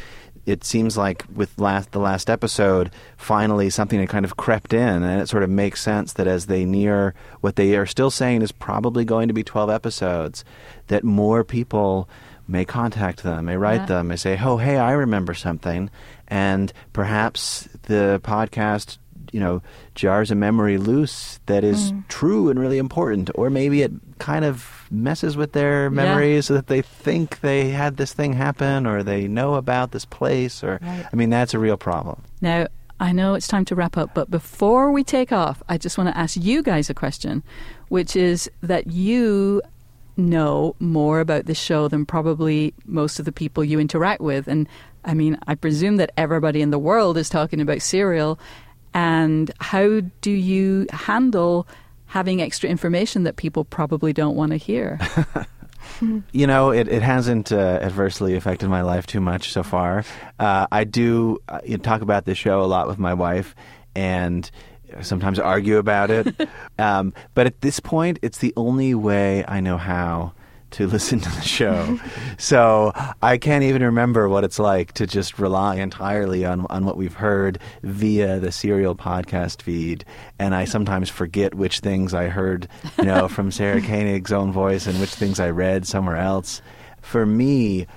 it 0.50 0.64
seems 0.64 0.98
like 0.98 1.24
with 1.34 1.60
last 1.60 1.92
the 1.92 2.00
last 2.00 2.30
episode, 2.30 2.92
finally 3.18 3.70
something 3.70 4.00
had 4.00 4.10
kind 4.10 4.26
of 4.26 4.36
crept 4.36 4.74
in, 4.74 5.04
and 5.04 5.22
it 5.22 5.30
sort 5.30 5.44
of 5.44 5.50
makes 5.50 5.82
sense 5.82 6.14
that 6.14 6.28
as 6.28 6.48
they 6.48 6.66
near 6.66 7.14
what 7.42 7.56
they 7.56 7.76
are 7.76 7.86
still 7.86 8.10
saying 8.10 8.42
is 8.42 8.52
probably 8.52 9.06
going 9.06 9.28
to 9.28 9.34
be 9.34 9.44
twelve 9.44 9.70
episodes, 9.70 10.44
that 10.88 11.04
more 11.04 11.44
people 11.44 12.10
may 12.48 12.66
contact 12.66 13.22
them, 13.22 13.46
may 13.46 13.58
write 13.58 13.82
yeah. 13.82 13.86
them, 13.86 14.08
may 14.08 14.16
say, 14.16 14.40
"Oh, 14.42 14.58
hey, 14.58 14.78
I 14.78 14.94
remember 14.94 15.36
something," 15.36 15.92
and 16.28 16.74
perhaps 16.94 17.70
the 17.84 18.20
podcast 18.24 18.98
you 19.32 19.40
know 19.40 19.62
jars 19.94 20.32
a 20.32 20.36
memory 20.36 20.80
loose 20.80 21.40
that 21.46 21.64
is 21.64 21.92
mm. 21.92 22.08
true 22.08 22.50
and 22.50 22.60
really 22.60 22.80
important 22.80 23.30
or 23.36 23.52
maybe 23.52 23.84
it 23.84 23.92
kind 24.18 24.44
of 24.44 24.79
messes 24.92 25.38
with 25.38 25.52
their 25.54 25.90
memories 25.90 26.36
yeah. 26.36 26.42
so 26.48 26.54
that 26.56 26.68
they 26.68 26.82
think 26.82 27.42
they 27.42 27.70
had 27.70 27.98
this 27.98 28.14
thing 28.14 28.34
happen 28.34 28.86
or 28.86 29.04
they 29.04 29.28
know 29.28 29.56
about 29.56 29.92
this 29.92 30.06
place 30.06 30.64
or 30.64 30.80
right. 30.82 31.06
i 31.12 31.16
mean 31.16 31.30
that's 31.30 31.54
a 31.54 31.60
real 31.60 31.78
problem 31.78 32.22
now 32.42 32.66
I 33.02 33.14
know 33.14 33.34
it's 33.34 33.48
time 33.48 33.64
to 33.66 33.76
wrap 33.76 33.96
up, 33.96 34.14
but 34.14 34.30
before 34.30 34.92
we 34.92 35.06
take 35.06 35.32
off, 35.32 35.64
I 35.70 35.78
just 35.78 35.98
want 35.98 36.10
to 36.10 36.18
ask 36.18 36.36
you 36.36 36.62
guys 36.62 36.90
a 36.90 36.94
question, 36.94 37.44
which 37.88 38.16
is 38.16 38.52
that 38.62 38.88
you 38.88 39.62
know 40.18 40.76
more 40.80 41.22
about 41.22 41.46
this 41.46 41.58
show 41.58 41.88
than 41.88 42.06
probably 42.06 42.74
most 42.86 43.18
of 43.20 43.26
the 43.26 43.32
people 43.32 43.64
you 43.64 43.80
interact 43.80 44.22
with. 44.22 44.48
And 44.48 44.68
I 45.06 45.14
mean, 45.14 45.40
I 45.48 45.56
presume 45.56 45.96
that 45.98 46.12
everybody 46.18 46.62
in 46.62 46.72
the 46.72 46.80
world 46.80 47.18
is 47.18 47.30
talking 47.30 47.62
about 47.62 47.82
Serial, 47.82 48.38
and 48.94 49.50
how 49.60 50.02
do 50.22 50.32
you 50.32 50.86
handle 50.92 51.68
having 52.10 52.42
extra 52.42 52.70
information 52.70 53.24
that 53.24 53.38
people 53.38 53.64
probably 53.66 54.14
don't 54.14 54.36
want 54.36 54.52
to 54.52 54.58
hear? 54.58 55.00
you 56.32 56.48
know, 56.48 56.72
it, 56.72 56.88
it 56.88 57.02
hasn't 57.02 57.52
uh, 57.52 57.80
adversely 57.82 58.36
affected 58.36 58.70
my 58.70 58.82
life 58.82 59.06
too 59.06 59.22
much 59.22 59.52
so 59.52 59.64
far. 59.64 60.04
Uh, 60.40 60.68
I 60.72 60.84
do 60.84 61.40
uh, 61.48 61.60
talk 61.82 62.02
about 62.02 62.26
this 62.26 62.38
show 62.38 62.62
a 62.62 62.66
lot 62.66 62.88
with 62.88 63.00
my 63.00 63.14
wife, 63.14 63.56
and 63.96 64.50
sometimes 65.02 65.40
argue 65.40 65.78
about 65.78 66.10
it. 66.10 66.50
um, 66.80 67.14
but 67.34 67.48
at 67.48 67.62
this 67.62 67.80
point, 67.80 68.20
it's 68.22 68.40
the 68.40 68.54
only 68.58 68.96
way 68.96 69.44
I 69.48 69.60
know 69.60 69.78
how 69.78 70.34
to 70.72 70.88
listen 70.88 71.20
to 71.20 71.30
the 71.30 71.42
show. 71.42 72.00
so 72.38 72.92
I 73.22 73.38
can't 73.38 73.64
even 73.64 73.84
remember 73.84 74.30
what 74.30 74.44
it's 74.44 74.60
like 74.60 74.94
to 74.94 75.08
just 75.08 75.40
rely 75.40 75.76
entirely 75.76 76.46
on, 76.46 76.66
on 76.70 76.86
what 76.86 76.98
we've 76.98 77.14
heard 77.16 77.60
via 77.84 78.40
the 78.40 78.52
Serial 78.52 78.96
podcast 78.96 79.62
feed. 79.62 80.06
And 80.38 80.54
I 80.54 80.66
sometimes 80.66 81.10
forget 81.10 81.56
which 81.56 81.80
things 81.80 82.14
I 82.14 82.28
heard, 82.28 82.68
you 82.98 83.06
know, 83.06 83.28
from 83.28 83.52
Sarah 83.52 83.82
Koenig's 83.82 84.32
own 84.32 84.52
voice 84.52 84.86
and 84.88 85.00
which 85.00 85.14
things 85.16 85.40
I 85.40 85.50
read 85.50 85.88
somewhere 85.88 86.18
else. 86.18 86.62
For 87.02 87.26
me, 87.26 87.88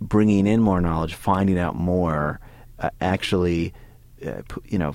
bringing 0.00 0.46
in 0.46 0.60
more 0.60 0.80
knowledge, 0.80 1.14
finding 1.14 1.58
out 1.58 1.76
more, 1.76 2.40
uh, 2.78 2.90
actually, 3.00 3.72
uh, 4.26 4.42
you 4.66 4.78
know, 4.78 4.94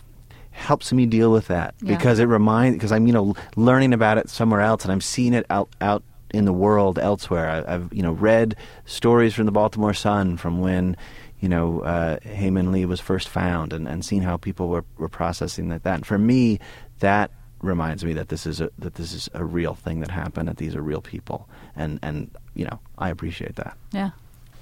helps 0.51 0.91
me 0.91 1.05
deal 1.05 1.31
with 1.31 1.47
that 1.47 1.73
Yeah. 1.81 1.95
because 1.95 2.19
it 2.19 2.25
reminds 2.25 2.75
because 2.75 2.91
I'm 2.91 3.07
you 3.07 3.13
know 3.13 3.33
learning 3.55 3.93
about 3.93 4.17
it 4.17 4.29
somewhere 4.29 4.59
else 4.59 4.83
and 4.83 4.91
I'm 4.91 4.99
seeing 4.99 5.33
it 5.33 5.45
out 5.49 5.69
out 5.79 6.03
in 6.33 6.45
the 6.45 6.53
world 6.53 6.99
elsewhere. 6.99 7.49
I, 7.49 7.75
I've 7.75 7.93
you 7.93 8.03
know 8.03 8.13
read 8.13 8.55
stories 8.85 9.33
from 9.33 9.45
the 9.45 9.51
Baltimore 9.51 9.93
Sun 9.93 10.37
from 10.37 10.59
when 10.59 10.95
you 11.39 11.49
know 11.49 11.81
uh, 11.81 12.19
Hae 12.21 12.49
Min 12.49 12.71
Lee 12.71 12.85
was 12.85 12.99
first 12.99 13.29
found 13.29 13.73
and, 13.73 13.87
and 13.87 14.03
seeing 14.03 14.21
how 14.21 14.37
people 14.37 14.69
were, 14.69 14.85
were 14.97 15.09
processing 15.09 15.69
that. 15.69 15.83
That 15.83 15.95
and 15.95 16.05
for 16.05 16.17
me, 16.17 16.59
that 16.99 17.31
reminds 17.61 18.05
me 18.05 18.13
that 18.13 18.29
this 18.29 18.45
is 18.45 18.61
a 18.61 18.69
that 18.77 18.95
this 18.95 19.13
is 19.13 19.29
a 19.33 19.43
real 19.43 19.73
thing 19.73 19.99
that 20.01 20.11
happened. 20.11 20.47
That 20.47 20.57
these 20.57 20.75
are 20.75 20.81
real 20.81 21.01
people, 21.01 21.49
and 21.75 21.99
and 22.01 22.29
you 22.53 22.65
know 22.65 22.79
I 22.97 23.09
appreciate 23.09 23.55
that. 23.55 23.77
Yeah. 23.91 24.11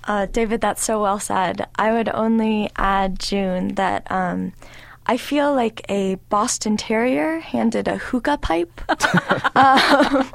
Uh, 0.07 0.26
David, 0.26 0.61
that's 0.61 0.84
so 0.84 1.01
well 1.01 1.20
said. 1.20 1.68
I 1.76 1.91
would 1.91 2.07
only 2.07 2.70
add, 2.78 3.20
June, 3.20 3.76
that 3.76 4.09
um, 4.09 4.53
I 5.05 5.18
feel 5.18 5.53
like 5.53 5.86
a 5.89 6.15
Boston 6.30 6.78
Terrier 6.78 7.39
handed 7.39 7.88
a 7.88 7.97
hookah 7.97 8.38
pipe. 8.38 8.82
um, 9.55 10.32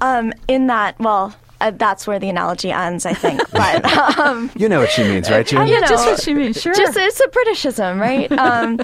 um, 0.00 0.32
in 0.48 0.66
that, 0.68 0.98
well, 0.98 1.34
uh, 1.60 1.70
that's 1.70 2.06
where 2.06 2.18
the 2.18 2.28
analogy 2.28 2.70
ends, 2.70 3.06
I 3.06 3.14
think. 3.14 3.40
But 3.50 3.84
um, 4.18 4.50
You 4.56 4.68
know 4.68 4.80
what 4.80 4.90
she 4.90 5.02
means, 5.04 5.30
right, 5.30 5.46
June? 5.46 5.66
you 5.66 5.80
know, 5.80 5.86
just 5.86 6.06
what 6.06 6.22
she 6.22 6.34
means, 6.34 6.60
sure. 6.60 6.74
Just 6.74 6.96
it's 6.96 7.20
a 7.20 7.28
Britishism, 7.28 7.98
right? 8.00 8.30
Um, 8.32 8.78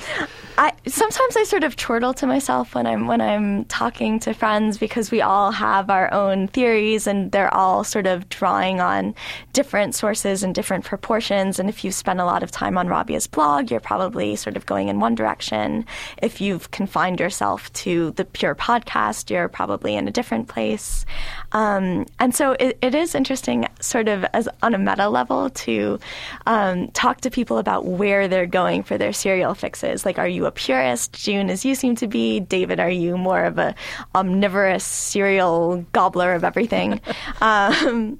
I 0.62 0.72
sometimes 0.86 1.36
I 1.36 1.42
sort 1.42 1.64
of 1.64 1.76
chortle 1.76 2.14
to 2.14 2.24
myself 2.24 2.76
when 2.76 2.86
I'm 2.86 3.08
when 3.08 3.20
I'm 3.20 3.64
talking 3.64 4.20
to 4.20 4.32
friends 4.32 4.78
because 4.78 5.10
we 5.10 5.20
all 5.20 5.50
have 5.50 5.90
our 5.90 6.12
own 6.14 6.46
theories 6.46 7.08
and 7.08 7.32
they're 7.32 7.52
all 7.52 7.82
sort 7.82 8.06
of 8.06 8.28
drawing 8.28 8.80
on 8.80 9.16
different 9.52 9.96
sources 9.96 10.44
and 10.44 10.54
different 10.54 10.84
proportions. 10.84 11.58
And 11.58 11.68
if 11.68 11.82
you 11.82 11.90
spend 11.90 12.20
a 12.20 12.24
lot 12.24 12.44
of 12.44 12.52
time 12.52 12.78
on 12.78 12.86
Rabia's 12.86 13.26
blog, 13.26 13.72
you're 13.72 13.80
probably 13.80 14.36
sort 14.36 14.56
of 14.56 14.64
going 14.64 14.86
in 14.86 15.00
one 15.00 15.16
direction. 15.16 15.84
If 16.22 16.40
you've 16.40 16.70
confined 16.70 17.18
yourself 17.18 17.72
to 17.72 18.12
the 18.12 18.24
pure 18.24 18.54
podcast, 18.54 19.30
you're 19.30 19.48
probably 19.48 19.96
in 19.96 20.06
a 20.06 20.12
different 20.12 20.46
place. 20.46 21.04
Um, 21.52 22.06
and 22.18 22.34
so 22.34 22.52
it, 22.52 22.78
it 22.82 22.94
is 22.94 23.14
interesting, 23.14 23.68
sort 23.80 24.08
of 24.08 24.24
as 24.32 24.48
on 24.62 24.74
a 24.74 24.78
meta 24.78 25.08
level, 25.08 25.50
to 25.50 25.98
um, 26.46 26.88
talk 26.88 27.20
to 27.22 27.30
people 27.30 27.58
about 27.58 27.84
where 27.84 28.28
they're 28.28 28.46
going 28.46 28.82
for 28.82 28.98
their 28.98 29.12
serial 29.12 29.54
fixes. 29.54 30.04
Like, 30.04 30.18
are 30.18 30.28
you 30.28 30.46
a 30.46 30.50
purist, 30.50 31.12
June, 31.12 31.50
as 31.50 31.64
you 31.64 31.74
seem 31.74 31.96
to 31.96 32.06
be? 32.06 32.40
David, 32.40 32.80
are 32.80 32.90
you 32.90 33.16
more 33.16 33.44
of 33.44 33.58
a 33.58 33.74
omnivorous 34.14 34.84
serial 34.84 35.84
gobbler 35.92 36.34
of 36.34 36.44
everything? 36.44 37.00
um, 37.40 38.18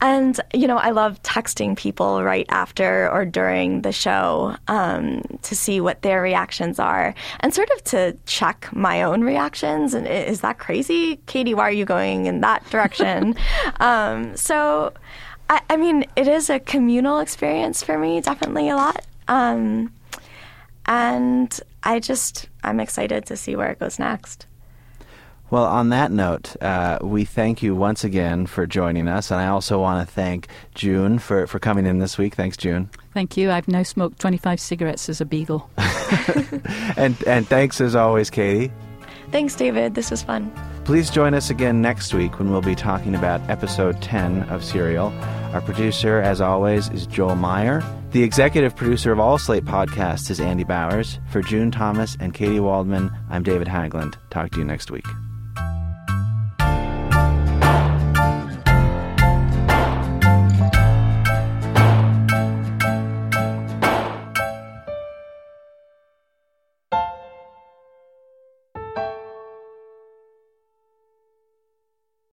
and, 0.00 0.40
you 0.52 0.66
know, 0.66 0.78
I 0.78 0.90
love 0.90 1.22
texting 1.22 1.76
people 1.76 2.22
right 2.22 2.46
after 2.48 3.10
or 3.10 3.24
during 3.24 3.82
the 3.82 3.92
show 3.92 4.56
um, 4.68 5.22
to 5.42 5.54
see 5.54 5.80
what 5.80 6.02
their 6.02 6.20
reactions 6.20 6.78
are 6.78 7.14
and 7.40 7.54
sort 7.54 7.70
of 7.70 7.84
to 7.84 8.16
check 8.26 8.68
my 8.72 9.02
own 9.02 9.22
reactions. 9.22 9.94
And 9.94 10.06
is 10.06 10.40
that 10.40 10.58
crazy? 10.58 11.16
Katy, 11.26 11.54
why 11.54 11.64
are 11.64 11.72
you 11.72 11.84
going 11.84 12.26
in 12.26 12.40
that 12.40 12.68
direction? 12.70 13.36
um, 13.80 14.36
so, 14.36 14.92
I, 15.48 15.60
I 15.70 15.76
mean, 15.76 16.04
it 16.16 16.28
is 16.28 16.50
a 16.50 16.58
communal 16.58 17.20
experience 17.20 17.82
for 17.82 17.98
me, 17.98 18.20
definitely 18.20 18.68
a 18.68 18.76
lot. 18.76 19.06
Um, 19.28 19.92
and 20.86 21.60
I 21.82 22.00
just, 22.00 22.48
I'm 22.64 22.80
excited 22.80 23.26
to 23.26 23.36
see 23.36 23.54
where 23.54 23.70
it 23.70 23.78
goes 23.78 23.98
next. 23.98 24.47
Well, 25.50 25.64
on 25.64 25.88
that 25.90 26.12
note, 26.12 26.56
uh, 26.62 26.98
we 27.00 27.24
thank 27.24 27.62
you 27.62 27.74
once 27.74 28.04
again 28.04 28.46
for 28.46 28.66
joining 28.66 29.08
us, 29.08 29.30
and 29.30 29.40
I 29.40 29.48
also 29.48 29.80
want 29.80 30.06
to 30.06 30.14
thank 30.14 30.48
June 30.74 31.18
for, 31.18 31.46
for 31.46 31.58
coming 31.58 31.86
in 31.86 32.00
this 32.00 32.18
week. 32.18 32.34
Thanks, 32.34 32.56
June, 32.56 32.90
Thank 33.14 33.36
you. 33.36 33.50
I've 33.50 33.66
now 33.66 33.82
smoked 33.82 34.20
25 34.20 34.60
cigarettes 34.60 35.08
as 35.08 35.20
a 35.20 35.24
beagle. 35.24 35.68
and 36.96 37.16
and 37.26 37.48
thanks 37.48 37.80
as 37.80 37.96
always, 37.96 38.30
Katy. 38.30 38.70
Thanks, 39.32 39.56
David. 39.56 39.94
This 39.94 40.10
was 40.10 40.22
fun. 40.22 40.52
Please 40.84 41.10
join 41.10 41.34
us 41.34 41.50
again 41.50 41.82
next 41.82 42.14
week 42.14 42.38
when 42.38 42.50
we'll 42.50 42.62
be 42.62 42.74
talking 42.74 43.14
about 43.14 43.40
episode 43.50 44.00
10 44.00 44.44
of 44.44 44.64
Serial. 44.64 45.08
Our 45.52 45.60
producer, 45.60 46.20
as 46.20 46.40
always, 46.40 46.88
is 46.90 47.06
Joel 47.06 47.34
Meyer. 47.34 47.82
The 48.12 48.22
executive 48.22 48.74
producer 48.74 49.12
of 49.12 49.20
all 49.20 49.36
Slate 49.36 49.64
podcasts 49.64 50.30
is 50.30 50.40
Andy 50.40 50.64
Bowers. 50.64 51.18
For 51.30 51.42
June 51.42 51.70
Thomas 51.70 52.16
and 52.20 52.32
Katy 52.32 52.60
Waldman, 52.60 53.10
I'm 53.28 53.42
David 53.42 53.66
Haglund. 53.66 54.14
Talk 54.30 54.52
to 54.52 54.58
you 54.58 54.64
next 54.64 54.90
week. 54.90 55.04